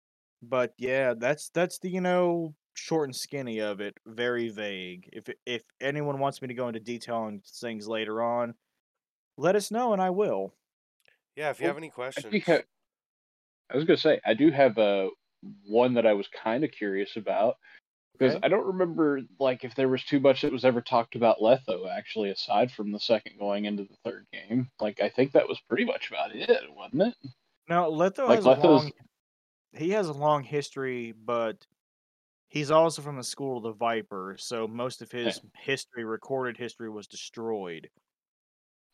but 0.41 0.73
yeah, 0.78 1.13
that's 1.17 1.50
that's 1.50 1.80
the 1.80 1.89
you 1.89 2.02
know 2.02 2.56
short 2.76 3.10
and 3.10 3.15
skinny 3.15 3.60
of 3.60 3.82
it. 3.82 3.95
Very 4.06 4.50
vague. 4.50 5.10
If 5.13 5.30
if 5.45 5.63
anyone 5.82 6.19
wants 6.19 6.41
me 6.41 6.47
to 6.50 6.54
go 6.54 6.67
into 6.67 6.80
detail 6.80 7.17
on 7.17 7.41
things 7.41 7.88
later 7.88 8.21
on, 8.21 8.56
let 9.38 9.56
us 9.56 9.71
know 9.71 9.93
and 9.93 10.02
I 10.02 10.12
will. 10.12 10.56
Yeah. 11.36 11.52
If 11.52 11.62
you 11.62 11.65
Well, 11.65 11.69
have 11.69 11.78
any 11.78 11.91
I, 12.17 12.21
questions, 12.32 12.32
think 12.32 12.65
I, 13.71 13.75
was 13.75 13.86
gonna 13.86 13.97
say 13.97 14.19
I 14.25 14.34
do 14.34 14.51
have 14.51 14.77
a 14.77 15.10
one 15.65 15.93
that 15.95 16.06
I 16.06 16.13
was 16.13 16.27
kind 16.27 16.63
of 16.63 16.71
curious 16.71 17.15
about 17.15 17.58
because 18.13 18.36
Okay. 18.36 18.45
I 18.45 18.49
don't 18.49 18.65
remember 18.67 19.21
like 19.39 19.63
if 19.63 19.75
there 19.75 19.89
was 19.89 20.03
too 20.03 20.19
much 20.19 20.41
that 20.41 20.51
was 20.51 20.65
ever 20.65 20.82
talked 20.82 21.15
about 21.15 21.39
Letho 21.39 21.89
actually 21.89 22.32
aside 22.32 22.71
from 22.71 22.91
the 22.91 22.99
second 22.99 23.38
going 23.38 23.65
into 23.65 23.84
the 23.84 23.97
third 24.03 24.27
game. 24.32 24.69
Like 24.80 25.01
I 25.01 25.10
think 25.10 25.34
that 25.34 25.47
was 25.47 25.60
pretty 25.67 25.86
much 25.86 26.10
about 26.10 26.36
it, 26.36 26.49
wasn't 26.75 27.03
it? 27.03 27.15
Now 27.69 27.89
Letho 27.89 28.27
Like 28.27 28.38
has 28.38 28.45
a 28.45 28.51
long. 28.51 28.91
He 29.73 29.91
has 29.91 30.08
a 30.08 30.13
long 30.13 30.43
history, 30.43 31.12
but 31.12 31.65
he's 32.49 32.71
also 32.71 33.01
from 33.01 33.17
the 33.17 33.23
school 33.23 33.58
of 33.58 33.63
the 33.63 33.73
Viper, 33.73 34.36
so 34.39 34.67
most 34.67 35.01
of 35.01 35.12
his 35.12 35.41
history, 35.56 36.03
recorded 36.06 36.58
history, 36.58 36.89
was 36.89 37.08
destroyed 37.08 37.89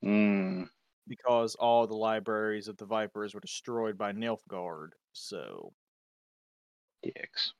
Mm, 0.03 0.67
because 1.07 1.55
all 1.55 1.87
the 1.87 1.95
libraries 1.95 2.67
of 2.67 2.77
the 2.77 2.85
Vipers 2.85 3.33
were 3.33 3.39
destroyed 3.41 3.97
by 3.97 4.11
Nilfgaard. 4.13 4.89
So 5.13 5.73
Dicks. 7.03 7.53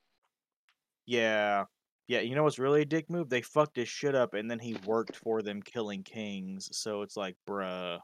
Yeah. 1.06 1.64
Yeah, 2.06 2.20
you 2.20 2.34
know 2.34 2.42
what's 2.42 2.58
really 2.58 2.82
a 2.82 2.84
dick 2.86 3.08
move? 3.08 3.30
They 3.30 3.40
fucked 3.42 3.76
his 3.76 3.88
shit 3.88 4.14
up 4.14 4.34
and 4.34 4.50
then 4.50 4.58
he 4.58 4.74
worked 4.86 5.16
for 5.16 5.40
them 5.42 5.62
killing 5.62 6.02
kings. 6.02 6.76
So 6.76 7.02
it's 7.02 7.16
like, 7.16 7.36
bruh. 7.48 8.00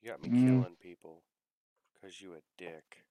You 0.00 0.10
got 0.10 0.20
me 0.22 0.28
Mm. 0.28 0.62
killing 0.62 0.76
people 0.76 1.22
because 1.94 2.20
you 2.20 2.34
a 2.34 2.40
dick. 2.56 3.04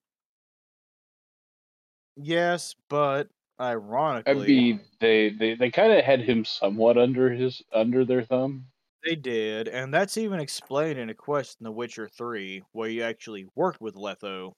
Yes, 2.16 2.76
but 2.90 3.30
ironically, 3.60 4.34
I 4.34 4.38
mean, 4.38 4.82
they 5.00 5.30
they, 5.30 5.56
they 5.56 5.72
kind 5.72 5.92
of 5.94 6.04
had 6.04 6.22
him 6.22 6.44
somewhat 6.46 6.98
under 6.98 7.30
his 7.32 7.64
under 7.72 8.04
their 8.06 8.24
thumb. 8.24 8.72
They 9.04 9.16
did, 9.16 9.68
and 9.68 9.94
that's 9.94 10.18
even 10.18 10.40
explained 10.40 11.00
in 11.00 11.10
a 11.10 11.16
quest 11.16 11.58
in 11.60 11.64
The 11.64 11.72
Witcher 11.72 12.08
3, 12.08 12.64
where 12.74 12.90
you 12.90 13.04
actually 13.04 13.48
worked 13.56 13.82
with 13.82 13.96
Letho. 13.96 14.54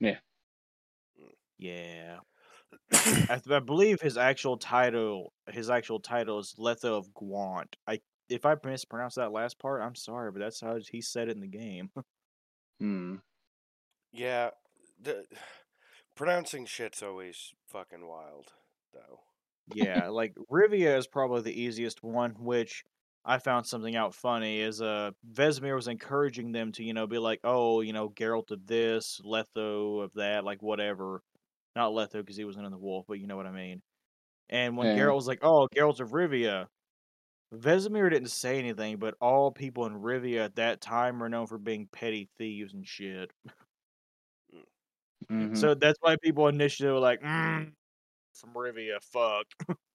Yeah. 0.00 0.18
Yeah. 1.58 2.20
I, 3.28 3.36
th- 3.38 3.50
I 3.50 3.60
believe 3.60 4.00
his 4.00 4.18
actual 4.18 4.58
title 4.58 5.32
his 5.48 5.70
actual 5.70 6.00
title 6.00 6.38
is 6.40 6.54
Letho 6.58 6.98
of 6.98 7.12
Gwant. 7.14 7.74
I 7.86 8.00
if 8.28 8.46
I 8.46 8.56
mispronounced 8.64 9.16
that 9.16 9.32
last 9.32 9.58
part, 9.58 9.82
I'm 9.82 9.94
sorry, 9.94 10.32
but 10.32 10.40
that's 10.40 10.60
how 10.60 10.78
he 10.90 11.00
said 11.02 11.28
it 11.28 11.32
in 11.36 11.40
the 11.40 11.48
game. 11.48 11.90
Hmm. 12.80 13.16
Yeah, 14.12 14.50
the 15.00 15.26
pronouncing 16.16 16.66
shit's 16.66 17.02
always 17.02 17.54
fucking 17.68 18.06
wild, 18.06 18.52
though. 18.92 19.20
yeah, 19.66 20.08
like 20.08 20.34
Rivia 20.50 20.96
is 20.96 21.06
probably 21.06 21.42
the 21.42 21.60
easiest 21.60 22.02
one, 22.02 22.32
which 22.38 22.84
I 23.28 23.38
found 23.38 23.66
something 23.66 23.94
out 23.94 24.14
funny 24.14 24.60
is 24.60 24.82
uh 24.82 25.12
Vesemir 25.30 25.74
was 25.76 25.88
encouraging 25.88 26.52
them 26.52 26.72
to, 26.72 26.82
you 26.84 26.94
know, 26.94 27.06
be 27.06 27.18
like, 27.18 27.40
oh, 27.44 27.82
you 27.82 27.92
know, 27.92 28.08
Geralt 28.08 28.50
of 28.50 28.66
this, 28.66 29.20
Letho 29.24 30.02
of 30.02 30.14
that, 30.14 30.44
like 30.44 30.62
whatever. 30.62 31.22
Not 31.76 31.92
Letho 31.92 32.14
because 32.14 32.36
he 32.38 32.44
wasn't 32.46 32.66
in 32.66 32.72
the 32.72 32.78
wolf, 32.78 33.06
but 33.08 33.20
you 33.20 33.26
know 33.28 33.36
what 33.36 33.46
I 33.46 33.52
mean. 33.52 33.82
And 34.50 34.76
when 34.76 34.88
Yeah. 34.88 34.96
Geralt 34.96 35.16
was 35.16 35.28
like, 35.28 35.40
oh, 35.42 35.68
Geralt 35.74 36.00
of 36.00 36.10
Rivia, 36.10 36.68
Vesemir 37.54 38.10
didn't 38.10 38.30
say 38.30 38.58
anything, 38.58 38.98
but 38.98 39.14
all 39.20 39.52
people 39.52 39.86
in 39.86 39.94
Rivia 39.94 40.46
at 40.46 40.56
that 40.56 40.80
time 40.80 41.20
were 41.20 41.28
known 41.30 41.46
for 41.46 41.58
being 41.58 41.88
petty 41.92 42.30
thieves 42.38 42.74
and 42.74 42.86
shit. 42.86 43.32
Mhm. 45.30 45.56
So 45.56 45.74
that's 45.74 45.98
why 46.00 46.16
people 46.16 46.48
initially 46.48 46.90
were 46.90 46.98
like, 46.98 47.20
mm, 47.20 47.72
from 48.34 48.54
Rivia, 48.54 49.02
fuck. 49.02 49.46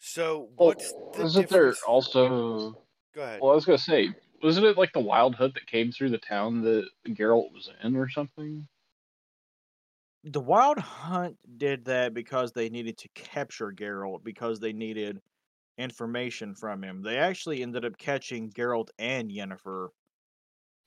So 0.00 0.40
Well, 0.58 0.74
what's 0.74 0.94
the 1.12 1.24
wasn't 1.24 1.48
there 1.48 1.76
difference? 1.76 1.86
also? 1.86 2.76
Go 3.12 3.22
ahead. 3.22 3.42
Well, 3.42 3.52
I 3.52 3.54
was 3.54 3.64
gonna 3.64 3.78
say, 3.78 4.10
wasn't 4.42 4.66
it 4.66 4.78
like 4.78 4.92
the 4.92 5.00
wild 5.00 5.34
hunt 5.36 5.54
that 5.54 5.66
came 5.66 5.92
through 5.92 6.10
the 6.10 6.18
town 6.18 6.62
that 6.62 6.88
Geralt 7.08 7.52
was 7.52 7.70
in, 7.82 7.96
or 7.96 8.08
something? 8.08 8.68
The 10.22 10.38
Wild 10.40 10.78
Hunt 10.78 11.58
did 11.58 11.86
that 11.86 12.14
because 12.14 12.52
they 12.52 12.68
needed 12.70 12.98
to 12.98 13.08
capture 13.14 13.72
Geralt 13.72 14.22
because 14.22 14.60
they 14.60 14.72
needed 14.72 15.20
information 15.78 16.54
from 16.54 16.84
him. 16.84 17.02
They 17.02 17.18
actually 17.18 17.62
ended 17.62 17.84
up 17.84 17.98
catching 17.98 18.50
Geralt 18.52 18.90
and 18.98 19.30
Yennefer. 19.30 19.90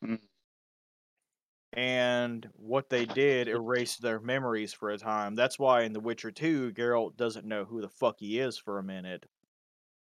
Hmm. 0.02 0.31
And 1.74 2.50
what 2.56 2.90
they 2.90 3.06
did 3.06 3.48
erased 3.48 4.02
their 4.02 4.20
memories 4.20 4.74
for 4.74 4.90
a 4.90 4.98
time. 4.98 5.36
That's 5.36 5.60
why 5.60 5.84
in 5.84 5.94
The 5.94 6.00
Witcher 6.00 6.32
2, 6.32 6.72
Geralt 6.74 7.18
doesn't 7.18 7.46
know 7.46 7.66
who 7.66 7.82
the 7.82 7.90
fuck 7.90 8.20
he 8.20 8.40
is 8.40 8.58
for 8.58 8.78
a 8.80 8.84
minute. 8.84 9.26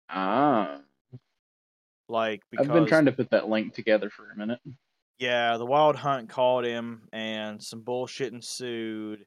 Ah, 0.10 0.86
Like 2.08 2.44
because 2.52 2.68
I've 2.68 2.74
been 2.74 2.86
trying 2.86 3.06
to 3.06 3.12
put 3.12 3.32
that 3.32 3.50
link 3.50 3.74
together 3.74 4.10
for 4.10 4.30
a 4.32 4.36
minute. 4.36 4.60
Yeah, 5.18 5.58
the 5.58 5.66
Wild 5.66 5.96
Hunt 5.96 6.30
called 6.30 6.66
him, 6.66 7.08
and 7.14 7.64
some 7.64 7.82
bullshit 7.84 8.34
ensued. 8.34 9.26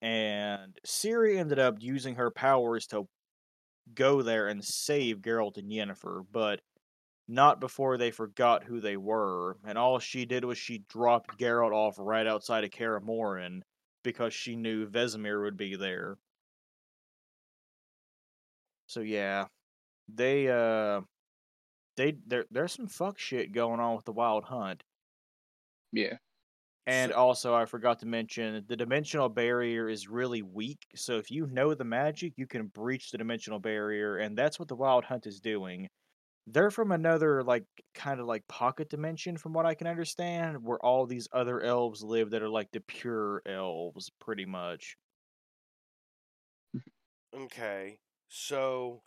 And 0.00 0.78
Ciri 0.86 1.38
ended 1.38 1.58
up 1.58 1.76
using 1.80 2.16
her 2.16 2.30
powers 2.30 2.86
to 2.88 3.08
go 3.94 4.22
there 4.22 4.48
and 4.48 4.64
save 4.64 5.18
Geralt 5.22 5.58
and 5.58 5.70
Yennefer, 5.70 6.24
but 6.30 6.62
not 7.28 7.60
before 7.60 7.96
they 7.98 8.10
forgot 8.10 8.64
who 8.64 8.80
they 8.80 8.96
were. 8.96 9.58
And 9.64 9.78
all 9.78 9.98
she 9.98 10.24
did 10.26 10.44
was 10.44 10.58
she 10.58 10.78
dropped 10.88 11.38
Geralt 11.38 11.72
off 11.72 11.96
right 11.98 12.26
outside 12.26 12.64
of 12.64 12.70
Kaer 12.70 13.00
Morhen 13.00 13.62
because 14.02 14.34
she 14.34 14.56
knew 14.56 14.86
Vesemir 14.88 15.42
would 15.42 15.56
be 15.56 15.76
there. 15.76 16.18
So 18.86 19.00
yeah, 19.00 19.46
they 20.08 20.48
uh, 20.48 21.02
they 21.96 22.12
there 22.26 22.46
there's 22.50 22.72
some 22.72 22.88
fuck 22.88 23.18
shit 23.18 23.52
going 23.52 23.80
on 23.80 23.96
with 23.96 24.04
the 24.06 24.12
Wild 24.12 24.44
Hunt. 24.44 24.84
Yeah. 25.92 26.16
And 26.86 27.12
So- 27.12 27.16
also, 27.18 27.54
I 27.54 27.66
forgot 27.66 28.00
to 28.00 28.06
mention 28.06 28.64
the 28.66 28.76
dimensional 28.76 29.28
barrier 29.28 29.88
is 29.88 30.08
really 30.08 30.42
weak. 30.42 30.86
So 30.96 31.18
if 31.18 31.30
you 31.30 31.46
know 31.46 31.74
the 31.74 31.84
magic, 31.84 32.34
you 32.36 32.46
can 32.46 32.68
breach 32.68 33.10
the 33.10 33.18
dimensional 33.18 33.60
barrier, 33.60 34.18
and 34.18 34.36
that's 34.36 34.58
what 34.58 34.68
the 34.68 34.76
Wild 34.76 35.04
Hunt 35.04 35.26
is 35.26 35.40
doing. 35.40 35.88
They're 36.46 36.70
from 36.72 36.90
another, 36.90 37.44
like, 37.44 37.66
kind 37.94 38.18
of 38.20 38.26
like 38.26 38.46
pocket 38.48 38.88
dimension, 38.90 39.36
from 39.36 39.52
what 39.52 39.64
I 39.66 39.74
can 39.74 39.86
understand, 39.86 40.62
where 40.64 40.78
all 40.84 41.06
these 41.06 41.28
other 41.32 41.60
elves 41.60 42.02
live 42.02 42.30
that 42.30 42.42
are 42.42 42.48
like 42.48 42.72
the 42.72 42.80
pure 42.80 43.42
elves, 43.46 44.10
pretty 44.18 44.44
much. 44.44 44.96
Okay, 47.34 47.98
so 48.28 49.02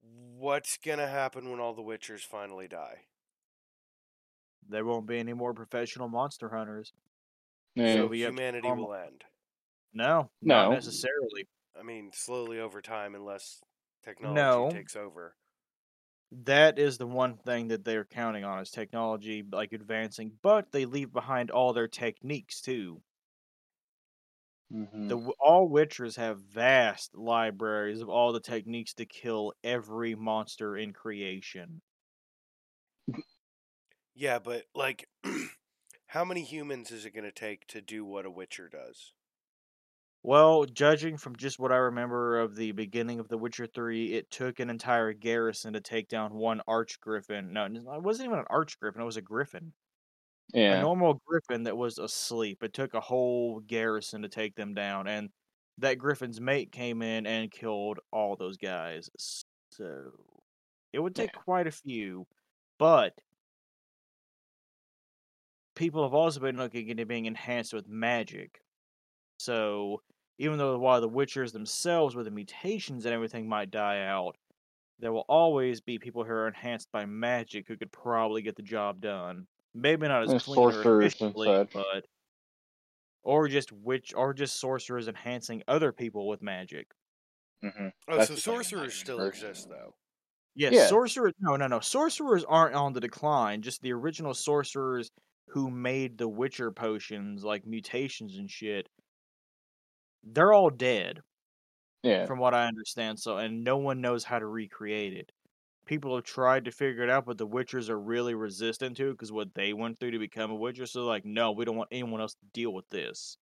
what's 0.00 0.76
gonna 0.76 1.08
happen 1.08 1.50
when 1.50 1.58
all 1.60 1.74
the 1.74 1.82
Witchers 1.82 2.24
finally 2.24 2.68
die? 2.68 3.08
There 4.66 4.84
won't 4.84 5.06
be 5.06 5.18
any 5.18 5.32
more 5.32 5.54
professional 5.54 6.08
monster 6.08 6.48
hunters. 6.50 6.92
Yeah. 7.74 8.04
So 8.04 8.06
we 8.06 8.20
have 8.20 8.36
to 8.36 8.42
humanity 8.42 8.72
will 8.72 8.92
end. 8.94 9.24
No, 9.92 10.32
not 10.42 10.68
No. 10.68 10.70
necessarily. 10.70 11.48
I 11.74 11.82
mean, 11.84 12.12
slowly 12.12 12.60
over 12.60 12.82
time, 12.82 13.14
unless 13.14 13.62
technology 14.02 14.66
No. 14.66 14.66
takes 14.66 14.96
over. 14.96 15.37
That 16.32 16.78
is 16.78 16.96
the 16.96 17.06
one 17.06 17.36
thing 17.36 17.68
that 17.68 17.84
they're 17.84 18.06
counting 18.06 18.42
on 18.42 18.60
is 18.60 18.70
technology, 18.70 19.42
like 19.42 19.74
advancing, 19.74 20.38
but 20.40 20.72
they 20.72 20.86
leave 20.86 21.12
behind 21.12 21.50
all 21.50 21.74
their 21.74 21.86
techniques 21.88 22.62
too. 22.62 23.02
Mhm. 24.70 25.08
The 25.08 25.32
all 25.40 25.68
witchers 25.68 26.14
have 26.18 26.40
vast 26.40 27.16
libraries 27.16 28.00
of 28.00 28.08
all 28.08 28.32
the 28.32 28.38
techniques 28.40 28.94
to 28.94 29.06
kill 29.06 29.52
every 29.64 30.14
monster 30.14 30.76
in 30.76 30.92
creation. 30.92 31.82
Yeah, 34.14 34.38
but 34.38 34.66
like, 34.74 35.08
how 36.08 36.24
many 36.24 36.42
humans 36.44 36.90
is 36.90 37.06
it 37.06 37.12
gonna 37.12 37.32
take 37.32 37.66
to 37.68 37.80
do 37.80 38.04
what 38.04 38.26
a 38.26 38.30
Witcher 38.30 38.68
does? 38.68 39.14
Well, 40.22 40.64
judging 40.66 41.16
from 41.16 41.36
just 41.36 41.58
what 41.58 41.72
I 41.72 41.76
remember 41.76 42.38
of 42.40 42.56
the 42.56 42.72
beginning 42.72 43.18
of 43.20 43.28
The 43.28 43.38
Witcher 43.38 43.66
3, 43.66 44.12
it 44.14 44.30
took 44.30 44.58
an 44.60 44.68
entire 44.70 45.12
garrison 45.12 45.72
to 45.74 45.80
take 45.80 46.08
down 46.08 46.34
one 46.34 46.60
arch 46.66 47.00
griffin. 47.00 47.52
No, 47.52 47.64
it 47.66 48.02
wasn't 48.02 48.26
even 48.26 48.40
an 48.40 48.44
arch 48.50 48.78
griffin, 48.78 49.00
it 49.02 49.04
was 49.04 49.16
a 49.16 49.22
griffin. 49.22 49.74
A 50.68 50.76
normal 50.76 51.14
griffin 51.26 51.64
that 51.64 51.76
was 51.78 51.98
asleep. 51.98 52.62
It 52.62 52.74
took 52.74 52.94
a 52.94 53.00
whole 53.00 53.60
garrison 53.60 54.22
to 54.22 54.28
take 54.30 54.56
them 54.56 54.74
down, 54.74 55.08
and 55.08 55.30
that 55.78 55.94
griffin's 55.98 56.40
mate 56.40 56.72
came 56.72 57.02
in 57.02 57.26
and 57.26 57.50
killed 57.50 58.00
all 58.12 58.36
those 58.36 58.56
guys. 58.58 59.10
So 59.72 60.12
it 60.92 61.00
would 61.00 61.16
take 61.16 61.32
Yeah. 61.32 61.42
quite 61.44 61.66
a 61.68 61.72
few, 61.72 62.28
but 62.78 63.20
people 65.74 66.02
have 66.02 66.14
also 66.14 66.40
been 66.40 66.56
looking 66.56 66.88
into 66.88 67.06
being 67.06 67.26
enhanced 67.26 67.72
with 67.72 67.88
magic. 67.88 68.62
So 69.38 70.02
even 70.38 70.58
though 70.58 70.78
while 70.78 71.00
the 71.00 71.08
witchers 71.10 71.52
themselves 71.52 72.14
with 72.16 72.26
the 72.26 72.30
mutations 72.30 73.04
and 73.06 73.14
everything 73.14 73.48
might 73.48 73.70
die 73.70 74.02
out, 74.04 74.36
there 74.98 75.12
will 75.12 75.26
always 75.28 75.80
be 75.80 75.98
people 75.98 76.24
who 76.24 76.30
are 76.32 76.48
enhanced 76.48 76.90
by 76.92 77.06
magic 77.06 77.68
who 77.68 77.76
could 77.76 77.92
probably 77.92 78.42
get 78.42 78.56
the 78.56 78.62
job 78.62 79.00
done. 79.00 79.46
Maybe 79.74 80.08
not 80.08 80.24
as 80.24 80.34
Uh, 80.34 80.38
clean 80.38 80.70
or 80.70 80.86
efficiently, 80.86 81.64
but 81.72 82.06
or 83.22 83.48
just 83.48 83.72
witch 83.72 84.12
or 84.14 84.32
just 84.34 84.58
sorcerers 84.58 85.08
enhancing 85.08 85.62
other 85.68 85.92
people 85.92 86.26
with 86.28 86.42
magic. 86.42 86.88
Mhm. 87.64 87.92
Oh, 88.08 88.16
That's 88.16 88.28
so 88.28 88.34
the 88.34 88.40
thing 88.40 88.54
I'm 88.54 88.58
not 88.58 88.64
sorcerers 88.64 88.94
still 88.94 89.18
heard. 89.18 89.28
exist, 89.28 89.68
though. 89.68 89.94
Yes, 90.54 90.74
Yeah. 90.74 90.86
sorcerers. 90.88 91.34
No, 91.40 91.56
no, 91.56 91.66
no. 91.68 91.80
Sorcerers 91.80 92.44
aren't 92.44 92.74
on 92.76 92.92
the 92.94 93.00
decline. 93.00 93.62
Just 93.62 93.82
the 93.82 93.92
original 93.92 94.34
sorcerers 94.34 95.10
who 95.48 95.70
made 95.70 96.18
the 96.18 96.28
Witcher 96.28 96.72
potions, 96.72 97.44
like 97.44 97.66
mutations 97.66 98.36
and 98.38 98.50
shit. 98.50 98.88
They're 100.22 100.52
all 100.52 100.70
dead, 100.70 101.22
Yeah. 102.02 102.28
from 102.28 102.38
what 102.38 102.54
I 102.54 102.66
understand. 102.68 103.18
So, 103.20 103.38
and 103.38 103.64
no 103.64 103.76
one 103.76 104.00
knows 104.00 104.24
how 104.24 104.38
to 104.38 104.46
recreate 104.46 105.12
it. 105.14 105.32
People 105.86 106.14
have 106.16 106.24
tried 106.24 106.66
to 106.66 106.72
figure 106.72 107.02
it 107.04 107.10
out, 107.10 107.26
but 107.26 107.38
the 107.38 107.48
Witchers 107.48 107.88
are 107.90 108.00
really 108.00 108.34
resistant 108.34 108.96
to 108.98 109.08
it 109.10 109.12
because 109.14 109.32
what 109.32 109.54
they 109.54 109.72
went 109.74 109.98
through 110.00 110.12
to 110.12 110.18
become 110.20 110.50
a 110.50 110.56
Witcher. 110.56 110.86
So, 110.86 111.04
like, 111.06 111.24
no, 111.24 111.52
we 111.52 111.64
don't 111.64 111.76
want 111.76 111.90
anyone 111.92 112.20
else 112.20 112.34
to 112.34 112.46
deal 112.52 112.72
with 112.74 112.88
this. 112.90 113.38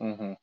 Mm-hmm. 0.00 0.34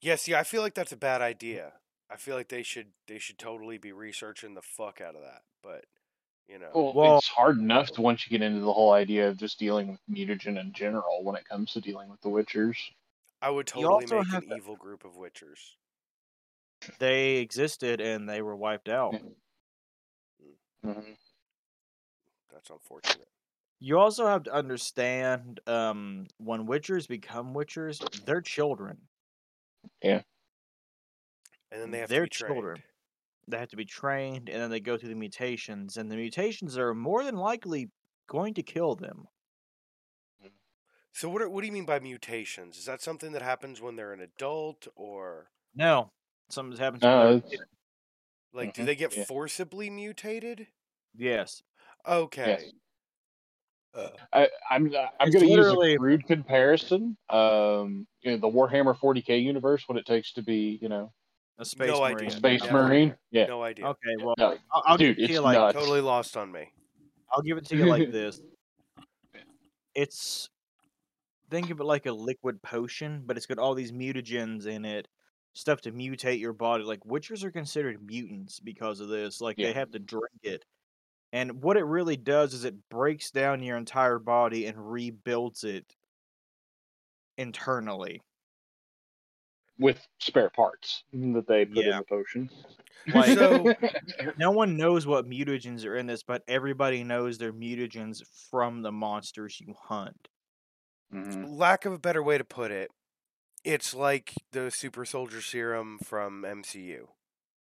Yeah, 0.00 0.16
see, 0.16 0.34
I 0.34 0.44
feel 0.44 0.62
like 0.62 0.74
that's 0.74 0.92
a 0.92 0.96
bad 0.96 1.20
idea. 1.22 1.74
I 2.10 2.16
feel 2.16 2.36
like 2.36 2.48
they 2.48 2.62
should 2.62 2.92
they 3.06 3.18
should 3.18 3.38
totally 3.38 3.78
be 3.78 3.92
researching 3.92 4.54
the 4.54 4.62
fuck 4.62 5.00
out 5.00 5.16
of 5.16 5.22
that. 5.22 5.42
But 5.62 5.86
You 6.48 6.58
know. 6.60 6.70
Well, 6.74 6.92
Well- 6.94 7.18
it's 7.18 7.28
hard 7.28 7.58
enough 7.58 7.90
to 7.92 8.02
once 8.02 8.24
you 8.26 8.30
get 8.30 8.44
into 8.44 8.60
the 8.60 8.72
whole 8.72 8.92
idea 8.92 9.28
of 9.28 9.36
just 9.36 9.58
dealing 9.58 9.88
with 9.90 10.00
mutagen 10.08 10.60
in 10.60 10.72
general 10.72 11.24
when 11.24 11.34
it 11.36 11.44
comes 11.48 11.72
to 11.72 11.80
dealing 11.80 12.08
with 12.08 12.20
the 12.20 12.28
Witchers. 12.28 12.76
I 13.42 13.50
would 13.50 13.68
you 13.70 13.82
totally 13.82 13.92
also 14.04 14.18
make 14.20 14.28
have 14.28 14.42
an 14.44 14.48
to- 14.50 14.56
evil 14.56 14.76
group 14.76 15.04
of 15.04 15.12
Witchers. 15.14 15.74
They 16.98 17.36
existed 17.36 18.00
and 18.00 18.28
they 18.28 18.42
were 18.42 18.54
wiped 18.54 18.88
out. 18.88 19.14
Mm-hmm. 20.84 21.12
That's 22.52 22.70
unfortunate. 22.70 23.28
You 23.80 23.98
also 23.98 24.26
have 24.26 24.44
to 24.44 24.52
understand 24.54 25.60
um, 25.66 26.26
when 26.38 26.66
Witchers 26.66 27.08
become 27.08 27.54
Witchers, 27.54 27.98
they're 28.24 28.40
children. 28.40 28.98
Yeah. 30.02 30.22
And 31.72 31.82
then 31.82 31.90
they 31.90 31.98
have 31.98 32.08
They're 32.08 32.26
to 32.26 32.44
be 32.44 32.46
trained. 32.46 32.82
Children. 33.46 33.56
They 33.56 33.60
have 33.60 33.70
to 33.70 33.76
be 33.76 33.84
trained, 33.84 34.48
and 34.48 34.60
then 34.62 34.70
they 34.70 34.80
go 34.80 34.98
through 34.98 35.10
the 35.10 35.14
mutations, 35.14 35.96
and 35.96 36.10
the 36.10 36.16
mutations 36.16 36.76
are 36.78 36.94
more 36.94 37.24
than 37.24 37.36
likely 37.36 37.90
going 38.28 38.54
to 38.54 38.62
kill 38.62 38.96
them. 38.96 39.26
So 41.12 41.28
what? 41.28 41.42
Are, 41.42 41.48
what 41.48 41.62
do 41.62 41.66
you 41.66 41.72
mean 41.72 41.84
by 41.84 41.98
mutations? 41.98 42.78
Is 42.78 42.84
that 42.84 43.02
something 43.02 43.32
that 43.32 43.42
happens 43.42 43.80
when 43.80 43.96
they're 43.96 44.12
an 44.12 44.20
adult, 44.20 44.86
or 44.94 45.50
No, 45.74 46.12
something's 46.50 46.78
happened 46.80 47.02
to 47.02 47.08
Uh, 47.08 47.12
them. 47.12 47.44
it's- 47.46 47.60
like 48.52 48.72
do 48.72 48.82
Mhm, 48.82 48.84
they 48.84 48.96
get 48.96 49.12
yeah. 49.14 49.24
forcibly 49.28 49.88
mutated? 49.88 50.68
Yes. 51.14 51.62
Okay. 52.06 52.70
Uh, 53.94 54.10
I, 54.32 54.48
I'm 54.70 54.92
I'm 55.20 55.30
going 55.30 55.44
to 55.44 55.50
use 55.50 55.70
a 55.72 55.78
crude 55.96 56.26
comparison. 56.26 57.16
Um, 57.28 58.06
you 58.20 58.32
know, 58.32 58.36
the 58.38 58.48
Warhammer 58.48 58.96
40k 58.96 59.38
universe, 59.42 59.88
what 59.88 59.98
it 59.98 60.06
takes 60.06 60.32
to 60.34 60.42
be, 60.42 60.78
you 60.82 60.88
know, 60.88 61.12
A 61.58 61.64
space 61.64 61.88
No 61.88 62.00
marine. 62.00 62.16
idea. 62.16 62.30
space 62.30 62.62
Never. 62.64 62.82
marine. 62.88 63.14
Yeah. 63.30 63.46
no 63.46 63.62
idea. 63.62 63.86
Okay, 63.86 64.14
well, 64.22 64.34
No, 64.38 64.56
I'll, 64.72 64.82
I'll 64.86 64.96
dude, 64.98 65.16
give 65.16 65.24
it 65.24 65.26
to 65.28 65.32
it's 65.32 65.32
you 65.32 65.40
like 65.40 65.56
nuts. 65.58 65.74
Totally 65.78 66.00
lost 66.02 66.36
on 66.36 66.52
me. 66.52 66.70
I'll 67.32 67.42
give 67.42 67.56
it 67.56 67.64
to 67.66 67.76
you 67.76 67.86
like 67.86 68.10
this. 68.12 68.40
It's 69.94 70.50
think 71.50 71.70
of 71.70 71.80
it 71.80 71.84
like 71.84 72.06
a 72.06 72.12
liquid 72.12 72.60
potion, 72.62 73.22
but 73.24 73.36
it's 73.36 73.46
got 73.46 73.58
all 73.58 73.74
these 73.74 73.92
mutagens 73.92 74.66
in 74.66 74.84
it, 74.84 75.08
stuff 75.54 75.80
to 75.82 75.92
mutate 75.92 76.40
your 76.40 76.52
body. 76.52 76.84
Like 76.84 77.00
witchers 77.00 77.42
are 77.44 77.50
considered 77.50 78.04
mutants 78.06 78.60
because 78.60 79.00
of 79.00 79.08
this. 79.08 79.40
Like 79.40 79.56
Yeah. 79.58 79.68
they 79.68 79.72
have 79.74 79.90
to 79.92 79.98
drink 79.98 80.26
it. 80.42 80.64
And 81.32 81.62
what 81.62 81.76
it 81.76 81.84
really 81.84 82.16
does 82.16 82.52
is 82.54 82.64
it 82.64 82.74
breaks 82.90 83.30
down 83.30 83.62
your 83.62 83.76
entire 83.76 84.18
body 84.18 84.66
and 84.66 84.76
rebuilds 84.92 85.64
it 85.64 85.84
internally. 87.38 88.20
With 89.78 90.06
spare 90.20 90.50
parts 90.50 91.04
that 91.12 91.46
they 91.46 91.64
put 91.66 91.78
in 91.78 91.90
Yeah. 91.90 91.98
the 91.98 92.04
potion. 92.04 92.50
Like 93.14 93.36
So 93.38 93.74
no 94.38 94.50
one 94.50 94.76
knows 94.76 95.06
what 95.06 95.28
mutagens 95.28 95.84
are 95.84 95.96
in 95.96 96.06
this, 96.06 96.22
but 96.22 96.42
everybody 96.48 97.04
knows 97.04 97.38
they're 97.38 97.52
mutagens 97.52 98.22
from 98.50 98.82
the 98.82 98.90
monsters 98.92 99.60
you 99.60 99.74
hunt. 99.80 100.28
Mhm. 101.14 101.56
lack 101.56 101.84
of 101.84 101.92
a 101.92 101.98
better 102.00 102.20
way 102.22 102.36
to 102.36 102.42
put 102.44 102.72
it, 102.72 102.90
it's 103.62 103.94
like 103.94 104.34
the 104.50 104.70
super 104.72 105.04
soldier 105.04 105.40
serum 105.40 105.98
from 106.02 106.42
MCU. 106.44 107.06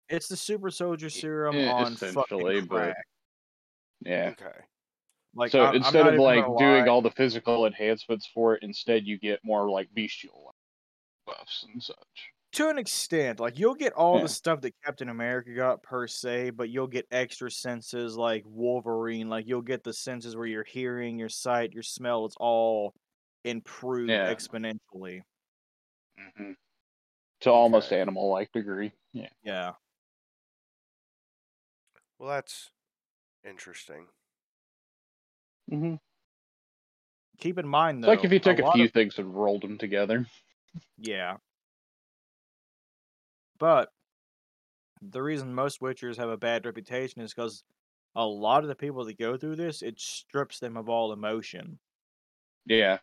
It's 0.09 0.27
the 0.27 0.35
super 0.35 0.69
soldier 0.69 1.09
serum 1.09 1.55
eh, 1.55 1.69
on 1.71 1.93
essentially, 1.93 2.55
fucking 2.55 2.65
but- 2.67 2.75
crack. 2.75 3.05
Yeah. 4.01 4.33
Okay. 4.37 4.57
Like 5.33 5.51
so 5.51 5.59
I'm- 5.61 5.69
I'm 5.69 5.75
instead 5.75 6.07
of 6.13 6.19
like 6.19 6.43
doing 6.57 6.89
all 6.89 7.01
the 7.01 7.11
physical 7.11 7.65
enhancements 7.65 8.27
for 8.33 8.55
it, 8.55 8.63
instead 8.63 9.07
you 9.07 9.17
get 9.17 9.39
more 9.45 9.69
like 9.69 9.87
bestial 9.93 10.50
buffs 11.25 11.65
and 11.71 11.81
such. 11.81 11.95
to 12.53 12.67
an 12.69 12.77
extent, 12.77 13.39
like 13.39 13.57
you'll 13.57 13.75
get 13.75 13.93
all 13.93 14.17
Yeah. 14.17 14.23
the 14.23 14.29
stuff 14.29 14.61
that 14.61 14.73
Captain 14.83 15.07
America 15.09 15.53
got 15.53 15.81
per 15.83 16.05
se, 16.07 16.49
but 16.51 16.69
you'll 16.69 16.87
get 16.87 17.07
extra 17.11 17.49
senses 17.49 18.17
like 18.17 18.43
Wolverine. 18.45 19.29
Like 19.29 19.47
you'll 19.47 19.61
get 19.61 19.83
the 19.83 19.93
senses 19.93 20.35
where 20.35 20.45
your 20.47 20.63
hearing, 20.65 21.17
your 21.17 21.29
sight, 21.29 21.71
your 21.71 21.83
smell 21.83 22.25
is 22.25 22.35
all 22.39 22.93
improved 23.45 24.09
Yeah. 24.09 24.33
exponentially. 24.33 25.21
Mm-hmm. 26.19 26.51
To 27.41 27.49
almost 27.51 27.87
Okay. 27.87 28.01
animal 28.01 28.29
like 28.29 28.51
degree. 28.51 28.91
Yeah. 29.13 29.29
Yeah. 29.43 29.73
Well, 32.19 32.29
that's 32.29 32.69
interesting. 33.43 34.07
Mm-hmm. 35.71 35.95
Keep 37.39 37.57
in 37.57 37.67
mind 37.67 37.99
It's 37.99 38.05
though, 38.05 38.11
like 38.11 38.25
if 38.25 38.31
you 38.31 38.39
took 38.39 38.59
a, 38.59 38.61
lot 38.63 38.75
few 38.75 38.85
of- 38.85 38.91
things 38.91 39.17
and 39.17 39.33
rolled 39.33 39.63
them 39.63 39.77
together. 39.77 40.27
Yeah. 40.97 41.37
But 43.57 43.93
the 45.01 45.21
reason 45.21 45.53
most 45.53 45.79
Witchers 45.79 46.17
have 46.17 46.29
a 46.29 46.37
bad 46.37 46.65
reputation 46.65 47.21
is 47.21 47.33
because 47.33 47.63
a 48.15 48.25
lot 48.25 48.63
of 48.63 48.69
the 48.69 48.75
people 48.75 49.05
that 49.05 49.17
go 49.19 49.37
through 49.37 49.55
this, 49.57 49.81
it 49.81 49.99
strips 49.99 50.59
them 50.59 50.77
of 50.77 50.89
all 50.89 51.13
emotion. 51.13 51.79
Yeah. 52.65 52.99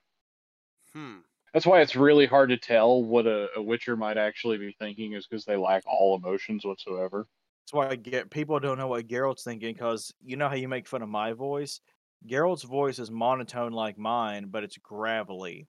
Hmm. 0.93 1.21
That's 1.53 1.66
why 1.66 1.81
it's 1.83 1.95
really 1.97 2.25
hard 2.27 2.49
to 2.51 2.57
tell 2.57 3.03
what 3.05 3.27
a, 3.27 3.51
a 3.57 3.62
Witcher 3.62 3.97
might 3.99 4.16
actually 4.16 4.57
be 4.59 4.73
thinking, 4.73 5.12
is 5.12 5.27
because 5.27 5.45
they 5.45 5.57
lack 5.57 5.85
all 5.87 6.16
emotions 6.16 6.64
whatsoever. 6.64 7.29
That's 7.64 7.73
why 7.75 7.89
I 7.91 7.97
get 7.97 8.31
people 8.31 8.59
don't 8.61 8.79
know 8.79 8.89
what 8.89 9.07
Geralt's 9.07 9.45
thinking 9.45 9.75
because 9.75 10.12
you 10.21 10.37
know 10.37 10.49
how 10.49 10.55
you 10.55 10.69
make 10.69 10.87
fun 10.89 11.03
of 11.03 11.09
my 11.09 11.33
voice. 11.35 11.81
Geralt's 12.27 12.62
voice 12.64 12.99
is 12.99 13.11
monotone 13.11 13.73
like 13.73 13.99
mine, 13.99 14.49
but 14.49 14.64
it's 14.64 14.79
gravelly. 14.79 15.69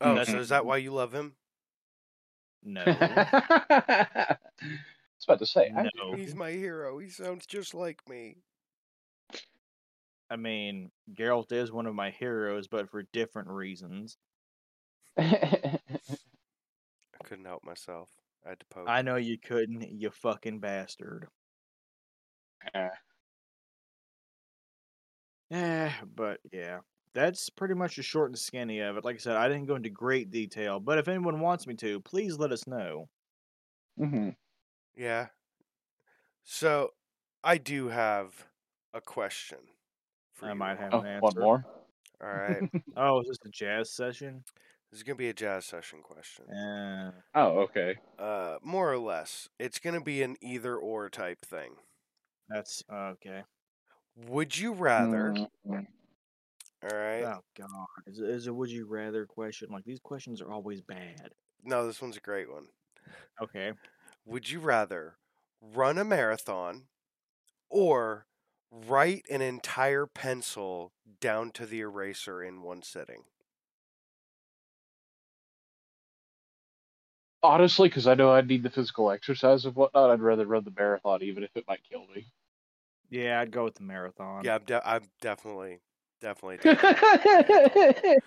Oh, 0.00 0.14
That's- 0.14 0.30
so 0.30 0.38
is 0.38 0.48
that 0.50 0.64
why 0.66 0.76
you 0.78 0.92
love 0.92 1.12
him? 1.12 1.34
No, 2.62 2.82
I 2.86 4.36
was 4.58 5.24
about 5.24 5.38
to 5.38 5.46
say. 5.46 5.72
I 5.74 5.88
no. 5.96 6.14
He's 6.14 6.34
my 6.34 6.50
hero. 6.50 6.98
He 6.98 7.08
sounds 7.08 7.46
just 7.46 7.72
like 7.72 8.00
me. 8.08 8.38
I 10.30 10.36
mean, 10.36 10.90
Geralt 11.14 11.52
is 11.52 11.72
one 11.72 11.86
of 11.86 11.94
my 11.94 12.10
heroes, 12.10 12.66
but 12.68 12.90
for 12.90 13.04
different 13.12 13.48
reasons. 13.48 14.18
I 15.18 15.78
couldn't 17.24 17.46
help 17.46 17.64
myself. 17.64 18.10
I 18.44 18.50
had 18.50 18.60
to 18.60 18.66
poke. 18.66 18.88
I 18.88 19.02
know 19.02 19.16
you 19.16 19.38
couldn't, 19.38 19.88
you 19.90 20.10
fucking 20.10 20.58
bastard. 20.60 21.28
Eh. 22.74 22.88
Eh, 25.50 25.92
but 26.14 26.40
yeah. 26.52 26.80
That's 27.14 27.50
pretty 27.50 27.74
much 27.74 27.96
the 27.96 28.02
short 28.02 28.30
and 28.30 28.38
skinny 28.38 28.80
of 28.80 28.96
it. 28.96 29.04
Like 29.04 29.16
I 29.16 29.18
said, 29.18 29.36
I 29.36 29.48
didn't 29.48 29.66
go 29.66 29.74
into 29.76 29.90
great 29.90 30.30
detail, 30.30 30.80
but 30.80 30.98
if 30.98 31.08
anyone 31.08 31.40
wants 31.40 31.66
me 31.66 31.74
to, 31.76 32.00
please 32.00 32.38
let 32.38 32.52
us 32.52 32.66
know. 32.66 33.08
Mhm. 33.96 34.36
Yeah. 34.96 35.28
So, 36.42 36.94
I 37.44 37.58
do 37.58 37.88
have 37.88 38.48
a 38.92 39.00
question. 39.00 39.58
For 40.34 40.48
I 40.48 40.54
you 40.54 40.54
might 40.54 40.78
have 40.78 40.94
Oh, 40.94 41.04
an 41.04 41.04
one 41.20 41.34
more. 41.38 41.64
All 42.20 42.28
right. 42.28 42.64
Oh, 42.96 43.20
is 43.22 43.28
this 43.28 43.38
a 43.46 43.50
jazz 43.50 43.92
session? 43.92 44.44
this 44.90 44.98
is 44.98 45.02
gonna 45.02 45.16
be 45.16 45.28
a 45.28 45.34
jazz 45.34 45.64
session 45.66 46.02
question. 46.02 46.46
Uh, 46.48 47.12
Oh, 47.34 47.60
okay. 47.60 47.98
Uh, 48.18 48.58
more 48.62 48.92
or 48.92 48.98
less, 48.98 49.48
it's 49.58 49.78
gonna 49.78 50.00
be 50.00 50.22
an 50.22 50.36
either 50.42 50.76
or 50.76 51.08
type 51.08 51.40
thing. 51.44 51.76
that's 52.48 52.82
okay. 52.90 53.44
Would 54.16 54.58
you 54.58 54.72
rather? 54.74 55.34
Mm, 55.66 55.86
All 56.82 56.90
right. 56.96 57.24
Oh 57.24 57.40
god, 57.56 57.86
is, 58.06 58.18
it- 58.18 58.28
is 58.30 58.46
a 58.46 58.54
would 58.54 58.70
you 58.70 58.86
rather 58.86 59.26
question? 59.26 59.68
Like 59.70 59.84
these 59.84 60.00
questions 60.00 60.40
are 60.40 60.50
always 60.52 60.80
bad. 60.80 61.34
No, 61.62 61.86
this 61.86 62.02
one's 62.02 62.16
a 62.16 62.20
great 62.20 62.50
one. 62.50 62.68
Okay, 63.40 63.72
Would 64.24 64.48
you 64.48 64.60
rather 64.60 65.18
run 65.60 65.98
a 65.98 66.04
marathon 66.04 66.86
or 67.70 68.26
write 68.70 69.26
an 69.30 69.42
entire 69.42 70.06
pencil 70.06 70.94
down 71.20 71.52
to 71.52 71.66
the 71.66 71.80
eraser 71.80 72.42
in 72.42 72.62
one 72.62 72.82
sitting? 72.82 73.26
Honestly, 77.42 77.88
because 77.88 78.06
I 78.06 78.14
know 78.14 78.30
I'd 78.32 78.46
need 78.46 78.62
the 78.62 78.70
physical 78.70 79.10
exercise 79.10 79.64
and 79.64 79.74
whatnot, 79.74 80.10
I'd 80.10 80.20
rather 80.20 80.46
run 80.46 80.62
the 80.64 80.70
marathon, 80.70 81.22
even 81.22 81.42
if 81.44 81.56
it 81.56 81.66
might 81.66 81.82
kill 81.82 82.06
me. 82.06 82.32
yeah, 83.10 83.40
I'd 83.40 83.50
go 83.50 83.64
with 83.64 83.74
the 83.76 83.82
marathon. 83.84 84.44
Yeah, 84.44 84.56
I'm, 84.56 84.64
de- 84.64 84.88
I'm 84.88 85.10
definitely, 85.20 85.80
definitely. 86.20 86.58
taking- 86.58 88.18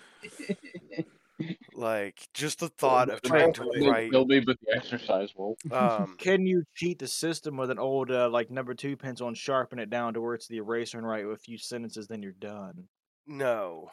like 1.74 2.28
just 2.34 2.60
the 2.60 2.68
thought 2.70 3.10
of 3.10 3.22
trying 3.24 3.52
to 3.54 3.62
marathon 3.62 3.80
may 3.80 3.90
write. 3.90 4.12
kill 4.12 4.26
me, 4.26 4.40
but 4.42 4.58
the 4.62 4.76
exercise 4.76 5.30
won't. 5.36 5.58
Um, 5.74 6.16
Can 6.20 6.46
you 6.46 6.64
cheat 6.76 7.00
the 7.00 7.08
system 7.08 7.58
with 7.58 7.72
an 7.72 7.80
old 7.80 8.12
uh, 8.12 8.30
like 8.30 8.52
number 8.52 8.74
two 8.76 8.96
pencil 8.96 9.28
and 9.28 9.36
sharpen 9.38 9.80
it 9.80 9.90
down 9.90 10.14
to 10.14 10.22
where 10.22 10.36
it's 10.36 10.48
the 10.48 10.58
eraser 10.58 10.98
and 11.00 11.08
write 11.08 11.26
a 11.26 11.36
few 11.38 11.58
sentences, 11.58 12.08
then 12.08 12.22
you're 12.22 12.32
done? 12.34 12.88
no, 13.28 13.90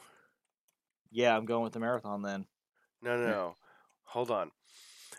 Yeah, 1.11 1.37
I'm 1.37 1.45
going 1.47 1.63
with 1.65 1.73
the 1.73 1.81
marathon 1.81 2.23
then. 2.23 2.47
no, 3.03 3.17
no, 3.17 3.27
no. 3.27 3.57
Hold 4.05 4.31
on. 4.31 4.51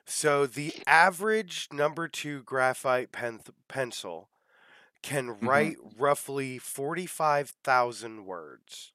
So 0.05 0.45
the 0.45 0.73
average 0.85 1.67
number 1.71 2.07
two 2.07 2.41
graphite 2.43 3.11
pen- 3.11 3.41
pencil 3.67 4.29
can 5.01 5.37
write 5.41 5.77
roughly 5.97 6.57
forty-five 6.57 7.49
thousand 7.63 8.25
words. 8.25 8.91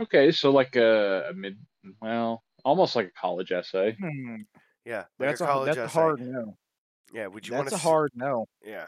Okay, 0.00 0.30
so 0.30 0.50
like 0.50 0.76
a, 0.76 1.28
a 1.30 1.32
mid, 1.32 1.58
well, 2.02 2.42
almost 2.64 2.96
like 2.96 3.06
a 3.06 3.20
college 3.20 3.52
essay. 3.52 3.96
Hmm, 3.98 4.42
Yeah, 4.84 5.04
like 5.18 5.30
That's 5.30 5.40
a 5.40 5.44
a, 5.44 5.46
college 5.46 5.66
that's 5.68 5.78
a 5.78 5.82
essay. 5.84 5.92
hard 6.00 6.20
no. 6.20 6.56
Yeah, 7.12 7.28
would 7.28 7.46
you 7.48 7.54
want? 7.54 7.70
That's 7.70 7.82
a 7.82 7.86
hard 7.86 8.10
no. 8.14 8.46
Yeah. 8.64 8.86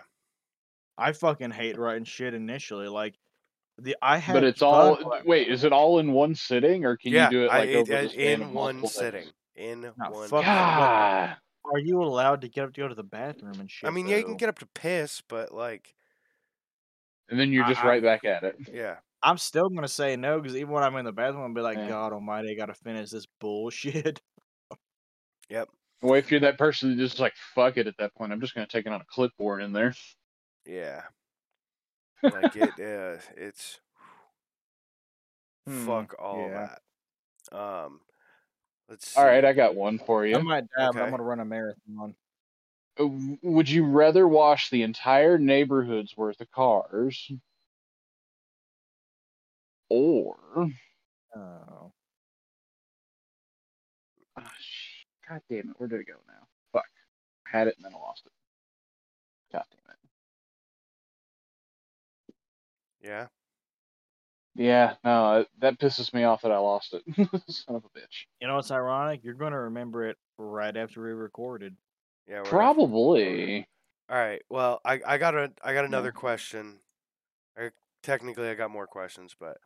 I 0.98 1.12
fucking 1.12 1.52
hate 1.52 1.78
writing 1.78 2.04
shit 2.04 2.34
initially. 2.34 2.88
Like 2.88 3.14
the 3.78 3.96
I 4.02 4.18
had 4.18 4.32
But 4.34 4.44
it's 4.44 4.60
all 4.62 4.96
writing- 4.96 5.22
wait. 5.28 5.48
Is 5.48 5.64
it 5.64 5.72
all 5.72 6.00
in 6.00 6.12
one 6.12 6.34
sitting, 6.34 6.84
or 6.84 6.96
can 6.96 7.12
yeah, 7.12 7.26
you 7.26 7.30
do 7.38 7.44
it 7.44 7.50
I- 7.50 7.58
like 7.60 7.68
it- 7.70 7.76
over 7.76 7.94
uh, 7.96 8.02
the 8.02 8.08
span 8.10 8.34
of 8.42 8.48
in 8.48 8.54
one 8.54 8.86
sitting. 8.88 9.22
days? 9.22 9.32
In 9.54 9.80
Nah, 9.96 10.10
one. 10.10 10.28
God. 10.30 11.36
Are 11.72 11.78
you 11.78 12.02
allowed 12.02 12.40
to 12.42 12.48
get 12.48 12.64
up 12.64 12.72
to 12.74 12.80
go 12.80 12.88
to 12.88 12.94
the 12.94 13.02
bathroom 13.02 13.60
and 13.60 13.70
shit? 13.70 13.88
I 13.88 13.92
mean, 13.92 14.06
yeah, 14.08 14.16
you 14.16 14.24
can 14.24 14.36
get 14.36 14.48
up 14.48 14.58
to 14.60 14.66
piss, 14.66 15.22
but 15.28 15.52
like, 15.52 15.94
And 17.28 17.38
then 17.38 17.52
you're 17.52 17.66
just 17.66 17.82
I- 17.82 17.88
right 17.88 18.02
back 18.02 18.24
at 18.24 18.42
it. 18.44 18.56
yeah, 18.72 18.96
I'm 19.22 19.38
still 19.38 19.68
gonna 19.68 19.88
say 19.88 20.16
no 20.16 20.40
because 20.40 20.56
even 20.56 20.70
when 20.70 20.82
I'm 20.82 20.96
in 20.96 21.04
the 21.04 21.12
bathroom, 21.12 21.42
I'll 21.42 21.54
be 21.54 21.60
like, 21.60 21.78
Yeah. 21.78 21.88
God 21.88 22.12
Almighty, 22.12 22.50
I 22.50 22.54
gotta 22.54 22.74
finish 22.74 23.10
this 23.10 23.26
bullshit. 23.38 24.20
yep, 25.50 25.68
Well, 26.00 26.14
if 26.14 26.30
you're 26.30 26.40
that 26.40 26.58
person 26.58 26.90
that 26.90 26.96
just 26.96 27.18
like 27.18 27.34
fuck 27.54 27.76
it 27.76 27.86
at 27.86 27.96
that 27.98 28.14
point, 28.14 28.32
I'm 28.32 28.40
just 28.40 28.54
gonna 28.54 28.66
take 28.66 28.86
it 28.86 28.92
on 28.92 29.00
a 29.00 29.06
clipboard 29.06 29.62
in 29.62 29.72
there. 29.72 29.94
yeah. 30.64 31.02
Like 32.30 32.56
it, 32.56 32.74
uh, 32.80 33.20
it's 33.36 33.80
Hmm, 35.66 35.86
fuck 35.86 36.14
all 36.18 36.48
yeah. 36.48 36.76
that. 37.50 37.56
Um, 37.56 38.00
let's. 38.88 39.08
See. 39.08 39.20
All 39.20 39.26
right, 39.26 39.44
I 39.44 39.52
got 39.52 39.74
one 39.74 39.98
for 39.98 40.26
you. 40.26 40.36
I 40.36 40.42
might 40.42 40.64
die, 40.76 40.90
but 40.92 41.02
I'm 41.02 41.10
gonna 41.10 41.22
run 41.22 41.40
a 41.40 41.44
marathon. 41.44 42.14
Uh, 42.98 43.08
Would 43.42 43.68
you 43.68 43.84
rather 43.84 44.26
wash 44.26 44.70
the 44.70 44.82
entire 44.82 45.38
neighborhood's 45.38 46.16
worth 46.16 46.40
of 46.40 46.50
cars, 46.50 47.30
or 49.88 50.36
Oh. 51.36 51.92
Ah, 54.36 54.52
God 55.28 55.42
damn 55.48 55.70
it, 55.70 55.78
where 55.78 55.88
did 55.88 56.00
it 56.00 56.06
go 56.06 56.14
now? 56.26 56.46
Fuck, 56.72 56.88
I 57.46 57.56
had 57.56 57.68
it 57.68 57.76
and 57.76 57.84
then 57.84 57.92
I 57.94 57.98
lost 57.98 58.22
it. 58.26 58.32
God 59.52 59.64
damn 59.70 59.94
it. 59.94 59.98
Yeah. 63.08 63.26
Yeah, 64.58 64.94
no, 65.04 65.40
it- 65.40 65.48
that 65.60 65.78
pisses 65.78 66.12
me 66.12 66.24
off 66.24 66.42
that 66.42 66.50
I 66.50 66.58
lost 66.58 66.92
it. 66.92 67.02
Son 67.48 67.76
of 67.76 67.84
a 67.84 67.88
bitch. 67.98 68.26
You 68.40 68.48
know 68.48 68.56
what's 68.56 68.72
ironic? 68.72 69.20
You're 69.22 69.34
gonna 69.34 69.60
remember 69.60 70.06
it 70.08 70.16
right 70.36 70.76
after 70.76 71.00
we 71.02 71.10
recorded. 71.12 71.76
Yeah. 72.26 72.34
we're 72.36 72.40
after- 72.40 72.50
Probably. 72.50 73.68
All 74.10 74.16
right. 74.18 74.42
Well, 74.50 74.80
I 74.84 75.00
I 75.06 75.16
got 75.18 75.34
a 75.36 75.52
I 75.62 75.74
got 75.74 75.84
another 75.84 76.10
question. 76.12 76.80
Or 77.56 77.72
technically, 78.02 78.48
I 78.48 78.54
got 78.54 78.70
more 78.72 78.86
questions, 78.88 79.36
but 79.38 79.58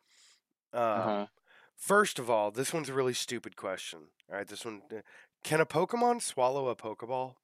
um, 0.75 0.81
Uh-huh. 0.83 1.27
first 1.77 2.19
of 2.19 2.29
all, 2.29 2.51
this 2.51 2.73
one's 2.75 2.89
a 2.91 2.95
really 2.95 3.15
stupid 3.15 3.57
question. 3.57 4.09
All 4.31 4.37
right, 4.37 4.47
this 4.47 4.65
one: 4.65 4.83
uh, 4.95 5.01
Can 5.43 5.61
a 5.63 5.67
Pokemon 5.67 6.21
swallow 6.21 6.69
a 6.69 6.77
Pokeball? 6.77 7.37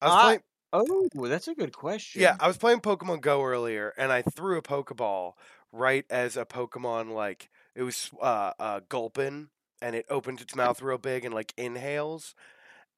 I 0.00 0.06
was 0.06 0.12
I- 0.16 0.22
playing. 0.22 0.40
Oh, 0.72 1.08
that's 1.14 1.48
a 1.48 1.54
good 1.54 1.72
question. 1.72 2.22
Yeah, 2.22 2.36
I 2.40 2.46
was 2.46 2.56
playing 2.58 2.80
Pokemon 2.80 3.20
Go 3.20 3.42
earlier, 3.42 3.92
and 3.96 4.12
I 4.12 4.22
threw 4.22 4.58
a 4.58 4.62
Pokeball 4.62 5.34
right 5.72 6.04
as 6.10 6.36
a 6.36 6.44
Pokemon 6.44 7.12
like 7.12 7.50
it 7.74 7.82
was 7.82 8.10
uh, 8.20 8.52
uh, 8.58 8.80
gulping, 8.88 9.48
and 9.80 9.96
it 9.96 10.06
opens 10.10 10.42
its 10.42 10.54
mouth 10.54 10.82
real 10.82 10.98
big 10.98 11.24
and 11.24 11.34
like 11.34 11.54
inhales, 11.56 12.34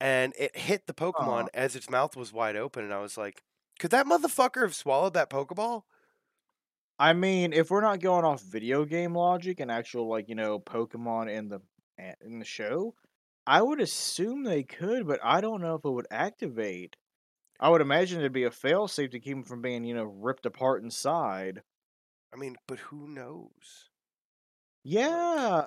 and 0.00 0.34
it 0.38 0.56
hit 0.56 0.86
the 0.86 0.94
Pokemon 0.94 1.48
as 1.54 1.76
its 1.76 1.90
mouth 1.90 2.16
was 2.16 2.32
wide 2.32 2.56
open, 2.56 2.84
and 2.84 2.94
I 2.94 3.00
was 3.00 3.18
like, 3.18 3.42
could 3.78 3.90
that 3.92 4.06
motherfucker 4.06 4.62
have 4.62 4.74
swallowed 4.74 5.14
that 5.14 5.30
Pokeball? 5.30 5.84
I 6.98 7.12
mean, 7.12 7.52
if 7.52 7.70
we're 7.70 7.80
not 7.80 8.00
going 8.00 8.24
off 8.24 8.42
video 8.42 8.84
game 8.84 9.14
logic 9.14 9.60
and 9.60 9.70
actual 9.70 10.08
like 10.08 10.28
you 10.28 10.34
know 10.34 10.60
Pokemon 10.60 11.30
in 11.30 11.48
the 11.48 11.60
in 12.20 12.38
the 12.38 12.44
show, 12.44 12.94
I 13.46 13.62
would 13.62 13.80
assume 13.80 14.42
they 14.44 14.62
could, 14.64 15.06
but 15.06 15.20
I 15.22 15.40
don't 15.40 15.60
know 15.60 15.74
if 15.76 15.84
it 15.84 15.90
would 15.90 16.06
activate. 16.10 16.96
I 17.64 17.70
would 17.70 17.80
imagine 17.80 18.18
it'd 18.20 18.30
be 18.30 18.44
a 18.44 18.50
failsafe 18.50 19.12
to 19.12 19.18
keep 19.18 19.32
them 19.36 19.42
from 19.42 19.62
being 19.62 19.84
you 19.84 19.94
know 19.94 20.04
ripped 20.04 20.44
apart 20.44 20.82
inside. 20.82 21.62
I 22.30 22.36
mean, 22.36 22.56
but 22.68 22.78
who 22.78 23.08
knows? 23.08 23.88
Yeah, 24.82 25.64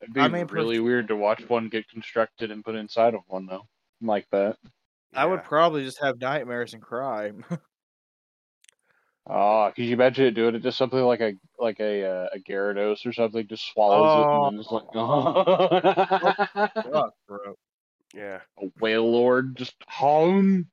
It'd 0.00 0.14
be 0.14 0.22
I 0.22 0.28
mean, 0.28 0.46
really 0.46 0.78
perf- 0.78 0.84
weird 0.84 1.08
to 1.08 1.16
watch 1.16 1.46
one 1.46 1.68
get 1.68 1.86
constructed 1.90 2.50
and 2.50 2.64
put 2.64 2.76
inside 2.76 3.12
of 3.12 3.20
one, 3.26 3.44
though. 3.44 3.68
Like 4.00 4.26
that. 4.30 4.56
I 5.12 5.26
would 5.26 5.44
probably 5.44 5.84
just 5.84 6.00
have 6.00 6.18
nightmares 6.18 6.72
and 6.72 6.82
cry. 6.82 7.32
Ah, 9.26 9.70
could 9.70 9.86
you 9.86 9.94
imagine 9.94 10.26
it 10.26 10.34
doing 10.34 10.54
it 10.54 10.62
to 10.64 10.70
something 10.72 10.98
like 11.00 11.20
a 11.20 11.32
like 11.58 11.80
a 11.80 12.04
uh, 12.04 12.28
a 12.34 12.38
Gyarados 12.38 13.06
or 13.06 13.12
something? 13.14 13.46
Just 13.48 13.66
swallows 13.72 14.26
it 14.26 14.30
and 14.34 14.44
then 14.44 14.58
just 14.58 14.70
like 14.70 14.84
Fuck, 16.92 17.14
bro. 17.26 17.54
Yeah. 18.14 18.40
a 18.58 18.66
Wailord 18.80 19.54
just 19.54 19.76
home. 19.88 20.70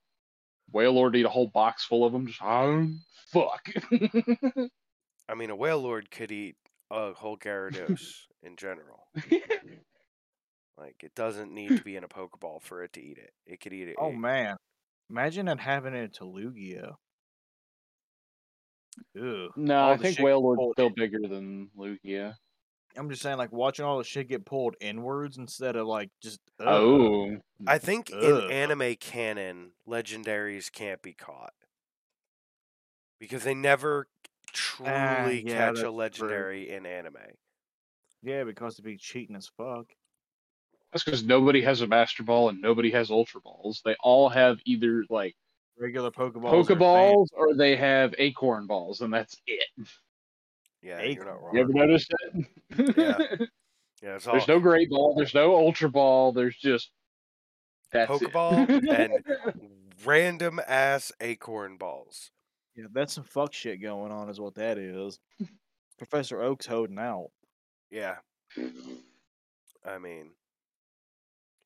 Wailord 0.73 1.15
eat 1.15 1.25
a 1.25 1.29
whole 1.29 1.47
box 1.47 1.83
full 1.83 2.05
of 2.05 2.13
them. 2.13 2.27
Just 2.27 2.39
home. 2.39 3.01
Fuck. 3.27 3.69
I 5.29 5.35
mean, 5.35 5.49
a 5.49 5.55
Wailord 5.55 6.11
could 6.11 6.31
eat 6.31 6.55
a 6.89 7.13
whole 7.13 7.37
Gyarados 7.37 8.01
in 8.43 8.55
general. 8.57 9.07
Like, 10.77 10.95
it 11.03 11.13
doesn't 11.13 11.53
need 11.53 11.77
to 11.77 11.83
be 11.83 11.95
in 11.95 12.03
a 12.03 12.07
Pokeball 12.07 12.63
for 12.63 12.81
it 12.81 12.93
to 12.93 13.01
eat 13.03 13.19
it. 13.19 13.29
It 13.45 13.59
could 13.59 13.71
eat 13.71 13.87
it. 13.89 13.97
Oh 13.99 14.09
it- 14.09 14.17
man, 14.17 14.55
imagine 15.11 15.47
it 15.47 15.59
having 15.59 15.93
it 15.93 16.13
to 16.15 16.23
Lugia. 16.23 16.93
Ew. 19.13 19.49
no, 19.55 19.77
All 19.79 19.91
I 19.91 19.97
think 19.97 20.15
shit 20.17 20.25
Wailord's 20.25 20.71
still 20.73 20.89
bigger 20.89 21.19
than 21.29 21.69
Lugia. 21.77 22.33
I'm 22.97 23.09
just 23.09 23.21
saying, 23.21 23.37
like 23.37 23.51
watching 23.51 23.85
all 23.85 23.97
the 23.97 24.03
shit 24.03 24.27
get 24.29 24.45
pulled 24.45 24.75
inwards 24.81 25.37
instead 25.37 25.75
of 25.75 25.87
like 25.87 26.09
just. 26.21 26.39
ugh. 26.59 26.67
Oh, 26.67 27.37
I 27.67 27.77
think 27.77 28.09
in 28.09 28.51
anime 28.51 28.95
canon, 28.99 29.71
legendaries 29.87 30.71
can't 30.71 31.01
be 31.01 31.13
caught 31.13 31.53
because 33.19 33.43
they 33.43 33.53
never 33.53 34.07
truly 34.53 34.91
Ah, 34.91 35.27
yeah, 35.27 35.41
catch 35.41 35.57
that's 35.75 35.79
a 35.79 35.83
true. 35.83 35.91
legendary 35.91 36.69
in 36.69 36.85
anime. 36.85 37.15
Yeah, 38.23 38.43
because 38.43 38.73
it'd 38.75 38.85
be 38.85 38.97
cheating 38.97 39.35
as 39.35 39.49
fuck. 39.57 39.85
that's 40.91 41.03
because 41.03 41.23
nobody 41.23 41.61
has 41.61 41.81
a 41.81 41.87
Master 41.87 42.23
Ball 42.23 42.49
and 42.49 42.61
nobody 42.61 42.91
has 42.91 43.09
Ultra 43.09 43.41
Balls. 43.41 43.81
They 43.85 43.95
all 44.01 44.27
have 44.29 44.59
either 44.65 45.05
like 45.09 45.35
Regular 45.79 46.11
Pokeballs. 46.11 46.69
are 46.69 46.75
Pokeballs 46.75 47.27
or 47.33 47.55
they 47.55 47.75
have 47.77 48.13
Acorn 48.17 48.67
Balls, 48.67 49.01
and 49.01 49.13
that's 49.13 49.39
it. 49.47 49.87
Yeah, 50.81 51.01
you're 51.03 51.25
not 51.25 51.41
wrong. 51.41 51.55
You 51.55 51.61
ever 51.61 51.73
noticed 51.73 52.11
that? 52.11 52.95
Yeah. 52.97 53.45
Yeah, 54.01 54.15
it's 54.15 54.25
all 54.25 54.33
There's 54.33 54.47
no 54.47 54.59
Great 54.59 54.89
Ball. 54.89 55.13
There's 55.15 55.35
no 55.35 55.55
Ultra 55.55 55.87
Ball. 55.87 56.31
There's 56.31 56.55
just 56.55 56.89
that's 57.91 58.09
Pokeball 58.09 58.67
it. 58.67 58.89
and 58.89 59.69
random 60.03 60.59
ass 60.67 61.11
acorn 61.21 61.77
balls. 61.77 62.31
Yeah, 62.75 62.85
that's 62.91 63.13
some 63.13 63.25
fuck 63.25 63.53
shit 63.53 63.81
going 63.81 64.11
on, 64.11 64.29
is 64.29 64.39
what 64.39 64.55
that 64.55 64.77
is. 64.77 65.19
Professor 65.99 66.41
Oak's 66.41 66.65
holding 66.65 66.97
out. 66.97 67.29
Yeah. 67.91 68.15
I 69.85 69.97
mean, 69.99 70.31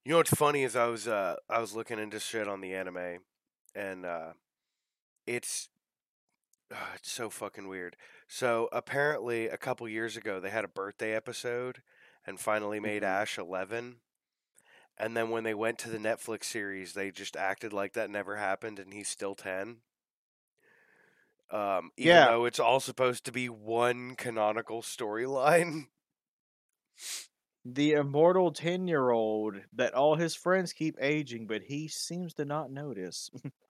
you 0.04 0.12
know 0.12 0.18
what's 0.18 0.34
funny 0.34 0.64
is 0.64 0.76
I 0.76 0.88
was 0.88 1.08
uh 1.08 1.36
I 1.50 1.60
was 1.60 1.76
looking 1.76 2.00
into 2.00 2.20
shit 2.20 2.48
on 2.48 2.62
the 2.62 2.74
anime, 2.74 3.20
and 3.74 4.06
uh, 4.06 4.34
it's 5.26 5.70
uh, 6.72 6.94
it's 6.96 7.12
so 7.12 7.30
fucking 7.30 7.68
weird. 7.68 7.96
So 8.28 8.70
apparently, 8.72 9.48
a 9.48 9.58
couple 9.58 9.90
years 9.90 10.16
ago, 10.16 10.40
they 10.40 10.52
had 10.52 10.64
a 10.64 10.68
birthday 10.68 11.14
episode, 11.16 11.82
and 12.24 12.40
finally 12.40 12.80
made 12.80 13.04
Mhm. 13.04 13.04
Ash 13.04 13.36
eleven. 13.36 14.02
And 14.98 15.18
then 15.18 15.30
when 15.30 15.44
they 15.46 15.54
went 15.56 15.80
to 15.80 15.90
the 15.90 15.98
Netflix 16.00 16.46
series, 16.46 16.94
they 16.94 17.12
just 17.12 17.38
acted 17.38 17.74
like 17.74 17.94
that 17.94 18.10
never 18.10 18.38
happened, 18.38 18.80
and 18.80 18.94
he's 18.94 19.10
still 19.10 19.36
ten. 19.36 19.84
Um, 21.52 21.92
even 21.98 22.26
Yeah. 22.26 22.26
though 22.26 22.46
it's 22.46 22.60
all 22.60 22.80
supposed 22.80 23.24
to 23.26 23.32
be 23.32 23.50
one 23.50 24.16
canonical 24.16 24.82
storyline. 24.82 25.88
The 27.66 27.92
immortal 27.92 28.54
10 28.54 28.88
year 28.88 29.10
old 29.10 29.66
that 29.74 29.94
all 29.94 30.16
his 30.16 30.36
friends 30.36 30.72
keep 30.72 30.96
aging, 31.02 31.48
but 31.48 31.64
he 31.64 31.90
seems 31.90 32.34
to 32.36 32.46
not 32.46 32.72
notice. 32.72 33.30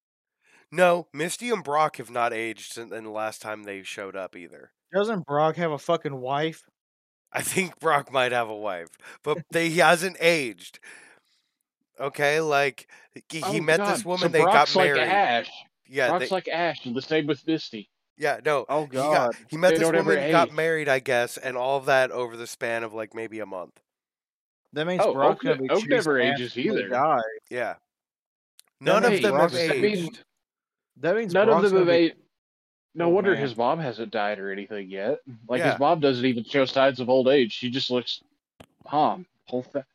No, 0.72 1.08
Misty 1.14 1.50
and 1.50 1.64
Brock 1.64 1.98
have 1.98 2.10
not 2.10 2.34
aged 2.34 2.74
since 2.74 2.90
the 2.92 3.02
last 3.10 3.42
time 3.42 3.64
they 3.64 3.84
showed 3.84 4.16
up 4.16 4.36
either. 4.36 4.72
Doesn't 4.94 5.26
Brock 5.26 5.56
have 5.58 5.72
a 5.72 5.78
fucking 5.78 6.16
wife? 6.20 6.62
I 7.32 7.42
think 7.42 7.80
Brock 7.80 8.12
might 8.12 8.32
have 8.32 8.50
a 8.50 8.56
wife, 8.56 8.88
but 9.24 9.38
they, 9.52 9.70
he 9.70 9.80
hasn't 9.80 10.18
aged. 10.22 10.80
Okay, 12.00 12.40
like 12.42 12.90
he, 13.30 13.40
he 13.40 13.60
Oh, 13.60 13.62
met 13.62 13.78
God. 13.78 13.94
this 13.94 14.06
woman, 14.06 14.20
So 14.20 14.28
they 14.30 14.42
Brock's 14.42 14.74
got 14.74 14.84
married. 14.84 15.00
Like 15.02 15.10
Ash. 15.10 15.52
yeah, 15.88 16.10
Brock's 16.10 16.30
they, 16.30 16.36
like 16.36 16.48
Ash, 16.50 16.86
and 16.86 16.96
the 16.96 17.02
same 17.02 17.26
with 17.28 17.46
Misty. 17.48 17.90
yeah, 18.18 18.40
no. 18.46 18.66
Oh, 18.68 18.82
He, 18.86 18.92
got, 18.92 19.14
God. 19.34 19.36
he 19.50 19.56
met 19.58 19.70
They 19.74 19.80
this 19.80 19.92
woman, 19.92 20.32
got 20.32 20.52
married, 20.52 20.90
I 20.90 21.00
guess, 21.00 21.38
and 21.38 21.56
all 21.56 21.78
of 21.78 21.86
that 21.86 22.12
over 22.12 22.36
the 22.36 22.48
span 22.48 22.84
of 22.84 22.94
like 22.94 23.14
maybe 23.16 23.40
a 23.40 23.46
month. 23.46 23.80
That 24.74 24.88
means 24.88 25.02
Oh, 25.06 25.14
Brock's 25.14 25.38
Oak 25.38 25.44
gonna 25.44 25.56
ne- 25.62 25.68
be 25.70 25.74
Oak 25.74 25.88
never 25.88 26.20
ages 26.20 26.58
either. 26.58 26.90
dies. 26.90 27.22
Yeah, 27.50 27.76
none 28.82 29.04
means 29.04 29.24
of 29.24 29.32
them 29.32 29.40
have 29.40 29.56
aged. 29.56 30.25
That 30.98 31.16
means 31.16 31.34
None 31.34 31.48
Brock's 31.48 31.66
of 31.66 31.72
them 31.72 31.80
have 31.80 31.88
be- 31.88 31.94
ate. 31.94 32.16
No 32.98 33.06
Oh, 33.06 33.10
wonder 33.10 33.32
man. 33.34 33.42
his 33.42 33.58
mom 33.58 33.80
hasn't 33.80 34.12
died 34.12 34.40
or 34.40 34.52
anything 34.52 34.90
yet. 34.90 35.20
Like 35.50 35.60
Yeah. 35.60 35.72
his 35.72 35.80
mom 35.80 36.00
doesn't 36.00 36.26
even 36.26 36.44
show 36.46 36.64
signs 36.66 37.00
of 37.02 37.10
old 37.10 37.28
age. 37.28 37.52
She 37.52 37.70
just 37.70 37.92
looks 37.92 38.22
calm. 38.88 39.26
Whole 39.48 39.64
fa- 39.64 39.86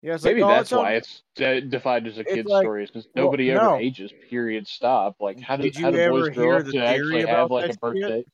Yeah, 0.00 0.14
it's 0.14 0.24
Maybe 0.24 0.42
like, 0.42 0.50
oh, 0.50 0.54
that's 0.54 0.70
it's 0.72 0.76
why 0.78 0.86
okay. 0.88 0.96
it's 0.98 1.22
de- 1.34 1.60
defined 1.62 2.06
as 2.06 2.18
a 2.18 2.24
kid's 2.24 2.48
like- 2.48 2.62
story, 2.64 2.86
because 2.86 3.06
well, 3.14 3.24
nobody 3.26 3.50
ever 3.50 3.62
no. 3.62 3.76
ages. 3.78 4.12
Period. 4.30 4.66
Stop. 4.68 5.16
Like, 5.20 5.40
how 5.40 5.56
do 5.56 5.62
Did 5.64 5.76
how 5.76 5.88
you 5.88 5.96
do 5.96 6.08
boys 6.10 6.22
ever 6.28 6.30
grow 6.34 6.44
hear 6.44 6.54
up 6.54 6.64
the 6.66 6.72
to 6.72 6.78
theory 6.78 6.86
actually 6.88 7.20
have 7.26 7.28
about 7.46 7.50
like 7.50 7.64
a 7.64 7.66
that 7.68 7.72
shit? 7.74 7.80
birthday? 7.80 8.24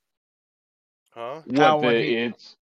Huh? 1.11 1.43
How 1.57 1.81
the, 1.81 1.91
he- 1.93 2.17
it's 2.17 2.57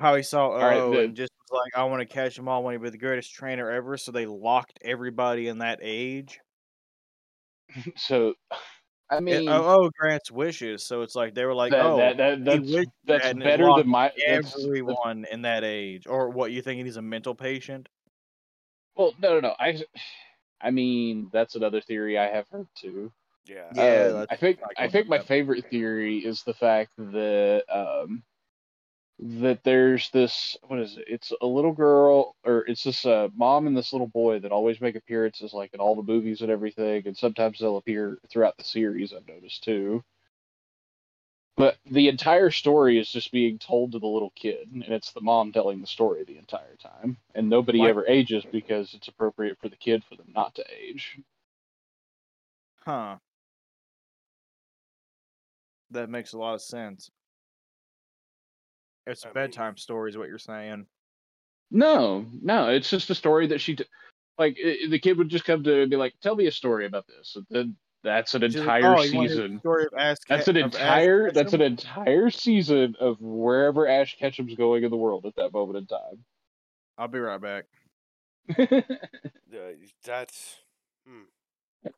how 0.00 0.14
he 0.14 0.22
saw 0.22 0.54
right, 0.56 0.76
oh, 0.76 0.92
the- 0.92 1.00
and 1.00 1.16
just 1.16 1.32
was 1.50 1.60
like, 1.64 1.76
I 1.80 1.84
want 1.84 2.00
to 2.00 2.06
catch 2.06 2.36
them 2.36 2.46
all. 2.48 2.60
I 2.60 2.64
want 2.64 2.74
to 2.76 2.78
be 2.80 2.90
the 2.90 2.98
greatest 2.98 3.32
trainer 3.34 3.70
ever. 3.70 3.96
So 3.96 4.12
they 4.12 4.26
locked 4.26 4.78
everybody 4.82 5.48
in 5.48 5.58
that 5.58 5.80
age. 5.82 6.40
so. 7.96 8.34
I 9.10 9.20
And 9.30 9.40
mean, 9.40 9.64
oh, 9.64 9.90
grants 9.98 10.30
wishes, 10.30 10.84
so 10.86 11.02
it's 11.02 11.14
like 11.14 11.34
they 11.34 11.44
were 11.44 11.54
like, 11.54 11.74
that, 11.74 11.78
oh, 11.78 11.96
that, 11.96 12.16
that, 12.16 12.44
that's 12.44 12.86
that's 13.04 13.30
that 13.30 13.36
better 13.42 13.72
than 13.72 13.88
my 13.88 14.12
that's, 14.26 14.68
that's 14.86 15.00
everyone 15.04 15.26
in 15.30 15.42
that 15.42 15.64
age. 15.64 16.06
Or 16.06 16.30
what 16.30 16.50
you 16.52 16.62
thinking 16.62 16.86
he's 16.86 16.96
a 16.96 17.02
mental 17.02 17.34
patient? 17.34 17.88
well 18.96 19.14
no 19.18 19.34
no 19.34 19.40
no 19.40 19.56
I 19.58 19.82
I 20.60 20.70
mean 20.70 21.30
that's 21.32 21.56
another 21.56 21.80
theory 21.82 22.18
I 22.18 22.28
have 22.28 22.48
heard 22.50 22.68
too. 22.76 23.12
Yeah. 23.46 23.72
Yeah, 23.72 24.24
Um, 24.24 24.26
I 24.30 24.36
think 24.36 24.60
I 24.76 24.88
think 24.88 25.08
my 25.08 25.18
favorite 25.18 25.66
theory 25.70 26.18
is 26.24 26.42
the 26.44 26.54
fact 26.54 26.94
that 26.98 27.64
um 27.68 28.24
that 29.20 29.64
there's 29.64 30.10
this 30.10 30.56
what 30.68 30.78
is 30.78 30.96
it? 30.96 31.04
It's 31.08 31.32
a 31.40 31.46
little 31.46 31.72
girl 31.72 32.36
or 32.44 32.64
it's 32.66 32.84
this 32.84 33.04
uh, 33.04 33.28
mom 33.34 33.66
and 33.66 33.76
this 33.76 33.92
little 33.92 34.06
boy 34.08 34.38
that 34.40 34.52
always 34.52 34.80
make 34.80 34.96
appearances 34.96 35.52
like 35.52 35.74
in 35.74 35.80
all 35.80 35.96
the 35.96 36.02
movies 36.02 36.42
and 36.42 36.50
everything, 36.50 37.06
and 37.06 37.16
sometimes 37.16 37.58
they'll 37.58 37.78
appear 37.78 38.18
throughout 38.30 38.56
the 38.58 38.64
series. 38.64 39.12
I've 39.12 39.26
noticed 39.28 39.64
too. 39.64 40.04
But 41.56 41.76
the 41.86 42.08
entire 42.08 42.50
story 42.50 43.00
is 43.00 43.10
just 43.10 43.32
being 43.32 43.58
told 43.58 43.90
to 43.92 43.98
the 43.98 44.06
little 44.06 44.30
kid, 44.36 44.70
and 44.72 44.84
it's 44.84 45.10
the 45.12 45.20
mom 45.20 45.50
telling 45.52 45.80
the 45.80 45.88
story 45.88 46.22
the 46.22 46.38
entire 46.38 46.76
time, 46.76 47.18
and 47.34 47.48
nobody 47.48 47.80
Why- 47.80 47.88
ever 47.88 48.06
ages 48.06 48.44
because 48.44 48.94
it's 48.94 49.08
appropriate 49.08 49.58
for 49.58 49.68
the 49.68 49.76
kid 49.76 50.04
for 50.04 50.14
them 50.14 50.32
not 50.32 50.54
to 50.54 50.64
age. 50.72 51.18
Huh. 52.84 53.18
That 55.90 56.10
makes 56.10 56.32
a 56.32 56.38
lot 56.38 56.54
of 56.54 56.62
sense. 56.62 57.10
It's 59.08 59.24
I 59.24 59.28
mean- 59.28 59.34
bedtime 59.34 59.76
story, 59.76 60.10
is 60.10 60.16
what 60.16 60.28
you're 60.28 60.38
saying. 60.38 60.86
No, 61.70 62.24
no, 62.42 62.68
it's 62.68 62.88
just 62.88 63.10
a 63.10 63.14
story 63.14 63.46
that 63.48 63.60
she, 63.60 63.76
t- 63.76 63.84
like, 64.38 64.56
i 64.64 64.86
the 64.88 64.98
kid 64.98 65.18
would 65.18 65.28
just 65.28 65.44
come 65.44 65.62
to 65.64 65.82
and 65.82 65.90
be 65.90 65.96
like, 65.96 66.14
"Tell 66.22 66.34
me 66.34 66.46
a 66.46 66.52
story 66.52 66.86
about 66.86 67.06
this." 67.06 67.36
And 67.36 67.46
then 67.50 67.76
that's 68.02 68.34
an 68.34 68.42
She's 68.42 68.56
like, 68.56 68.62
entire 68.62 68.96
"Oh, 68.96 69.02
you 69.02 69.16
wanna 69.16 69.28
hear 69.28 69.36
the 69.36 69.42
season. 69.42 69.58
Story 69.60 69.84
of 69.84 69.98
Ash 69.98 70.16
That's 70.28 70.48
an 70.48 70.56
of 70.56 70.74
Ash 70.74 70.74
entire. 70.74 71.30
That's 71.30 71.52
an 71.52 71.60
entire 71.60 72.30
season 72.30 72.96
of 73.00 73.20
wherever 73.20 73.86
Ash 73.86 74.16
Ketchum's 74.18 74.54
going 74.54 74.84
in 74.84 74.90
the 74.90 74.96
world 74.96 75.26
at 75.26 75.36
that 75.36 75.52
moment 75.52 75.78
in 75.78 75.86
time. 75.86 76.24
I'll 76.96 77.08
be 77.08 77.18
right 77.18 77.40
back. 77.40 77.64
Uh, 79.58 79.72
that's 80.04 80.56
hmm. 81.06 81.88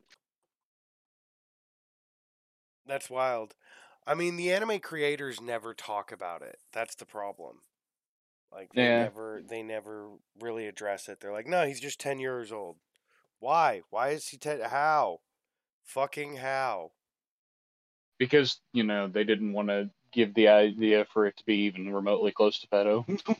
That's 2.87 3.09
wild. 3.09 3.55
I 4.05 4.15
mean, 4.15 4.35
the 4.35 4.51
anime 4.51 4.79
creators 4.79 5.41
never 5.41 5.73
talk 5.73 6.11
about 6.11 6.41
it. 6.41 6.59
That's 6.73 6.95
the 6.95 7.05
problem. 7.05 7.61
Like 8.51 8.73
they 8.73 8.83
Yeah. 8.83 8.99
never 9.03 9.41
they 9.43 9.63
never 9.63 10.17
really 10.39 10.67
address 10.67 11.09
it. 11.09 11.19
They're 11.19 11.31
like, 11.31 11.47
"No, 11.47 11.65
he's 11.65 11.79
just 11.79 11.99
10 11.99 12.19
years 12.19 12.51
old." 12.51 12.79
Why? 13.39 13.81
Why 13.89 14.09
is 14.09 14.29
he 14.29 14.37
10 14.37 14.61
how? 14.61 15.21
Fucking 15.83 16.37
how? 16.37 16.93
because 18.19 18.59
you 18.73 18.83
know 18.83 19.07
they 19.07 19.23
didn't 19.23 19.53
want 19.53 19.69
to 19.69 19.89
give 20.11 20.33
the 20.33 20.47
idea 20.47 21.05
for 21.05 21.25
it 21.25 21.37
to 21.37 21.45
be 21.45 21.55
even 21.63 21.93
remotely 21.93 22.31
close 22.31 22.59
to 22.59 22.67
pedo, 22.67 23.05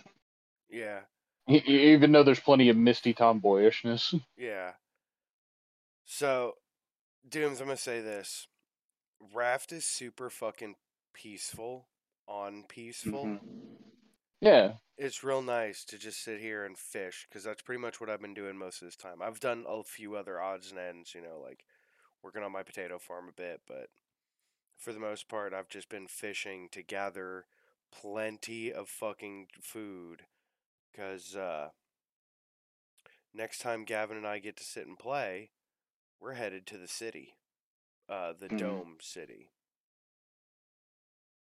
Yeah. 0.69 1.01
Even 1.47 2.11
though 2.11 2.23
there's 2.23 2.39
plenty 2.39 2.69
of 2.69 2.77
misty 2.77 3.13
tomboyishness. 3.13 4.19
Yeah. 4.37 4.73
So, 6.05 6.57
Dooms, 7.27 7.61
I'm 7.61 7.67
gonna 7.67 7.77
say 7.77 8.01
this. 8.01 8.47
Raft 9.33 9.71
is 9.71 9.85
super 9.85 10.29
fucking 10.29 10.75
peaceful, 11.13 11.87
on 12.27 12.63
peaceful. 12.65 13.25
Mhm. 13.25 13.41
Yeah, 14.41 14.77
It's 14.97 15.23
real 15.23 15.41
nice 15.41 15.83
to 15.85 15.97
just 15.97 16.21
sit 16.23 16.39
here 16.39 16.63
and 16.65 16.77
fish 16.77 17.25
because 17.27 17.43
that's 17.43 17.61
pretty 17.61 17.81
much 17.81 17.99
what 17.99 18.09
I've 18.09 18.21
been 18.21 18.33
doing 18.33 18.57
most 18.57 18.81
of 18.81 18.87
this 18.87 18.95
time. 18.95 19.21
I've 19.21 19.39
done 19.39 19.65
a 19.67 19.83
few 19.83 20.15
other 20.15 20.39
odds 20.39 20.69
and 20.71 20.79
ends, 20.79 21.13
you 21.15 21.21
know, 21.21 21.39
like 21.39 21.65
working 22.23 22.43
on 22.43 22.51
my 22.51 22.63
potato 22.63 22.99
farm 22.99 23.27
a 23.29 23.33
bit, 23.33 23.61
but 23.67 23.89
for 24.77 24.93
the 24.93 24.99
most 24.99 25.27
part, 25.29 25.53
I've 25.53 25.69
just 25.69 25.89
been 25.89 26.07
fishing 26.07 26.69
to 26.71 26.83
gather 26.83 27.45
plenty 27.91 28.71
of 28.73 28.89
fucking 28.89 29.47
food 29.61 30.25
because 30.91 31.35
uh, 31.35 31.69
next 33.33 33.59
time 33.59 33.83
Gavin 33.85 34.17
and 34.17 34.25
I 34.27 34.39
get 34.39 34.55
to 34.57 34.63
sit 34.63 34.87
and 34.87 34.97
play, 34.97 35.51
we're 36.19 36.33
headed 36.33 36.65
to 36.67 36.77
the 36.77 36.87
city, 36.87 37.35
uh, 38.11 38.33
the 38.33 38.49
Mhm. 38.49 38.57
Dome 38.59 38.97
City. 39.01 39.49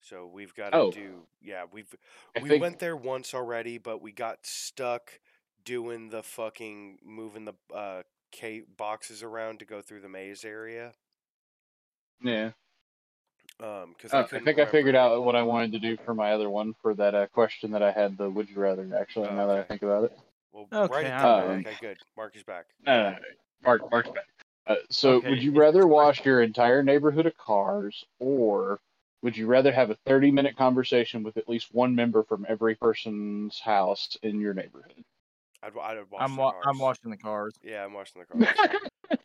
So 0.01 0.27
we've 0.27 0.53
got 0.53 0.71
to 0.71 0.77
Oh. 0.77 0.91
do, 0.91 1.27
yeah, 1.41 1.65
we've 1.71 1.93
I 2.35 2.39
we 2.41 2.49
think 2.49 2.61
went 2.61 2.79
there 2.79 2.95
once 2.97 3.33
already, 3.33 3.77
but 3.77 3.99
we 4.01 4.11
got 4.11 4.45
stuck 4.45 5.19
doing 5.63 6.09
the 6.09 6.21
fucking 6.23 6.99
moving 7.03 7.45
the 7.45 7.53
uh 7.73 8.03
ca- 8.31 8.61
boxes 8.77 9.23
around 9.23 9.59
to 9.59 9.65
go 9.65 9.81
through 9.81 10.01
the 10.01 10.09
maze 10.09 10.43
area. 10.45 10.93
yeah. 12.21 12.51
Um, 13.59 13.93
because 13.93 14.13
Uh, 14.13 14.17
I, 14.17 14.19
I 14.21 14.23
couldn't 14.27 14.45
think 14.45 14.59
I 14.59 14.65
figured 14.65 14.95
out 14.95 15.23
what 15.23 15.35
I 15.35 15.41
wanted 15.43 15.71
to 15.73 15.79
do 15.79 15.95
for 15.97 16.13
my 16.13 16.33
other 16.33 16.49
one 16.49 16.73
for 16.81 16.93
that 16.95 17.15
uh, 17.15 17.27
question 17.27 17.71
that 17.71 17.81
I 17.81 17.91
had. 17.91 18.17
The 18.17 18.29
would 18.29 18.49
you 18.49 18.57
rather? 18.59 18.87
Actually, 18.95 19.29
Oh, 19.29 19.35
now 19.35 19.47
that 19.47 19.57
I 19.57 19.63
think 19.63 19.81
about 19.81 20.03
it. 20.05 20.19
Well, 20.51 20.67
Okay, 20.71 20.93
write 20.93 21.05
it 21.05 21.11
I'm 21.11 21.21
down. 21.21 21.63
back. 21.63 21.73
okay, 21.73 21.87
good. 21.87 21.97
Mark 22.17 22.35
is 22.35 22.43
back. 22.43 22.65
No, 22.85 23.03
no, 23.03 23.09
no. 23.11 23.17
Mark, 23.61 23.89
Mark's 23.91 24.09
back. 24.09 24.27
Uh, 24.67 24.75
so, 24.89 25.17
Okay, 25.17 25.29
would 25.29 25.43
you 25.43 25.51
rather 25.51 25.85
wash 25.87 26.25
your 26.25 26.41
entire 26.41 26.81
neighborhood 26.81 27.25
of 27.27 27.37
cars, 27.37 28.05
or 28.19 28.79
would 29.21 29.37
you 29.37 29.45
rather 29.47 29.71
have 29.71 29.89
a 29.91 29.95
thirty-minute 29.95 30.55
conversation 30.57 31.21
with 31.23 31.37
at 31.37 31.47
least 31.47 31.73
one 31.73 31.93
member 31.95 32.23
from 32.23 32.45
every 32.49 32.75
person's 32.75 33.59
house 33.59 34.17
in 34.23 34.39
your 34.39 34.53
neighborhood? 34.53 35.03
I'd, 35.63 35.73
wa- 35.75 35.83
I'd 35.83 36.09
watch 36.09 36.21
I'm 36.23 36.35
the 36.35 36.41
wa- 36.41 36.51
cars. 36.51 36.65
I'm 36.67 36.79
watching 36.79 37.11
the 37.11 37.17
cars 37.17 37.53
Yeah, 37.63 37.85
I'm 37.85 37.93
washing 37.93 38.21
the 38.21 38.25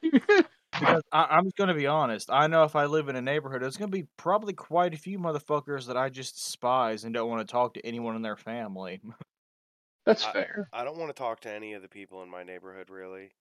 cars. 0.02 0.44
because 0.72 1.02
I, 1.12 1.24
I'm 1.24 1.44
just 1.44 1.56
gonna 1.56 1.74
be 1.74 1.86
honest. 1.86 2.30
I 2.30 2.46
know 2.46 2.64
if 2.64 2.76
I 2.76 2.86
live 2.86 3.08
in 3.08 3.16
a 3.16 3.22
neighborhood, 3.22 3.62
there's 3.62 3.76
gonna 3.76 3.90
be 3.90 4.06
probably 4.16 4.52
quite 4.52 4.94
a 4.94 4.98
few 4.98 5.18
motherfuckers 5.18 5.86
that 5.86 5.96
I 5.96 6.08
just 6.08 6.34
despise 6.36 7.04
and 7.04 7.14
don't 7.14 7.28
want 7.28 7.46
to 7.46 7.50
talk 7.50 7.74
to 7.74 7.86
anyone 7.86 8.16
in 8.16 8.22
their 8.22 8.36
family. 8.36 9.00
That's 10.06 10.24
I- 10.24 10.32
fair. 10.32 10.68
I 10.72 10.84
don't 10.84 10.98
want 10.98 11.10
to 11.14 11.20
talk 11.20 11.40
to 11.40 11.50
any 11.52 11.72
of 11.74 11.82
the 11.82 11.88
people 11.88 12.22
in 12.22 12.28
my 12.30 12.44
neighborhood 12.44 12.90
really. 12.90 13.32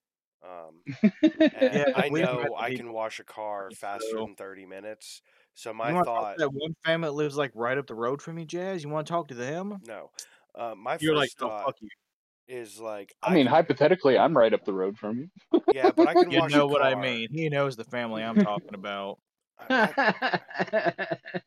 Um, 0.44 0.82
yeah, 1.42 1.86
I 1.96 2.10
know 2.10 2.56
I 2.58 2.76
can 2.76 2.94
wash 2.94 3.20
a 3.20 3.24
car 3.24 3.70
faster 3.76 4.08
so- 4.12 4.26
than 4.26 4.36
30 4.36 4.66
minutes. 4.66 5.22
So 5.56 5.74
my 5.74 5.92
want 5.92 6.06
to 6.06 6.10
talk 6.10 6.24
thought, 6.24 6.34
to 6.38 6.40
that 6.40 6.50
one 6.54 6.74
family 6.86 7.08
that 7.10 7.14
lives 7.14 7.36
like 7.36 7.52
right 7.54 7.78
up 7.78 7.88
the 7.88 7.96
road 7.96 8.22
from 8.22 8.36
me, 8.36 8.46
Jazz? 8.46 8.82
You 8.84 8.90
want 8.90 9.08
to 9.08 9.12
talk 9.12 9.28
to 9.28 9.34
them? 9.34 9.78
no, 9.86 10.10
uh, 10.56 10.74
my 10.78 10.98
You're 11.02 11.16
like, 11.16 11.30
first 11.32 11.38
oh 11.42 11.48
thought 11.50 11.66
fuck 11.66 11.76
you. 11.82 11.90
is 12.48 12.80
like 12.80 13.14
I 13.22 13.34
mean, 13.34 13.46
can- 13.46 13.54
hypothetically, 13.56 14.18
I'm 14.18 14.38
right 14.38 14.54
up 14.54 14.64
the 14.64 14.72
road 14.74 14.98
from 14.98 15.18
you. 15.20 15.62
yeah, 15.74 15.92
but 15.92 16.08
I 16.08 16.14
can 16.14 16.32
You 16.32 16.40
wash 16.40 16.52
know 16.52 16.64
a 16.64 16.68
what 16.68 16.82
I 16.82 16.96
mean. 16.96 17.28
He 17.34 17.50
knows 17.50 17.76
the 17.76 17.84
family 17.84 18.24
I'm 18.24 18.42
talking 18.42 18.74
about. 18.74 19.20
I, 19.70 20.40
I- 20.54 21.42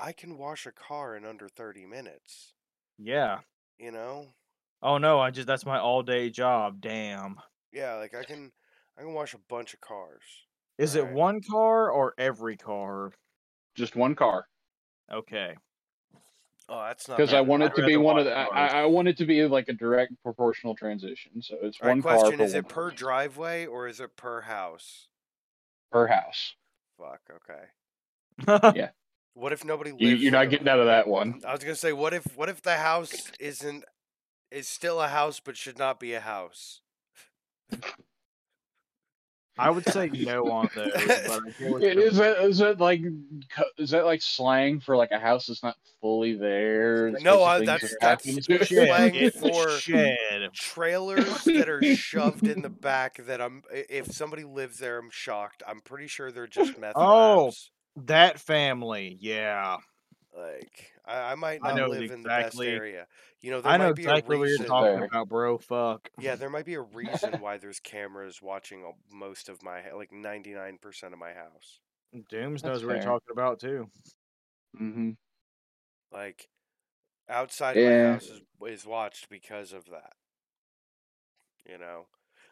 I 0.00 0.12
can 0.12 0.38
wash 0.38 0.64
a 0.66 0.72
car 0.72 1.16
in 1.16 1.24
under 1.24 1.48
30 1.48 1.86
minutes. 1.86 2.54
Yeah. 2.98 3.38
You 3.78 3.90
know? 3.90 4.26
Oh 4.82 4.98
no, 4.98 5.18
I 5.18 5.30
just 5.32 5.48
that's 5.48 5.66
my 5.66 5.80
all 5.80 6.02
day 6.04 6.30
job. 6.30 6.80
Damn. 6.80 7.36
Yeah, 7.72 7.94
like 7.94 8.14
I 8.14 8.24
can 8.24 8.52
I 8.96 9.02
can 9.02 9.12
wash 9.14 9.34
a 9.34 9.38
bunch 9.48 9.74
of 9.74 9.80
cars. 9.80 10.22
Is 10.78 10.94
it 10.94 11.04
Right. 11.04 11.12
one 11.12 11.40
car 11.42 11.90
or 11.90 12.14
every 12.18 12.56
car? 12.56 13.12
Just 13.74 13.96
one 13.96 14.14
car, 14.14 14.48
Okay. 15.10 15.56
Oh, 16.70 16.82
that's 16.82 17.08
not 17.08 17.16
because 17.16 17.32
I 17.32 17.40
want 17.40 17.62
it 17.62 17.74
to 17.76 17.86
be 17.86 17.96
one 17.96 18.18
of 18.18 18.26
the. 18.26 18.36
I, 18.36 18.44
cars. 18.44 18.72
I 18.72 18.82
I 18.82 18.86
want 18.86 19.08
it 19.08 19.16
to 19.18 19.24
be 19.24 19.44
like 19.46 19.68
a 19.68 19.72
direct 19.72 20.12
proportional 20.22 20.74
transition. 20.74 21.40
So 21.40 21.56
it's 21.62 21.80
All 21.80 21.88
right, 21.88 21.94
one 21.94 22.02
car 22.02 22.18
question, 22.18 22.38
for 22.38 22.44
is 22.44 22.54
it 22.54 22.68
per 22.68 22.90
driveway 22.90 23.66
or 23.66 23.88
is 23.88 24.00
it 24.00 24.16
per 24.16 24.42
house? 24.42 25.08
per 25.90 26.06
house. 26.06 26.54
Fuck, 26.98 27.20
okay. 27.36 28.72
Yeah. 28.76 28.90
What 29.34 29.52
if 29.52 29.64
nobody 29.64 29.92
lives 29.92 30.02
You, 30.02 30.16
you're 30.16 30.32
not 30.32 30.50
getting 30.50 30.68
out 30.68 30.80
of 30.80 30.86
that 30.86 31.06
one. 31.06 31.40
I 31.46 31.52
was 31.52 31.62
gonna 31.62 31.76
say, 31.76 31.92
what 31.92 32.12
if 32.12 32.36
what 32.36 32.48
if 32.48 32.60
the 32.60 32.76
house 32.76 33.30
isn't 33.38 33.84
is 34.50 34.68
still 34.68 35.00
a 35.00 35.08
house 35.08 35.40
but 35.40 35.56
should 35.56 35.78
not 35.78 36.00
be 36.00 36.12
a 36.14 36.20
house? 36.20 36.82
I 39.60 39.70
would 39.70 39.84
say 39.88 40.08
no 40.08 40.48
on 40.52 40.70
those, 40.72 40.92
but 40.94 41.02
I 41.02 41.50
get 41.58 41.72
what 41.72 41.82
you're- 41.82 42.04
Is 42.04 42.16
that 42.18 42.38
is 42.44 42.58
that 42.58 42.78
like 42.78 43.00
is 43.76 43.90
that 43.90 44.04
like 44.04 44.22
slang 44.22 44.78
for 44.78 44.96
like 44.96 45.10
a 45.10 45.18
house 45.18 45.46
that's 45.48 45.64
not 45.64 45.76
fully 46.00 46.34
there? 46.34 47.10
No, 47.20 47.38
types 47.40 47.42
I- 47.62 47.64
that's- 47.64 47.90
that 47.90 47.96
that's 48.00 48.24
happen 48.24 48.34
the 48.36 48.40
to 48.42 48.54
it? 48.62 48.68
slang 48.68 49.12
Shed. 49.14 49.22
It's 49.24 49.36
a 49.36 49.40
for- 49.52 49.70
shed. 49.70 50.50
Trailers 50.54 51.42
that 51.44 51.68
are 51.68 51.82
shoved 51.96 52.46
in 52.46 52.62
the 52.62 52.68
back 52.70 53.16
that 53.26 53.40
I'm 53.40 53.64
if 53.72 54.12
somebody 54.12 54.44
lives 54.44 54.78
there, 54.78 54.96
I'm 54.96 55.10
shocked. 55.10 55.64
I'm 55.66 55.80
pretty 55.80 56.06
sure 56.06 56.30
they're 56.30 56.46
just 56.46 56.78
meth 56.78 56.92
Oh. 56.94 57.46
labs. 57.46 57.70
That 58.06 58.38
family, 58.38 59.16
yeah. 59.20 59.78
Like 60.36 60.92
I, 61.08 61.32
I 61.32 61.34
might 61.36 61.62
I 61.62 61.72
not 61.72 61.72
know 61.72 61.88
live 61.88 62.10
in 62.10 62.22
the 62.22 62.30
best 62.30 62.64
area. 62.64 63.08
You 63.40 63.50
know, 63.50 63.60
there 63.62 63.72
I 63.72 63.76
might 63.76 63.78
know 63.78 63.90
be 63.94 64.08
exactly 64.08 64.36
a 64.36 64.36
what 64.36 64.48
you're 64.48 64.58
talking 64.58 65.00
about, 65.10 65.28
bro. 65.28 65.58
Fuck. 65.58 66.10
Yeah, 66.18 66.36
there 66.36 66.50
might 66.50 66.66
be 66.66 66.74
a 66.74 66.80
reason 66.82 67.40
why 67.40 67.56
there's 67.58 67.80
cameras 67.80 68.42
watching 68.42 68.92
most 69.10 69.48
of 69.48 69.62
my 69.62 69.90
like 69.92 70.12
99% 70.12 71.12
of 71.14 71.18
my 71.20 71.32
house. 71.32 71.80
Dooms 72.28 72.62
That's 72.62 72.82
knows 72.82 72.84
what 72.84 72.90
you're 72.90 73.00
talking 73.00 73.32
about 73.32 73.60
too. 73.60 73.90
hmm 74.76 75.10
Like 76.10 76.50
outside 77.28 77.80
my 77.80 77.96
Yeah. 77.96 77.98
house 77.98 78.30
is, 78.30 78.42
is 78.66 78.86
watched 78.86 79.28
because 79.30 79.72
of 79.72 79.86
that. 79.86 80.16
You 81.64 81.78
know. 81.78 82.08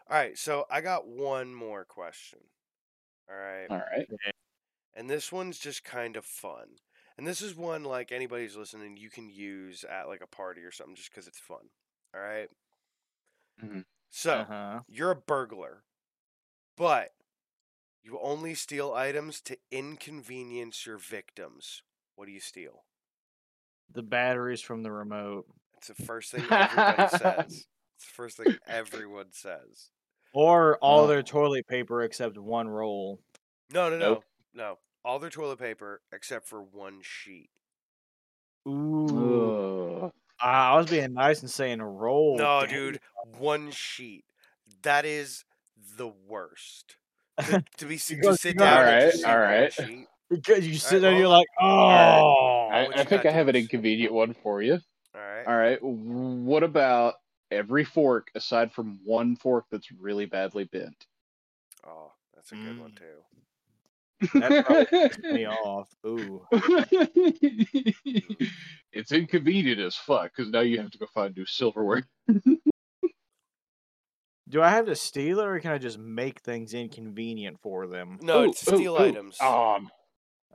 All 0.09 0.17
right, 0.17 0.39
so 0.39 0.67
I 0.71 0.81
got 0.81 1.09
one 1.09 1.55
more 1.55 1.85
question. 1.85 2.51
All 3.29 3.37
right. 3.37 3.71
All 3.71 3.77
right. 3.79 4.09
And 4.93 5.09
this 5.09 5.31
one's 5.31 5.61
just 5.61 5.85
kind 5.85 6.17
of 6.17 6.25
fun. 6.27 6.81
And 7.19 7.27
this 7.27 7.41
is 7.41 7.55
one 7.55 7.85
like 7.85 8.13
anybody's 8.13 8.57
listening 8.57 8.97
you 8.97 9.11
can 9.11 9.29
use 9.31 9.85
at 9.85 10.09
like 10.09 10.21
a 10.23 10.27
party 10.27 10.63
or 10.63 10.71
something 10.71 10.97
just 10.97 11.11
because 11.11 11.27
it's 11.27 11.39
fun. 11.39 11.71
All 12.15 12.21
right? 12.21 12.49
Mhm. 13.63 13.85
So, 14.11 14.35
Uh-huh. 14.41 14.83
you're 14.89 15.11
a 15.11 15.17
burglar, 15.17 15.85
but 16.77 17.15
you 18.03 18.19
only 18.21 18.55
steal 18.55 18.93
items 18.95 19.41
to 19.43 19.59
inconvenience 19.71 20.87
your 20.87 20.99
victims. 20.99 21.83
What 22.15 22.27
do 22.27 22.33
you 22.33 22.41
steal? 22.41 22.85
The 23.91 24.03
batteries 24.03 24.61
from 24.61 24.83
the 24.83 24.93
remote. 24.93 25.47
It's 25.79 25.89
the 25.89 25.95
first 25.95 26.33
thing 26.33 26.45
everybody 26.51 27.09
says. 27.19 27.67
It's 27.97 28.05
the 28.05 28.13
first 28.13 28.37
thing 28.37 28.59
everyone 28.67 29.33
says. 29.33 29.91
Or 30.35 30.77
all 30.79 31.05
Oh. 31.05 31.07
their 31.07 31.23
toilet 31.23 31.67
paper 31.67 32.03
except 32.03 32.37
one 32.37 32.69
roll. 32.69 33.23
No, 33.71 33.89
no, 33.89 33.97
no. 33.99 34.15
Nope. 34.15 34.25
No. 34.53 34.79
All 35.07 35.21
their 35.21 35.31
toilet 35.31 35.61
paper 35.61 36.01
except 36.13 36.49
for 36.49 36.61
one 36.63 36.99
sheet. 37.01 37.49
Ooh. 38.69 40.03
Ugh. 40.03 40.13
Ah, 40.41 40.73
I 40.75 40.77
was 40.77 40.91
being 40.91 41.15
nice 41.15 41.41
and 41.43 41.51
saying 41.51 41.81
roll. 41.81 42.37
No, 42.37 42.61
Damn. 42.63 42.69
dude, 42.69 43.01
one 43.39 43.71
sheet. 43.71 44.25
That 44.83 45.05
is 45.05 45.45
the 45.97 46.09
worst. 46.29 46.97
To, 47.47 47.65
to 47.79 47.87
be 47.87 47.95
s- 47.95 48.09
to 48.09 48.17
Because 48.17 48.41
sit 48.41 48.59
down 48.59 48.79
All 48.79 48.83
right, 48.85 49.25
all 49.25 49.39
right. 49.39 49.73
Because 50.29 50.67
you 50.67 50.75
sit 50.75 50.97
Alright, 50.97 51.03
there 51.03 51.11
and 51.13 51.19
you're 51.21 51.29
like, 51.29 51.47
oh. 51.61 52.69
I, 52.73 52.89
I 52.97 53.05
think 53.05 53.25
I 53.25 53.31
have 53.31 53.47
an 53.47 53.55
inconvenient 53.55 54.13
one 54.13 54.35
for 54.43 54.61
you. 54.61 54.81
All 55.15 55.21
right. 55.21 55.47
All 55.47 55.57
right. 55.57 55.79
What 55.81 56.65
about 56.65 57.15
every 57.53 57.85
fork 57.85 58.29
aside 58.35 58.73
from 58.73 58.99
one 59.05 59.37
fork 59.37 59.67
that's 59.71 59.91
really 59.93 60.27
badly 60.27 60.65
bent? 60.65 61.07
Oh, 61.87 62.11
that's 62.35 62.51
a 62.51 62.57
good 62.57 62.81
one 62.81 62.91
Mm. 62.91 62.97
too. 62.99 63.23
That 64.39 64.57
probably 64.59 64.87
pissed 65.01 65.31
me 65.31 65.47
off. 65.47 65.89
Ooh. 66.07 66.47
it's 68.93 69.13
inconvenient 69.13 69.81
as 69.81 69.97
fuck 69.97 70.33
because 70.35 70.51
now 70.51 70.61
you 70.61 70.81
have 70.81 70.91
to 70.91 70.99
go 70.99 71.07
find 71.15 71.37
new 71.37 71.47
silverware. 71.47 72.07
Do 74.49 74.63
I 74.63 74.71
have 74.71 74.87
to 74.87 74.95
steal 74.95 75.41
it 75.41 75.47
or 75.47 75.59
can 75.59 75.73
I 75.73 75.79
just 75.79 75.99
make 75.99 76.41
things 76.41 76.73
inconvenient 76.73 77.61
for 77.61 77.87
them? 77.87 78.19
No, 78.23 78.43
Ooh, 78.43 78.51
it's 78.51 78.69
ooh, 78.69 78.75
steal 78.75 78.97
ooh. 78.97 78.99
items. 78.99 79.41
Um, 79.41 79.91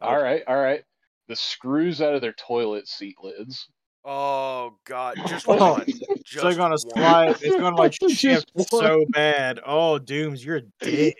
all 0.01 0.13
Okay. 0.13 0.23
right, 0.23 0.43
all 0.47 0.59
right. 0.61 0.83
The 1.27 1.35
screws 1.35 2.01
out 2.01 2.15
of 2.15 2.21
their 2.21 2.33
toilet 2.33 2.87
seat 2.87 3.15
lids. 3.21 3.67
Oh 4.03 4.77
God, 4.85 5.17
just 5.27 5.47
Oh, 5.47 5.55
one. 5.73 5.85
It's 6.09 6.29
Just 6.29 6.45
like 6.45 6.57
gonna 6.57 6.77
slide. 6.77 7.35
It's 7.41 7.55
gonna 7.57 7.75
like 7.75 7.91
Just 8.01 8.15
shift 8.15 8.51
so 8.69 9.05
bad. 9.11 9.59
Oh, 9.65 9.99
Dooms, 9.99 10.43
you're 10.43 10.57
a 10.57 10.61
dick. 10.79 11.15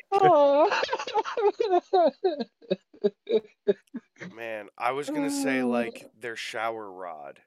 Man, 4.36 4.68
I 4.78 4.92
was 4.92 5.10
gonna 5.10 5.30
say 5.30 5.64
like 5.64 6.10
their 6.20 6.36
shower 6.36 6.92
rod. 6.92 7.40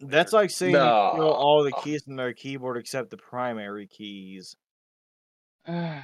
That's 0.00 0.32
like 0.32 0.50
saying 0.50 0.72
you 0.72 0.78
No. 0.78 1.10
steal 1.14 1.24
all 1.28 1.64
the 1.64 1.74
oh. 1.76 1.80
keys 1.82 2.04
from 2.04 2.16
their 2.16 2.32
keyboard 2.32 2.78
except 2.78 3.10
the 3.10 3.16
primary 3.18 3.86
keys. 3.86 4.56
I 5.66 6.02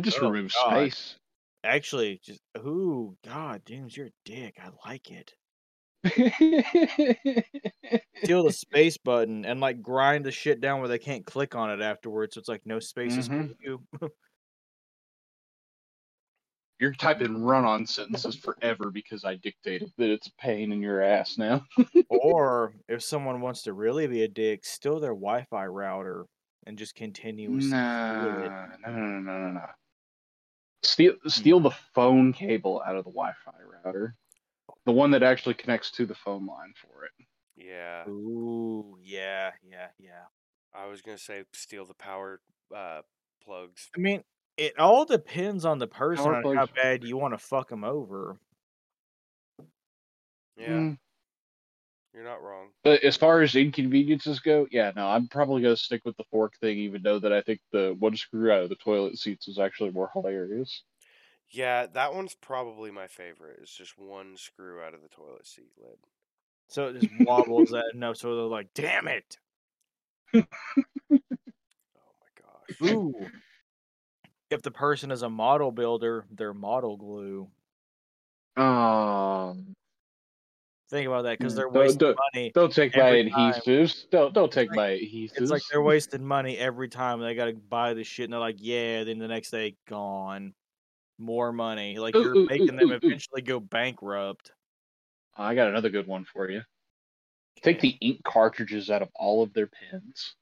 just 0.00 0.18
Oh, 0.20 0.30
remove 0.30 0.52
space. 0.52 1.16
Actually, 1.62 2.20
just 2.24 2.40
ooh, 2.58 3.16
God, 3.24 3.64
Dooms, 3.64 3.96
you're 3.96 4.06
a 4.08 4.10
dick. 4.24 4.56
I 4.62 4.70
like 4.88 5.10
it. 5.10 5.34
Steal 8.24 8.44
the 8.44 8.52
space 8.52 8.96
button 8.98 9.44
and 9.44 9.60
like 9.60 9.80
grind 9.82 10.24
the 10.26 10.32
shit 10.32 10.60
down 10.60 10.80
where 10.80 10.88
they 10.88 10.98
can't 10.98 11.24
click 11.24 11.54
on 11.54 11.70
it 11.70 11.80
afterwards. 11.80 12.34
So 12.34 12.40
it's 12.40 12.48
like 12.48 12.66
no 12.66 12.80
spaces 12.80 13.28
for 13.28 13.34
Mhm. 13.34 13.56
you. 13.60 13.86
You're 16.78 16.92
typing 16.92 17.42
run-on 17.42 17.86
sentences 17.86 18.36
forever 18.36 18.90
because 18.90 19.24
I 19.24 19.36
dictated 19.36 19.92
that 19.96 20.10
it's 20.10 20.26
a 20.26 20.32
pain 20.34 20.72
in 20.72 20.82
your 20.82 21.00
ass 21.02 21.38
now. 21.38 21.64
or 22.10 22.74
if 22.88 23.02
someone 23.02 23.40
wants 23.40 23.62
to 23.62 23.72
really 23.72 24.06
be 24.06 24.22
a 24.22 24.28
dick, 24.28 24.64
steal 24.64 25.00
their 25.00 25.14
Wi-Fi 25.14 25.66
router 25.66 26.26
and 26.66 26.76
just 26.76 26.94
continuously. 26.94 27.76
Nah, 27.76 28.66
no, 28.82 28.90
no, 28.90 28.98
no, 28.98 29.20
no, 29.20 29.38
no, 29.38 29.50
no. 29.52 29.66
Steal, 30.82 31.16
steal 31.26 31.60
the 31.60 31.70
phone 31.70 32.32
cable 32.32 32.82
out 32.86 32.96
of 32.96 33.04
the 33.04 33.10
Wi-Fi 33.10 33.60
router, 33.62 34.16
the 34.86 34.92
one 34.92 35.10
that 35.10 35.22
actually 35.22 35.54
connects 35.54 35.90
to 35.92 36.06
the 36.06 36.14
phone 36.14 36.46
line 36.46 36.72
for 36.80 37.04
it. 37.04 37.12
Yeah, 37.56 38.08
Ooh, 38.08 38.96
yeah, 39.02 39.52
yeah, 39.62 39.88
yeah. 39.98 40.24
I 40.74 40.86
was 40.86 41.02
gonna 41.02 41.18
say 41.18 41.44
steal 41.52 41.84
the 41.84 41.94
power 41.94 42.40
uh, 42.74 43.02
plugs. 43.42 43.90
I 43.96 43.98
mean, 43.98 44.22
it 44.56 44.78
all 44.78 45.04
depends 45.04 45.64
on 45.64 45.78
the 45.78 45.86
person 45.86 46.26
Power 46.26 46.36
on 46.36 46.56
how 46.56 46.66
bad 46.66 47.04
you 47.04 47.16
want 47.16 47.34
to 47.34 47.38
fuck 47.38 47.68
them 47.68 47.84
over. 47.84 48.38
Yeah, 50.58 50.68
Mm, 50.68 50.96
you're 52.14 52.24
not 52.24 52.42
wrong. 52.42 52.68
But 52.82 53.02
as 53.02 53.16
far 53.16 53.42
as 53.42 53.54
inconveniences 53.56 54.40
go, 54.40 54.66
yeah, 54.70 54.92
no, 54.94 55.06
I'm 55.08 55.28
probably 55.28 55.62
gonna 55.62 55.76
stick 55.76 56.02
with 56.04 56.16
the 56.16 56.24
fork 56.30 56.56
thing, 56.58 56.78
even 56.78 57.02
though 57.02 57.18
that 57.18 57.32
I 57.32 57.40
think 57.42 57.60
the 57.72 57.94
one 57.98 58.16
screw 58.16 58.50
out 58.50 58.62
of 58.62 58.68
the 58.68 58.76
toilet 58.76 59.18
seats 59.18 59.48
is 59.48 59.58
actually 59.58 59.90
more 59.90 60.10
hilarious. 60.12 60.82
Yeah, 61.50 61.86
that 61.94 62.12
one's 62.14 62.34
probably 62.34 62.90
my 62.90 63.06
favorite. 63.06 63.58
It's 63.62 63.74
just 63.76 63.98
one 63.98 64.36
screw 64.36 64.80
out 64.82 64.94
of 64.94 65.02
the 65.02 65.08
toilet 65.08 65.46
seat 65.46 65.70
lid. 65.78 65.96
So 66.68 66.88
it 66.88 67.00
just 67.00 67.12
wobbles 67.20 67.70
that 67.70 67.84
enough 67.94 68.16
so 68.16 68.34
they're 68.34 68.44
like, 68.46 68.68
damn 68.74 69.06
it. 69.08 69.38
Oh 70.34 70.42
my 71.10 71.18
gosh. 72.80 72.90
Ooh. 72.90 73.14
If 74.50 74.62
the 74.62 74.70
person 74.70 75.10
is 75.10 75.22
a 75.22 75.30
model 75.30 75.70
builder, 75.72 76.24
they're 76.30 76.54
model 76.54 76.96
glue. 76.96 77.48
Um, 78.56 79.74
Think 80.88 81.08
about 81.08 81.22
that 81.22 81.38
because 81.38 81.52
Mm, 81.54 81.56
they're 81.56 81.64
don't- 81.66 81.74
wasting 81.74 81.98
don't- 81.98 82.18
money. 82.34 82.52
don't 82.54 82.72
take 82.72 82.96
my 82.96 83.02
Every 83.02 83.30
time. 83.30 83.52
adhesives. 83.54 84.08
Don't 84.10 84.32
don't 84.32 84.52
take 84.52 84.68
like- 84.70 84.76
my 84.76 84.88
adhesives. 84.90 85.32
It's 85.42 85.50
like 85.50 85.62
they're 85.70 85.82
wasting 85.82 86.24
money 86.24 86.56
every 86.56 86.88
time 86.88 87.18
they 87.20 87.34
got 87.34 87.46
to 87.46 87.54
buy 87.54 87.94
the 87.94 88.04
shit 88.04 88.24
and 88.24 88.32
they're 88.32 88.40
like, 88.40 88.56
yeah, 88.60 89.02
then 89.04 89.18
the 89.18 89.26
next 89.28 89.50
day, 89.50 89.76
gone. 89.88 90.54
More 91.18 91.52
money. 91.52 91.98
Like 91.98 92.14
you're 92.14 92.36
ooh, 92.36 92.46
making 92.46 92.74
ooh, 92.74 92.78
them 92.78 92.88
ooh, 92.90 92.92
ooh. 92.92 92.96
eventually 93.02 93.42
go 93.42 93.58
bankrupt. 93.60 94.52
I 95.36 95.54
got 95.54 95.68
another 95.68 95.90
good 95.90 96.06
one 96.06 96.24
for 96.24 96.50
you. 96.50 96.62
Take 97.62 97.80
the 97.80 97.96
ink 98.00 98.20
cartridges 98.24 98.90
out 98.90 99.02
of 99.02 99.08
all 99.14 99.42
of 99.42 99.52
their 99.54 99.66
pens. 99.68 100.34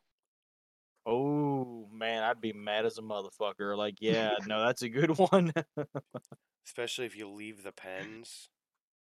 Oh 1.06 1.86
man, 1.92 2.22
I'd 2.22 2.40
be 2.40 2.52
mad 2.52 2.86
as 2.86 2.98
a 2.98 3.02
motherfucker. 3.02 3.76
Like, 3.76 3.96
yeah, 4.00 4.30
no, 4.46 4.64
that's 4.64 4.82
a 4.82 4.88
good 4.88 5.16
one. 5.18 5.52
Especially 6.66 7.06
if 7.06 7.16
you 7.16 7.28
leave 7.28 7.62
the 7.62 7.72
pens. 7.72 8.48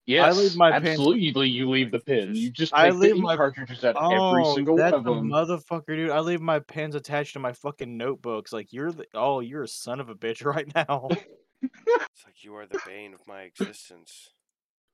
Yes, 0.07 0.55
my 0.55 0.71
pens- 0.71 0.87
absolutely. 0.89 1.49
You 1.49 1.69
leave 1.69 1.89
the 1.91 1.97
Like, 1.97 2.05
pen. 2.05 2.27
just- 2.29 2.39
You 2.41 2.51
just 2.51 2.73
I 2.73 2.89
leave 2.91 3.17
my- 3.17 3.35
cartridges 3.35 3.83
out 3.83 3.95
of 3.95 4.03
oh, 4.11 4.29
every 4.31 4.53
single 4.53 4.75
that's 4.77 4.93
one 4.93 4.99
of 5.07 5.07
a 5.07 5.15
them. 5.15 5.29
motherfucker, 5.29 5.95
dude. 5.95 6.11
I 6.11 6.19
leave 6.19 6.41
my 6.41 6.59
pens 6.59 6.93
attached 6.95 7.33
to 7.33 7.39
my 7.39 7.53
fucking 7.53 7.97
notebooks. 7.97 8.53
Like, 8.53 8.71
you're 8.71 8.91
the 8.91 9.05
oh, 9.15 9.39
you're 9.39 9.63
a 9.63 9.67
son 9.67 9.99
of 9.99 10.09
a 10.09 10.15
bitch 10.15 10.43
right 10.45 10.71
now. 10.75 11.09
It's 11.87 12.25
like 12.25 12.43
you 12.43 12.55
are 12.55 12.65
the 12.65 12.79
bane 12.85 13.13
of 13.13 13.21
my 13.27 13.41
existence. 13.41 14.29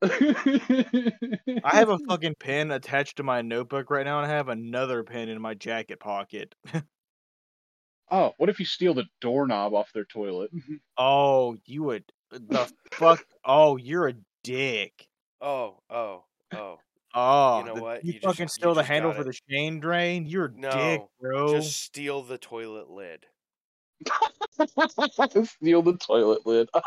I 0.03 1.75
have 1.75 1.89
a 1.89 1.99
fucking 2.09 2.35
pen 2.39 2.71
attached 2.71 3.17
to 3.17 3.23
my 3.23 3.41
notebook 3.41 3.89
right 3.91 4.05
now, 4.05 4.19
and 4.21 4.31
I 4.31 4.35
have 4.35 4.49
another 4.49 5.03
pen 5.03 5.29
in 5.29 5.41
my 5.41 5.53
jacket 5.53 5.99
pocket. 5.99 6.55
oh, 8.11 8.33
what 8.37 8.49
if 8.49 8.59
you 8.59 8.65
steal 8.65 8.93
the 8.93 9.05
doorknob 9.19 9.73
off 9.73 9.93
their 9.93 10.05
toilet? 10.05 10.51
oh, 10.97 11.55
you 11.65 11.83
would 11.83 12.03
uh, 12.33 12.39
the 12.47 12.71
fuck? 12.91 13.23
Oh, 13.45 13.77
you're 13.77 14.07
a 14.07 14.13
dick. 14.43 15.07
Oh, 15.39 15.77
oh, 15.89 16.23
oh. 16.55 16.79
Oh, 17.13 17.63
know 17.65 17.75
the- 17.75 17.81
what? 17.81 18.05
You, 18.05 18.13
You 18.13 18.19
just- 18.19 18.25
fucking 18.25 18.45
you 18.45 18.49
steal 18.49 18.73
the 18.73 18.83
handle 18.83 19.13
for 19.13 19.23
the 19.23 19.37
chain 19.49 19.79
drain. 19.79 20.25
You're 20.25 20.45
a 20.45 20.53
dick, 20.53 21.01
bro. 21.19 21.53
Just 21.53 21.81
steal 21.81 22.23
the 22.23 22.37
toilet 22.37 22.89
lid. 22.89 23.25
steal 25.45 25.81
the 25.81 25.97
toilet 25.99 26.45
lid. 26.45 26.69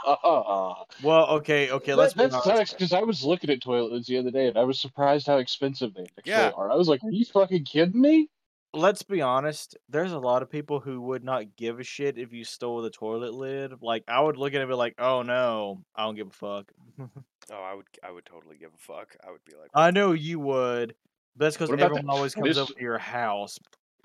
Well, 1.03 1.27
okay, 1.39 1.71
okay. 1.71 1.95
Let's 1.95 2.15
that, 2.15 2.25
be 2.25 2.31
that 2.31 2.33
honest. 2.35 2.45
sucks 2.45 2.73
because 2.73 2.93
I 2.93 3.01
was 3.01 3.25
looking 3.25 3.51
at 3.51 3.61
toilet 3.63 3.93
lids 3.93 4.07
the 4.07 4.19
other 4.19 4.31
day 4.31 4.49
and 4.49 4.57
I 4.57 4.65
was 4.65 4.81
surprised 4.81 5.27
how 5.27 5.39
expensive 5.39 5.95
they 5.95 6.03
actually 6.19 6.33
Yeah. 6.33 6.51
are. 6.57 6.71
I 6.71 6.77
was 6.77 6.89
like, 6.89 7.03
"Are 7.05 7.11
you 7.11 7.25
fucking 7.25 7.65
kidding 7.65 8.01
me?" 8.01 8.29
let's 8.77 9.03
be 9.05 9.23
honest. 9.23 9.77
There's 9.89 10.11
a 10.11 10.19
lot 10.19 10.43
of 10.43 10.51
people 10.51 10.81
who 10.81 11.01
would 11.03 11.23
not 11.23 11.55
give 11.57 11.79
a 11.79 11.85
shit 11.85 12.19
if 12.19 12.33
you 12.33 12.45
stole 12.45 12.83
the 12.83 12.91
toilet 12.91 13.33
lid. 13.33 13.73
Like 13.81 14.03
I 14.09 14.21
would 14.21 14.37
look 14.37 14.53
at 14.53 14.57
it 14.57 14.63
and 14.63 14.69
be 14.69 14.75
like, 14.75 14.95
"Oh 14.99 15.23
no, 15.23 15.85
I 15.95 16.05
don't 16.05 16.17
give 16.17 16.29
a 16.29 16.31
fuck." 16.31 16.73
Oh, 17.53 17.57
I 17.63 17.75
would 17.75 17.85
I 18.03 18.11
would 18.11 18.25
totally 18.25 18.57
give 18.57 18.71
a 18.73 18.79
fuck. 18.79 19.15
I 19.23 19.31
would 19.31 19.45
be 19.45 19.53
like, 19.55 19.69
I 19.75 19.91
know 19.91 20.13
you 20.13 20.41
would. 20.41 20.95
But 21.37 21.45
that's 21.45 21.57
because 21.57 21.69
What 21.69 21.79
about 21.79 21.91
everyone 21.99 22.09
always 22.09 22.35
comes 22.35 22.47
twist- 22.47 22.59
over 22.61 22.73
to 22.73 22.81
your 22.81 22.97
house. 22.97 23.59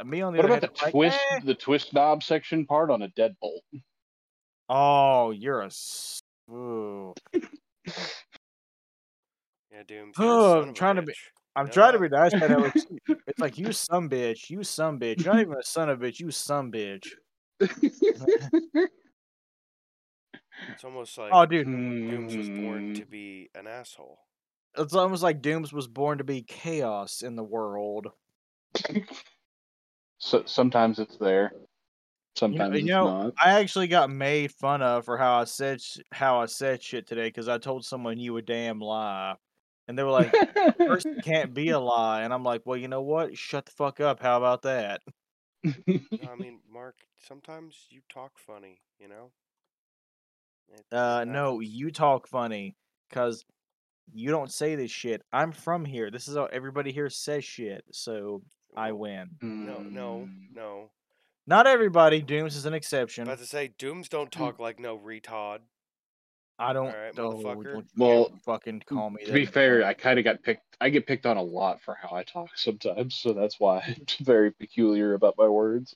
Me 0.06 0.22
on 0.22 0.34
the 0.34 0.38
What 0.38 0.45
other 0.45 0.54
about 0.58 0.64
hand, 0.64 0.74
the 0.76 0.80
I'm 0.82 0.86
like, 0.86 0.91
twist, 0.93 1.20
"Eh." 1.32 1.39
the 1.43 1.56
twist 1.56 1.93
knob 1.93 2.24
section 2.24 2.66
part 2.66 2.89
on 2.91 3.02
a 3.02 3.10
deadbolt? 3.10 3.62
Oh, 4.70 5.32
you're 5.32 5.62
a. 5.62 5.66
s- 5.68 6.22
Ooh. 6.52 7.14
yeah, 7.36 7.43
Dooms. 9.88 10.16
a 10.18 10.22
Oh, 10.24 10.62
I'm 10.62 10.74
trying 10.74 10.95
to 10.97 11.02
be- 11.02 11.14
I'm 11.56 11.66
know 11.66 11.72
trying 11.72 11.93
to 11.93 12.00
that? 12.00 12.10
be 12.12 12.16
nice, 12.16 12.32
but 12.39 12.52
I 12.52 12.58
was- 12.58 12.88
it's 13.28 13.39
like 13.39 13.58
you 13.58 13.72
some 13.74 14.10
bitch, 14.10 14.50
you 14.50 14.64
some 14.64 15.00
bitch. 15.00 15.24
You're 15.24 15.34
not 15.34 15.41
even 15.41 15.58
a 15.58 15.64
son 15.64 15.89
of 15.89 16.02
a 16.02 16.06
bitch, 16.06 16.20
you 16.20 16.32
some 16.32 16.72
bitch. 16.72 17.08
It's 20.72 20.84
almost 20.84 21.18
like 21.18 21.32
Oh, 21.34 21.45
dude, 21.45 21.66
Dooms 21.68 22.36
was 22.36 22.50
born 22.50 22.93
to 22.95 23.06
be 23.06 23.50
an 23.56 23.66
asshole. 23.68 24.20
it's 24.78 24.93
almost 24.93 25.24
like 25.24 25.41
Dooms 25.41 25.72
was 25.74 25.88
born 25.88 26.18
to 26.20 26.24
be 26.24 26.41
chaos 26.43 27.22
in 27.22 27.36
the 27.36 27.43
world. 27.43 28.08
so, 30.20 30.43
sometimes 30.45 30.99
it's 30.99 31.17
there. 31.17 31.51
Sometimes 32.36 32.76
you 32.76 32.80
it's 32.82 32.88
know, 32.88 33.05
not. 33.05 33.34
I 33.43 33.59
actually 33.59 33.88
got 33.88 34.09
made 34.09 34.51
fun 34.53 34.82
of 34.82 35.05
for 35.05 35.17
how 35.17 35.39
I 35.41 35.43
said 35.45 35.82
sh- 35.82 35.99
how 36.11 36.39
I 36.39 36.45
said 36.45 36.82
shit 36.82 37.07
today 37.07 37.28
because 37.28 37.47
I 37.47 37.57
told 37.57 37.86
someone 37.86 38.20
you 38.20 38.38
a 38.38 38.41
damn 38.41 38.80
lie, 38.80 39.36
and 39.88 39.97
they 39.97 40.03
were 40.03 40.11
like, 40.11 40.32
"Person 40.78 41.20
can't 41.24 41.53
be 41.53 41.70
a 41.70 41.80
lie," 41.80 42.22
and 42.24 42.34
I'm 42.34 42.43
like, 42.43 42.61
"Well, 42.65 42.78
you 42.78 42.88
know 42.88 43.01
what? 43.01 43.38
Shut 43.38 43.65
the 43.65 43.72
fuck 43.72 43.99
up. 43.99 44.22
How 44.22 44.38
about 44.38 44.61
that?" 44.61 45.01
I 45.65 46.36
mean, 46.36 46.59
Mark, 46.72 46.95
sometimes 47.28 47.88
you 47.89 48.01
talk 48.09 48.38
funny, 48.38 48.80
you 48.99 49.07
know? 49.07 49.32
It- 50.74 50.80
it 50.91 50.95
Uh, 50.95 51.26
no, 51.26 51.59
you 51.59 51.91
talk 51.91 52.28
funny 52.28 52.76
because 53.09 53.43
you 54.13 54.30
don't 54.32 54.51
say 54.51 54.76
this 54.76 54.91
shit. 54.91 55.22
I'm 55.34 55.51
from 55.51 55.86
here. 55.86 56.09
This 56.11 56.28
is 56.28 56.36
how 56.36 56.45
everybody 56.45 56.91
here 56.91 57.09
says 57.09 57.43
shit, 57.43 57.84
so 57.91 58.43
I 58.76 58.91
win. 58.91 59.32
No, 59.41 59.80
no, 59.80 60.20
Hmm. 60.26 60.53
no. 60.53 60.89
Not 61.47 61.65
everybody. 61.67 62.22
Dooms 62.22 62.55
is 62.55 62.65
an 62.65 62.74
exception. 62.76 63.24
About 63.24 63.39
to 63.39 63.45
say, 63.45 63.70
Dooms 63.78 64.07
don't 64.09 64.32
talk 64.32 64.59
like 64.59 64.80
no 64.80 64.97
retard. 64.97 65.59
I 66.59 66.74
don't. 66.74 66.88
Alright, 66.88 67.15
motherfucker. 67.15 67.63
don't 67.63 67.76
you 67.76 67.84
Well, 67.97 68.32
fucking 68.45 68.84
call 68.86 69.09
me 69.09 69.22
To 69.24 69.28
that. 69.32 69.34
be 69.34 69.45
fair, 69.45 69.84
I 69.86 69.93
kind 69.93 70.20
of 70.20 70.26
got 70.26 70.43
picked. 70.43 70.61
I 70.82 70.89
get 70.89 71.07
picked 71.07 71.26
on 71.26 71.38
a 71.38 71.41
lot 71.41 71.82
for 71.82 71.95
how 71.95 72.15
I 72.15 72.24
talk 72.24 72.49
sometimes, 72.55 73.15
so 73.15 73.34
that's 73.34 73.59
why 73.59 73.80
I'm 73.80 74.05
very 74.26 74.51
peculiar 74.51 75.13
about 75.13 75.36
my 75.38 75.47
words. 75.47 75.95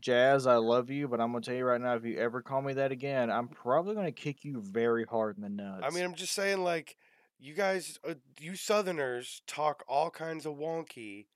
Jazz, 0.00 0.46
I 0.46 0.56
love 0.56 0.90
you, 0.90 1.08
but 1.08 1.20
I'm 1.20 1.30
gonna 1.32 1.42
tell 1.42 1.54
you 1.54 1.64
right 1.64 1.80
now, 1.80 1.94
if 1.94 2.04
you 2.04 2.18
ever 2.18 2.42
call 2.42 2.60
me 2.60 2.72
that 2.74 2.90
again, 2.92 3.30
I'm 3.30 3.48
probably 3.48 3.94
gonna 3.94 4.12
kick 4.12 4.44
you 4.44 4.60
very 4.60 5.04
hard 5.04 5.36
in 5.36 5.42
the 5.42 5.48
nuts. 5.48 5.82
I 5.84 5.90
mean, 5.90 6.04
I'm 6.04 6.14
just 6.14 6.32
saying, 6.32 6.62
like, 6.62 6.96
you 7.38 7.54
guys, 7.54 7.98
uh, 8.06 8.14
you 8.40 8.56
Southerners 8.56 9.42
talk 9.46 9.84
all 9.88 10.10
kinds 10.10 10.44
of 10.44 10.54
wonky, 10.54 11.26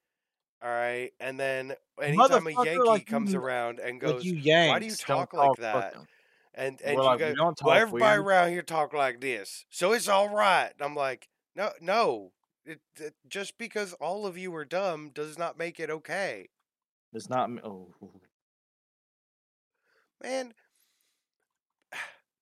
all 0.63 0.69
right? 0.71 1.13
And 1.21 1.39
then 1.39 1.75
anytime 2.01 2.47
a 2.47 2.51
Yankee 2.51 2.79
like 2.79 3.07
comes 3.07 3.33
you- 3.33 3.41
around 3.41 3.79
and 3.81 4.03
like 4.03 4.13
goes, 4.13 4.25
you 4.25 4.35
"Why 4.35 4.79
do 4.79 4.87
you 4.87 4.91
Yanks 4.91 4.99
talk 5.03 5.33
like 5.33 5.57
that?" 5.59 5.93
fucking- 5.95 6.09
and 6.55 6.81
We're 6.83 6.87
and 6.89 6.97
you 6.97 7.03
like, 7.05 7.19
go, 7.37 7.55
"Well, 7.63 7.75
everybody 7.77 8.19
weird." 8.19 8.27
around 8.27 8.51
here 8.51 8.63
talk 8.63 8.93
like 8.93 9.21
this, 9.21 9.65
so 9.71 9.93
it's 9.93 10.09
all 10.09 10.29
right." 10.29 10.73
And 10.73 10.83
I'm 10.83 10.95
like, 10.95 11.29
"No, 11.55 11.73
no." 11.81 12.33
It, 12.67 12.81
it, 12.99 13.15
just 13.27 13.57
because 13.57 13.95
all 13.95 14.27
of 14.27 14.37
you 14.37 14.55
are 14.55 14.67
dumb 14.67 15.11
does 15.15 15.39
not 15.39 15.57
make 15.59 15.81
it 15.81 15.89
okay, 15.91 16.51
It's 17.13 17.29
not. 17.31 17.49
Oh, 17.65 17.95
man. 20.23 20.53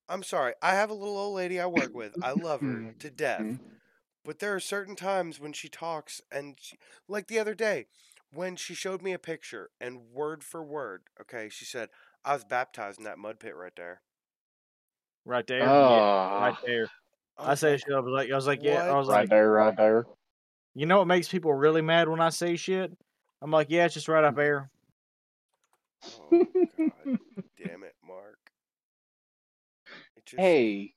I'm 0.08 0.22
sorry. 0.22 0.54
I 0.62 0.74
have 0.74 0.90
a 0.90 0.94
little 0.94 1.16
old 1.16 1.36
lady 1.36 1.60
I 1.60 1.66
work 1.66 1.94
with. 1.94 2.14
I 2.22 2.32
love 2.32 2.60
her 2.62 2.92
to 2.98 3.10
death. 3.10 3.58
But 4.24 4.40
there 4.40 4.54
are 4.54 4.60
certain 4.60 4.96
times 4.96 5.38
when 5.38 5.52
she 5.52 5.68
talks, 5.68 6.20
and 6.30 6.56
she, 6.60 6.76
like 7.06 7.28
the 7.28 7.38
other 7.38 7.54
day, 7.54 7.86
when 8.32 8.56
she 8.56 8.74
showed 8.74 9.02
me 9.02 9.12
a 9.12 9.18
picture, 9.18 9.70
and 9.80 10.10
word 10.12 10.44
for 10.44 10.62
word, 10.62 11.02
okay, 11.20 11.48
she 11.48 11.64
said, 11.64 11.88
"I 12.24 12.34
was 12.34 12.44
baptized 12.44 12.98
in 12.98 13.04
that 13.04 13.18
mud 13.18 13.38
pit 13.40 13.56
right 13.56 13.74
there." 13.76 14.02
right 15.24 15.46
there. 15.46 15.60
yeah, 15.60 15.68
Ah, 15.70 16.46
right 16.46 16.56
there. 16.64 16.88
I, 17.38 17.50
was 17.50 17.60
say 17.60 17.72
like, 17.72 17.80
shit. 17.80 17.94
I 17.94 18.00
was 18.00 18.12
like, 18.12 18.30
I 18.30 18.34
was 18.34 18.46
like, 18.46 18.62
yeah. 18.62 18.82
I 18.82 18.88
what? 18.88 18.98
was 18.98 19.08
right 19.08 19.20
like, 19.20 19.30
there, 19.30 19.50
right 19.50 19.76
there. 19.76 20.06
you 20.74 20.86
know 20.86 20.98
what 20.98 21.06
makes 21.06 21.28
people 21.28 21.52
really 21.52 21.82
mad 21.82 22.08
when 22.08 22.20
I 22.20 22.30
say 22.30 22.56
shit? 22.56 22.92
I'm 23.42 23.50
like, 23.50 23.68
yeah, 23.70 23.84
it's 23.84 23.94
just 23.94 24.08
right 24.08 24.24
up 24.24 24.34
there. 24.36 24.70
"Oh 26.04 26.30
God, 26.78 27.18
damn 27.58 27.84
it, 27.84 27.94
Mark!" 28.06 28.38
It 30.16 30.24
just, 30.26 30.40
Hey, 30.40 30.94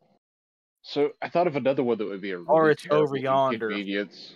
so 0.82 1.12
I 1.22 1.30
thought 1.30 1.48
of 1.48 1.56
another 1.56 1.84
one 1.84 1.98
that 1.98 2.06
would 2.06 2.22
be 2.22 2.32
a 2.32 2.38
really 2.38 2.50
Or 2.50 2.70
it's 2.72 2.86
over 2.90 3.18
yonder. 3.18 3.70
inconvenience. 3.70 4.36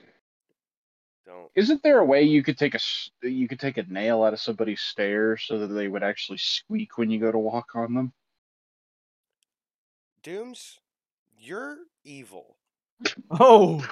Don't. 1.25 1.51
Isn't 1.55 1.81
there 1.83 1.99
a 1.99 2.05
way 2.05 2.23
you 2.23 2.43
could 2.43 2.57
take 2.57 2.73
a 2.73 2.77
s- 2.77 3.11
you 3.21 3.47
could 3.47 3.59
take 3.59 3.77
a 3.77 3.83
nail 3.83 4.23
out 4.23 4.33
of 4.33 4.39
somebody's 4.39 4.81
stairs 4.81 5.43
so 5.45 5.57
that 5.59 5.67
they 5.67 5.87
would 5.87 6.03
actually 6.03 6.37
squeak 6.37 6.97
when 6.97 7.09
you 7.09 7.19
go 7.19 7.31
to 7.31 7.37
walk 7.39 7.75
on 7.75 7.93
them? 7.93 8.13
Dooms, 10.23 10.79
you're 11.37 11.77
evil. 12.03 12.57
Oh, 13.31 13.87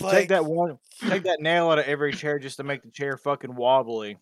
Like, 0.00 0.12
take 0.12 0.28
that 0.28 0.44
one, 0.44 0.78
take 1.00 1.24
that 1.24 1.40
nail 1.40 1.70
out 1.70 1.78
of 1.78 1.86
every 1.86 2.12
chair 2.12 2.38
just 2.38 2.56
to 2.58 2.62
make 2.64 2.82
the 2.82 2.90
chair 2.90 3.16
fucking 3.16 3.54
wobbly. 3.54 4.18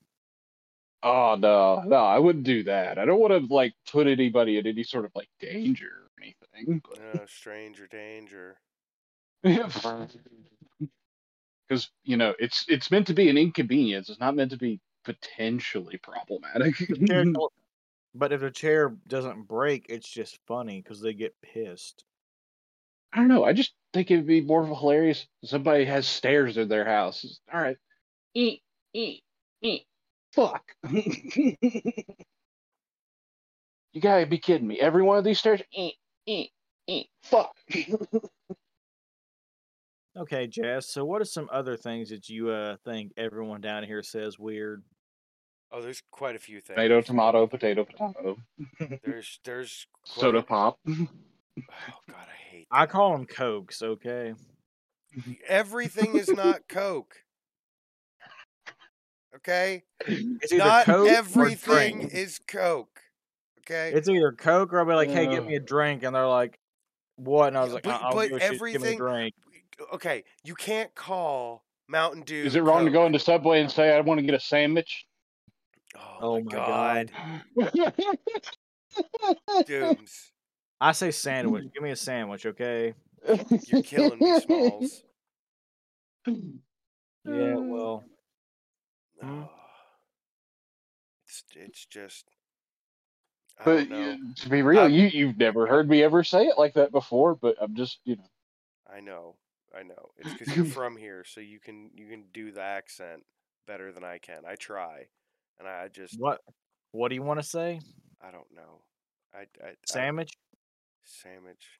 Oh 1.03 1.36
no, 1.36 1.82
no, 1.86 1.97
I 1.97 2.18
wouldn't 2.18 2.44
do 2.44 2.64
that. 2.64 2.99
I 2.99 3.05
don't 3.05 3.20
want 3.20 3.32
to 3.32 3.55
like 3.55 3.74
put 3.90 4.07
anybody 4.07 4.59
in 4.59 4.66
any 4.66 4.82
sort 4.82 5.05
of 5.05 5.12
like 5.14 5.28
danger 5.38 5.88
or 5.88 6.22
anything. 6.22 6.82
No, 6.99 7.24
stranger 7.26 7.86
danger. 7.86 8.59
Because 11.69 11.91
you 12.05 12.17
know 12.17 12.35
it's 12.39 12.64
it's 12.69 12.91
meant 12.91 13.07
to 13.09 13.14
be 13.14 13.29
an 13.29 13.37
inconvenience. 13.39 14.09
It's 14.09 14.21
not 14.21 14.37
meant 14.37 14.53
to 14.53 14.57
be 14.57 14.81
potentially 15.05 15.99
problematic. 15.99 16.77
The 16.79 17.07
chair 17.07 17.25
don't- 17.33 17.53
but 18.14 18.33
if 18.33 18.41
the 18.41 18.51
chair 18.51 18.97
doesn't 19.09 19.43
break, 19.47 19.87
it's 19.91 20.09
just 20.09 20.39
funny 20.47 20.81
because 20.81 21.01
they 21.01 21.12
get 21.12 21.35
pissed. 21.43 22.05
I 23.12 23.19
don't 23.19 23.29
know. 23.29 23.45
I 23.45 23.53
just 23.53 23.75
think 23.93 24.11
it'd 24.11 24.27
be 24.27 24.41
more 24.41 24.67
hilarious. 24.67 25.27
Somebody 25.45 25.85
has 25.85 26.07
stairs 26.07 26.57
in 26.57 26.69
their 26.69 26.85
house. 26.85 27.25
It's, 27.25 27.41
All 27.53 27.61
right, 27.61 27.77
eat, 28.35 28.62
eat, 28.95 29.23
eat. 29.62 29.85
Fuck. 30.33 30.62
you 30.91 31.55
gotta 34.01 34.27
be 34.27 34.39
kidding 34.39 34.67
me. 34.67 34.81
Every 34.81 35.03
one 35.03 35.19
of 35.19 35.25
these 35.25 35.39
stairs, 35.39 35.61
eat, 35.73 35.97
eat, 36.27 36.51
eat. 36.87 37.09
Fuck. 37.23 37.55
Okay, 40.17 40.47
Jazz. 40.47 40.89
So, 40.89 41.05
what 41.05 41.21
are 41.21 41.27
some 41.27 41.49
other 41.53 41.77
things 41.77 42.09
that 42.11 42.29
you 42.29 42.49
uh 42.51 42.77
think 42.85 43.12
everyone 43.17 43.61
down 43.61 43.85
here 43.85 44.03
says 44.03 44.39
weird? 44.39 44.83
Oh, 45.73 45.83
there's 45.83 46.03
quite 46.11 46.37
a 46.37 46.39
few 46.39 46.61
things. 46.61 46.77
Tomato, 46.77 47.01
tomato, 47.03 47.47
potato, 47.47 47.85
potato. 47.85 48.37
There's 49.05 49.41
there's 49.45 49.87
quite 50.05 50.21
Soda 50.21 50.43
pop. 50.43 50.79
Oh 51.59 52.01
God, 52.11 52.17
I 52.19 52.37
hate. 52.51 52.67
I 52.71 52.85
call 52.85 53.12
them 53.12 53.25
cokes. 53.27 53.83
Okay. 53.83 54.35
Everything 55.49 56.14
is 56.19 56.29
not 56.29 56.69
Coke. 56.69 57.14
Okay? 59.37 59.83
It's 60.07 60.53
either 60.53 60.64
Not 60.64 60.85
Coke 60.85 61.09
or 61.09 61.11
everything 61.11 62.03
is 62.11 62.39
Coke. 62.47 63.01
Okay? 63.61 63.91
It's 63.95 64.07
either 64.09 64.33
Coke 64.33 64.75
or 64.75 64.81
I'll 64.81 64.85
be 64.87 64.93
like, 64.93 65.09
"Hey, 65.09 65.27
get 65.27 65.41
Uh. 65.45 65.47
me 65.47 65.57
a 65.57 65.61
drink," 65.61 66.03
and 66.03 66.14
they're 66.14 66.27
like, 66.29 66.59
"What?" 67.17 67.49
And 67.49 67.57
I 67.59 67.64
was 67.64 67.73
like, 67.73 67.85
but- 67.85 68.03
"I- 68.03 68.09
"I'll 68.09 68.14
but 68.14 68.29
give 68.29 68.37
a 68.37 68.41
shit, 68.41 68.51
give 68.53 68.61
me 68.61 68.69
a 68.71 68.75
everything- 68.75 68.99
drink." 68.99 69.35
Okay, 69.95 70.24
you 70.45 70.55
can't 70.55 70.95
call 70.95 71.64
Mountain 71.89 72.22
Dew. 72.22 72.45
Is 72.45 72.57
it 72.57 72.62
wrong 72.62 72.85
to 72.85 72.91
go 72.91 73.07
into 73.07 73.18
Subway 73.18 73.61
and 73.61 73.70
say 73.70 73.97
I 73.97 74.01
want 74.01 74.18
to 74.18 74.27
get 74.27 74.35
a 74.35 74.41
sandwich? 74.41 75.07
Oh, 75.97 76.01
Oh 76.20 76.41
my 76.41 76.43
my 76.43 76.51
God. 76.51 77.11
Dooms. 79.66 80.33
I 80.81 80.93
say 80.93 81.11
sandwich. 81.11 81.64
Give 81.72 81.83
me 81.83 81.91
a 81.91 81.97
sandwich, 81.97 82.47
okay? 82.47 82.95
You're 83.68 83.83
killing 83.83 84.18
me, 84.18 84.41
Smalls. 84.41 85.03
Yeah, 86.27 87.55
well, 87.57 88.05
Hmm? 89.22 89.43
Oh. 89.43 89.51
It's 91.27 91.43
it's 91.55 91.87
just 91.87 92.27
But 93.64 93.89
you- 93.89 94.35
to 94.35 94.49
be 94.49 94.62
real, 94.62 94.81
I'm- 94.81 94.93
you 94.93 95.07
you've 95.07 95.39
never 95.39 95.66
heard 95.66 95.89
me 95.89 96.03
ever 96.03 96.22
say 96.22 96.47
it 96.47 96.59
like 96.59 96.74
that 96.74 96.93
before. 96.93 97.35
But 97.35 97.57
I'm 97.61 97.74
just 97.74 98.01
you 98.05 98.16
know. 98.16 98.29
I 98.93 99.01
know. 99.01 99.37
I 99.77 99.83
know. 99.83 100.11
It's 100.19 100.33
because 100.33 100.55
you're 100.57 100.64
from 100.81 100.97
here, 100.97 101.25
so 101.27 101.41
you 101.41 101.59
can 101.61 101.91
you 101.95 102.07
can 102.09 102.25
do 102.33 102.53
the 102.53 102.62
accent 102.62 103.23
better 103.67 103.93
than 103.93 104.05
I 104.05 104.19
can. 104.19 104.43
I 104.47 104.55
try, 104.55 105.07
and 105.59 105.69
I 105.69 105.89
just 105.89 106.19
what? 106.19 106.41
What 106.93 107.09
do 107.09 107.14
you 107.14 107.23
want 107.23 107.41
to 107.41 107.47
say? 107.47 107.81
I 108.23 108.31
don't 108.31 108.51
know. 108.55 108.83
I, 109.35 109.41
I, 109.64 109.69
I 109.71 109.75
Sandwich? 109.87 110.33
sandwich. 111.05 111.79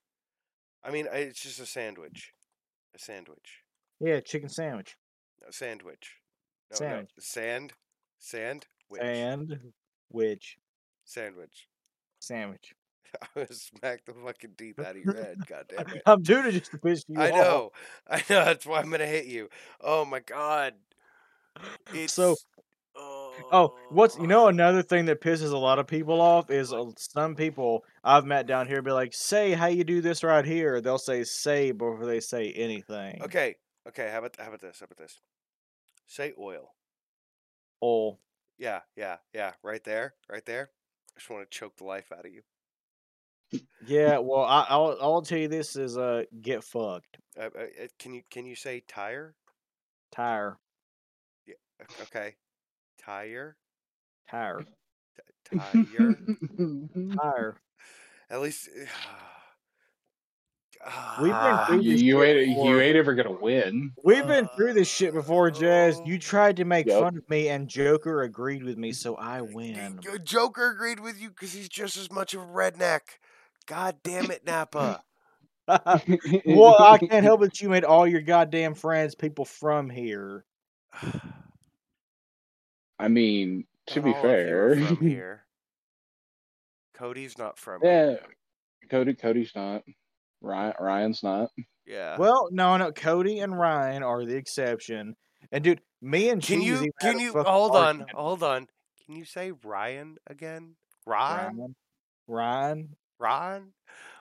I 0.84 0.91
mean, 0.91 1.09
I- 1.12 1.18
it's 1.18 1.41
just 1.43 1.59
a 1.61 1.66
sandwich. 1.66 2.32
A 2.95 2.99
sandwich. 2.99 3.62
Yeah, 4.01 4.20
chicken 4.20 4.49
sandwich. 4.49 4.97
A 5.49 5.53
sandwich. 5.53 6.16
No, 6.70 6.76
Sandwich. 6.76 7.11
no. 7.16 7.22
Sand. 7.22 7.72
Sand. 8.18 8.66
Witch. 8.91 9.01
And 9.03 9.72
which 10.09 10.57
Sandwich. 11.05 11.68
sandwich? 12.20 12.74
I 13.36 13.46
smack 13.50 14.04
the 14.04 14.14
fucking 14.14 14.52
teeth 14.57 14.78
out 14.78 14.96
of 14.96 15.04
your 15.04 15.14
head. 15.14 15.38
God 15.46 15.66
damn 15.68 15.88
it. 15.88 16.02
I'm 16.07 16.22
doing 16.22 16.46
it 16.46 16.52
just 16.52 16.70
to 16.72 16.78
piss 16.78 17.04
you 17.09 17.20
I 17.20 17.30
off. 17.30 17.36
know. 17.36 17.72
I 18.11 18.16
know. 18.30 18.44
That's 18.44 18.66
why 18.66 18.80
I'm 18.80 18.90
gonna 18.90 19.07
hit 19.07 19.26
you. 19.26 19.48
Oh 19.80 20.04
my 20.04 20.20
god. 20.20 20.74
It's 21.94 22.12
So- 22.12 22.36
Oh, 23.52 23.74
what's 23.90 24.16
you 24.16 24.26
know 24.26 24.48
another 24.48 24.82
thing 24.82 25.04
that 25.07 25.20
pisses 25.20 25.52
a 25.52 25.57
lot 25.59 25.78
of 25.78 25.86
people 25.86 26.20
off 26.20 26.50
is 26.50 26.72
uh, 26.72 26.86
some 26.96 27.34
people 27.34 27.84
I've 28.02 28.24
met 28.24 28.46
down 28.46 28.66
here 28.66 28.80
be 28.80 28.90
like, 28.90 29.12
"Say 29.12 29.52
how 29.52 29.66
you 29.66 29.84
do 29.84 30.00
this 30.00 30.24
right 30.24 30.44
here." 30.44 30.80
They'll 30.80 30.96
say 30.98 31.22
"say" 31.24 31.72
before 31.72 32.07
they 32.07 32.20
say 32.20 32.52
anything. 32.52 33.20
Okay. 33.22 33.57
Okay. 33.86 34.09
How 34.11 34.18
about 34.18 34.36
how 34.38 34.48
about 34.48 34.61
this? 34.62 34.80
How 34.80 34.84
about 34.84 34.96
this? 34.96 35.20
Say 36.07 36.32
oil. 36.38 36.72
Oh, 37.82 38.18
Yeah. 38.59 38.80
Yeah. 38.96 39.16
Yeah. 39.34 39.52
Right 39.62 39.84
there. 39.84 40.14
Right 40.30 40.44
there. 40.46 40.70
I 41.14 41.20
just 41.20 41.30
want 41.30 41.48
to 41.50 41.59
choke 41.59 41.76
the 41.76 41.84
life 41.84 42.11
out 42.12 42.24
of 42.24 42.32
you. 42.32 42.42
Yeah. 43.86 44.18
Well, 44.18 44.42
I, 44.42 44.66
I'll 44.68 44.97
I'll 45.01 45.22
tell 45.22 45.38
you 45.38 45.49
this 45.49 45.76
is 45.76 45.97
uh 45.97 46.24
get 46.40 46.64
fucked 46.64 47.18
Uh, 47.38 47.44
uh, 47.44 47.62
uh, 47.84 47.86
can 47.99 48.14
you 48.14 48.22
can 48.30 48.47
you 48.47 48.55
say 48.57 48.80
tire? 48.88 49.34
tire 50.12 50.59
O- 51.49 52.03
Okay. 52.03 52.34
Tire. 53.03 53.57
tire 54.30 54.64
Tire. 55.51 56.18
tire. 57.16 57.57
At 58.30 58.40
least. 58.40 58.68
We've 61.20 61.30
been 61.32 61.34
Ah, 61.34 61.66
through 61.66 61.80
you, 61.80 61.92
this 61.92 62.03
you 62.03 62.20
shit 62.20 62.36
ain't 62.36 62.49
before. 62.51 62.66
you 62.74 62.80
ain't 62.80 62.97
ever 62.97 63.14
gonna 63.14 63.32
win. 63.32 63.92
We've 64.05 64.26
been 64.26 64.47
through 64.57 64.74
this 64.74 64.88
shit 64.88 65.14
before, 65.14 65.51
Jazz. 65.51 66.01
You 66.05 66.16
Oh. 66.16 66.18
tried 66.18 66.57
to 66.59 66.64
make 66.64 66.86
Yep. 66.86 67.01
fun 67.01 67.16
of 67.16 67.28
me, 67.30 67.49
and 67.49 67.66
Joker 67.66 68.22
agreed 68.22 68.62
with 68.62 68.76
me, 68.76 68.92
so 68.92 69.14
I 69.16 69.40
win. 69.40 70.01
Joker 70.22 70.70
agreed 70.70 71.01
with 71.01 71.18
you 71.20 71.30
because 71.30 71.53
he's 71.53 71.68
just 71.68 71.97
as 71.97 72.11
much 72.11 72.34
of 72.34 72.42
a 72.42 72.47
redneck. 72.47 73.01
God 73.66 73.96
damn 74.02 74.30
it, 74.30 74.46
Napa. 74.46 75.02
well, 75.68 76.76
I 76.80 76.98
can't 76.98 77.24
help 77.24 77.42
it. 77.42 77.60
You 77.60 77.68
made 77.68 77.84
all 77.84 78.06
your 78.06 78.20
goddamn 78.20 78.74
friends 78.74 79.14
people 79.14 79.44
from 79.44 79.90
here. 79.90 80.44
I 82.98 83.08
mean, 83.08 83.64
to 83.88 84.00
Not 84.00 84.04
be 84.04 84.12
all 84.12 84.18
of 84.18 84.24
you 84.24 84.30
are 84.30 84.74
fair, 84.74 84.86
from 84.86 84.96
here. 85.06 85.44
Cody's 86.94 87.36
not 87.36 87.58
from 87.58 87.82
here. 87.82 88.20
Cody 88.90 89.14
Cody's 89.14 89.52
not. 89.54 89.82
Ryan 90.40 90.74
Ryan's 90.80 91.22
not. 91.22 91.50
Yeah. 91.86 92.16
Well, 92.16 92.48
no, 92.50 92.76
no. 92.76 92.92
Cody 92.92 93.40
and 93.40 93.58
Ryan 93.58 94.02
are 94.02 94.24
the 94.24 94.36
exception. 94.36 95.16
And 95.52 95.62
dude, 95.62 95.80
me 96.00 96.30
and 96.30 96.42
can 96.42 96.60
Cheese 96.60 96.82
you 96.82 96.90
can 97.00 97.18
you 97.18 97.32
fucking 97.32 97.52
hold 97.52 97.72
on 97.72 97.86
argument. 97.86 98.10
hold 98.14 98.42
on? 98.42 98.66
Can 99.04 99.16
you 99.16 99.24
say 99.24 99.52
Ryan 99.64 100.16
again? 100.26 100.74
Ryan? 101.06 101.56
Ryan, 101.56 101.74
Ryan. 102.26 102.88
Ryan? 103.18 103.72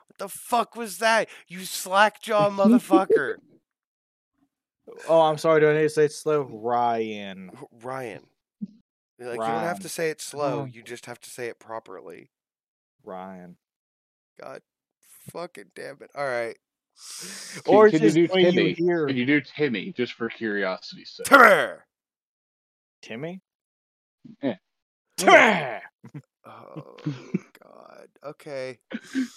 What 0.08 0.18
the 0.18 0.28
fuck 0.28 0.76
was 0.76 0.98
that? 0.98 1.28
You 1.48 1.60
slack 1.60 2.22
jaw 2.22 2.50
motherfucker. 2.50 3.36
Oh, 5.08 5.22
I'm 5.22 5.38
sorry. 5.38 5.60
Do 5.60 5.70
I 5.70 5.74
need 5.74 5.82
to 5.82 5.88
say 5.88 6.04
it 6.04 6.12
slow? 6.12 6.42
Ryan. 6.42 7.50
Ryan. 7.82 8.22
Like 9.18 9.32
you 9.32 9.36
don't 9.38 9.62
have 9.62 9.80
to 9.80 9.88
say 9.88 10.10
it 10.10 10.20
slow. 10.20 10.60
Oh. 10.60 10.64
You 10.66 10.82
just 10.82 11.06
have 11.06 11.20
to 11.20 11.30
say 11.30 11.46
it 11.46 11.58
properly. 11.58 12.30
Ryan. 13.02 13.56
God 14.40 14.60
fucking 15.30 15.70
damn 15.74 15.96
it. 16.00 16.10
All 16.14 16.26
right. 16.26 16.56
Or 17.66 17.90
can 17.90 18.00
just 18.00 18.16
you 18.16 18.28
do 18.28 18.34
way 18.34 18.40
you 18.42 18.52
Timmy? 18.52 18.72
hear 18.72 19.06
Can 19.06 19.16
you 19.16 19.26
do 19.26 19.40
Timmy 19.40 19.92
just 19.92 20.12
for 20.14 20.28
curiosity's 20.28 21.10
sake? 21.10 21.26
Timmy! 21.26 21.74
Timmy. 23.02 23.40
Yeah. 24.42 24.56
Timmy. 25.16 25.80
Oh 26.46 26.96
God. 27.62 28.06
Okay. 28.24 28.78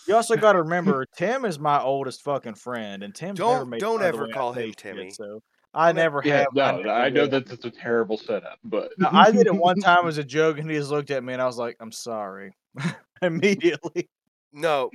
You 0.07 0.15
also 0.15 0.35
got 0.35 0.53
to 0.53 0.61
remember, 0.61 1.05
Tim 1.17 1.43
is 1.45 1.59
my 1.59 1.81
oldest 1.81 2.23
fucking 2.23 2.55
friend, 2.55 3.03
and 3.03 3.13
Tim 3.15 3.35
Don't- 3.35 3.69
made 3.69 3.79
don't 3.79 3.99
fun 3.99 4.07
of 4.07 4.13
the 4.13 4.17
ever 4.17 4.27
way 4.27 4.31
call 4.33 4.53
say 4.53 4.61
him 4.63 4.69
shit, 4.69 4.77
Timmy. 4.77 5.09
so 5.11 5.41
I 5.73 5.91
never 5.91 6.21
Yeah, 6.23 6.37
have. 6.39 6.47
no, 6.53 6.77
never 6.77 6.89
I 6.89 7.09
know 7.09 7.27
that 7.27 7.45
that's 7.47 7.65
a 7.65 7.71
terrible 7.71 8.17
setup, 8.17 8.59
but 8.63 8.91
No, 8.97 9.09
I 9.11 9.31
did 9.31 9.47
it 9.47 9.55
one 9.55 9.75
time 9.81 10.07
as 10.07 10.17
a 10.17 10.23
joke, 10.23 10.57
and 10.59 10.69
he 10.69 10.77
just 10.77 10.89
looked 10.91 11.11
at 11.11 11.23
me, 11.23 11.33
and 11.33 11.41
I 11.41 11.45
was 11.45 11.57
like, 11.57 11.77
"I'm 11.79 11.91
sorry," 11.91 12.53
immediately. 13.21 14.09
No, 14.51 14.89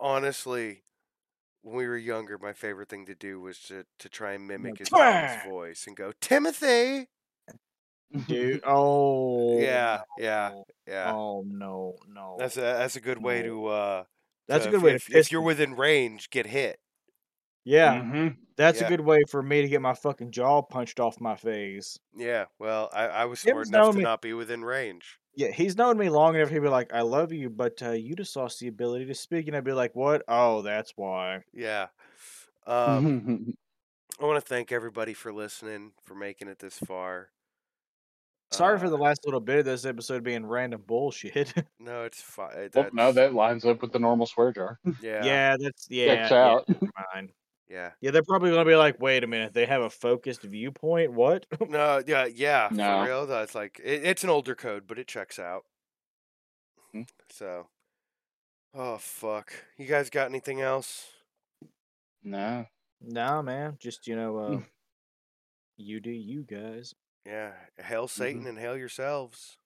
honestly, 0.00 0.82
when 1.62 1.76
we 1.76 1.86
were 1.86 1.96
younger, 1.96 2.38
my 2.38 2.52
favorite 2.54 2.88
thing 2.88 3.04
to 3.06 3.14
do 3.14 3.40
was 3.40 3.58
to, 3.68 3.84
to 3.98 4.08
try 4.08 4.32
and 4.32 4.46
mimic 4.46 4.78
his 4.78 4.90
mom's 4.90 5.42
voice 5.44 5.84
and 5.86 5.96
go, 5.96 6.12
Timothy. 6.20 7.08
Dude, 8.28 8.60
oh 8.64 9.58
Yeah, 9.60 10.02
yeah, 10.18 10.52
yeah. 10.86 11.12
oh 11.12 11.42
no, 11.46 11.96
no. 12.08 12.36
That's 12.38 12.56
a 12.56 12.60
that's 12.60 12.96
a 12.96 13.00
good 13.00 13.18
way 13.22 13.42
no. 13.42 13.48
to 13.48 13.66
uh 13.66 14.04
That's 14.48 14.66
a 14.66 14.68
good 14.70 14.76
if, 14.76 14.82
way 14.82 14.98
to 14.98 15.18
if, 15.18 15.32
you're 15.32 15.42
within 15.42 15.74
range, 15.74 16.30
get 16.30 16.46
hit. 16.46 16.78
Yeah, 17.64 18.02
Mhm. 18.02 18.36
that's 18.56 18.80
Yeah. 18.80 18.86
a 18.86 18.88
good 18.88 19.00
way 19.00 19.22
for 19.30 19.42
me 19.42 19.62
to 19.62 19.68
get 19.68 19.80
my 19.80 19.94
fucking 19.94 20.32
jaw 20.32 20.62
punched 20.62 21.00
off 21.00 21.20
my 21.20 21.36
face. 21.36 21.98
Yeah, 22.16 22.46
well, 22.58 22.90
I, 22.92 23.06
I 23.08 23.24
was 23.26 23.40
smart 23.40 23.66
enough 23.68 23.90
to 23.92 23.98
me- 23.98 24.02
not 24.02 24.20
be 24.22 24.32
within 24.34 24.64
range. 24.64 25.18
Yeah, 25.36 25.48
he's 25.50 25.76
known 25.76 25.98
me 25.98 26.08
long 26.10 26.36
enough. 26.36 26.50
He'd 26.50 26.60
be 26.60 26.68
like, 26.68 26.92
"I 26.92 27.00
love 27.02 27.32
you, 27.32 27.50
but 27.50 27.82
uh, 27.82 27.90
you 27.92 28.14
just 28.14 28.36
lost 28.36 28.60
the 28.60 28.68
ability 28.68 29.06
to 29.06 29.14
speak," 29.14 29.48
and 29.48 29.56
I'd 29.56 29.64
be 29.64 29.72
like, 29.72 29.94
"What? 29.96 30.22
Oh, 30.28 30.62
that's 30.62 30.92
why." 30.96 31.42
Yeah. 31.52 31.88
Mm-hmm. 32.88 33.06
Um, 33.08 33.54
I 34.20 34.24
want 34.24 34.36
to 34.44 34.48
thank 34.48 34.72
everybody 34.72 35.14
for 35.14 35.32
listening, 35.32 35.92
for 36.04 36.14
making 36.14 36.48
it 36.48 36.60
this 36.60 36.78
far. 36.78 37.30
Sorry 38.56 38.78
for 38.78 38.86
Uh, 38.86 38.90
the 38.90 38.98
last 38.98 39.24
little 39.24 39.40
bit 39.40 39.58
of 39.60 39.64
this 39.64 39.84
episode 39.84 40.22
being 40.24 40.44
random 40.46 40.82
bullshit. 40.86 41.52
No, 41.80 42.04
it's 42.04 42.22
fine. 42.22 42.70
well, 42.74 42.88
no, 42.92 43.12
that 43.12 43.34
lines 43.34 43.64
up 43.66 43.82
with 43.82 43.92
the 43.92 43.98
normal 43.98 44.26
swear 44.26 44.52
jar. 44.52 44.78
yeah, 45.02 45.24
yeah. 45.24 45.56
that's 45.60 45.86
yeah. 45.90 46.06
Checks 46.14 46.30
yeah, 46.30 46.44
out. 46.46 46.68
never 46.68 46.86
mind. 47.14 47.32
yeah. 47.68 47.90
Yeah, 48.00 48.10
they're 48.10 48.22
probably 48.22 48.50
gonna 48.50 48.64
be 48.64 48.74
like, 48.76 48.98
"Wait 49.00 49.22
a 49.22 49.26
minute, 49.26 49.52
they 49.52 49.66
have 49.66 49.82
a 49.82 49.90
focused 49.90 50.42
viewpoint? 50.42 51.12
What?" 51.12 51.46
No, 51.68 52.02
yeah, 52.06 52.24
yeah. 52.26 52.68
No. 52.70 53.00
For 53.00 53.06
real, 53.10 53.26
that's 53.26 53.54
like 53.54 53.80
it, 53.84 54.04
it's 54.04 54.24
an 54.24 54.30
older 54.30 54.54
code, 54.54 54.84
but 54.86 54.98
it 54.98 55.06
checks 55.08 55.38
out. 55.38 55.64
Hmm. 56.92 57.02
So, 57.30 57.66
oh 58.72 58.96
fuck, 58.98 59.52
you 59.76 59.86
guys 59.86 60.08
got 60.10 60.28
anything 60.28 60.60
else? 60.62 61.06
No. 62.22 62.66
nah, 63.02 63.42
man. 63.42 63.76
Just 63.78 64.06
you 64.06 64.16
know, 64.16 64.38
uh, 64.38 64.50
Mm. 64.50 64.64
you 65.76 66.00
do 66.00 66.10
you 66.10 66.44
guys. 66.44 66.94
Yeah, 67.26 67.52
hail 67.78 68.06
mm-hmm. 68.06 68.22
Satan 68.22 68.46
and 68.46 68.58
hail 68.58 68.76
yourselves. 68.76 69.58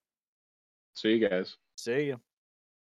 See 0.95 1.15
you 1.15 1.29
guys. 1.29 1.57
See 1.77 2.09
ya. 2.09 2.17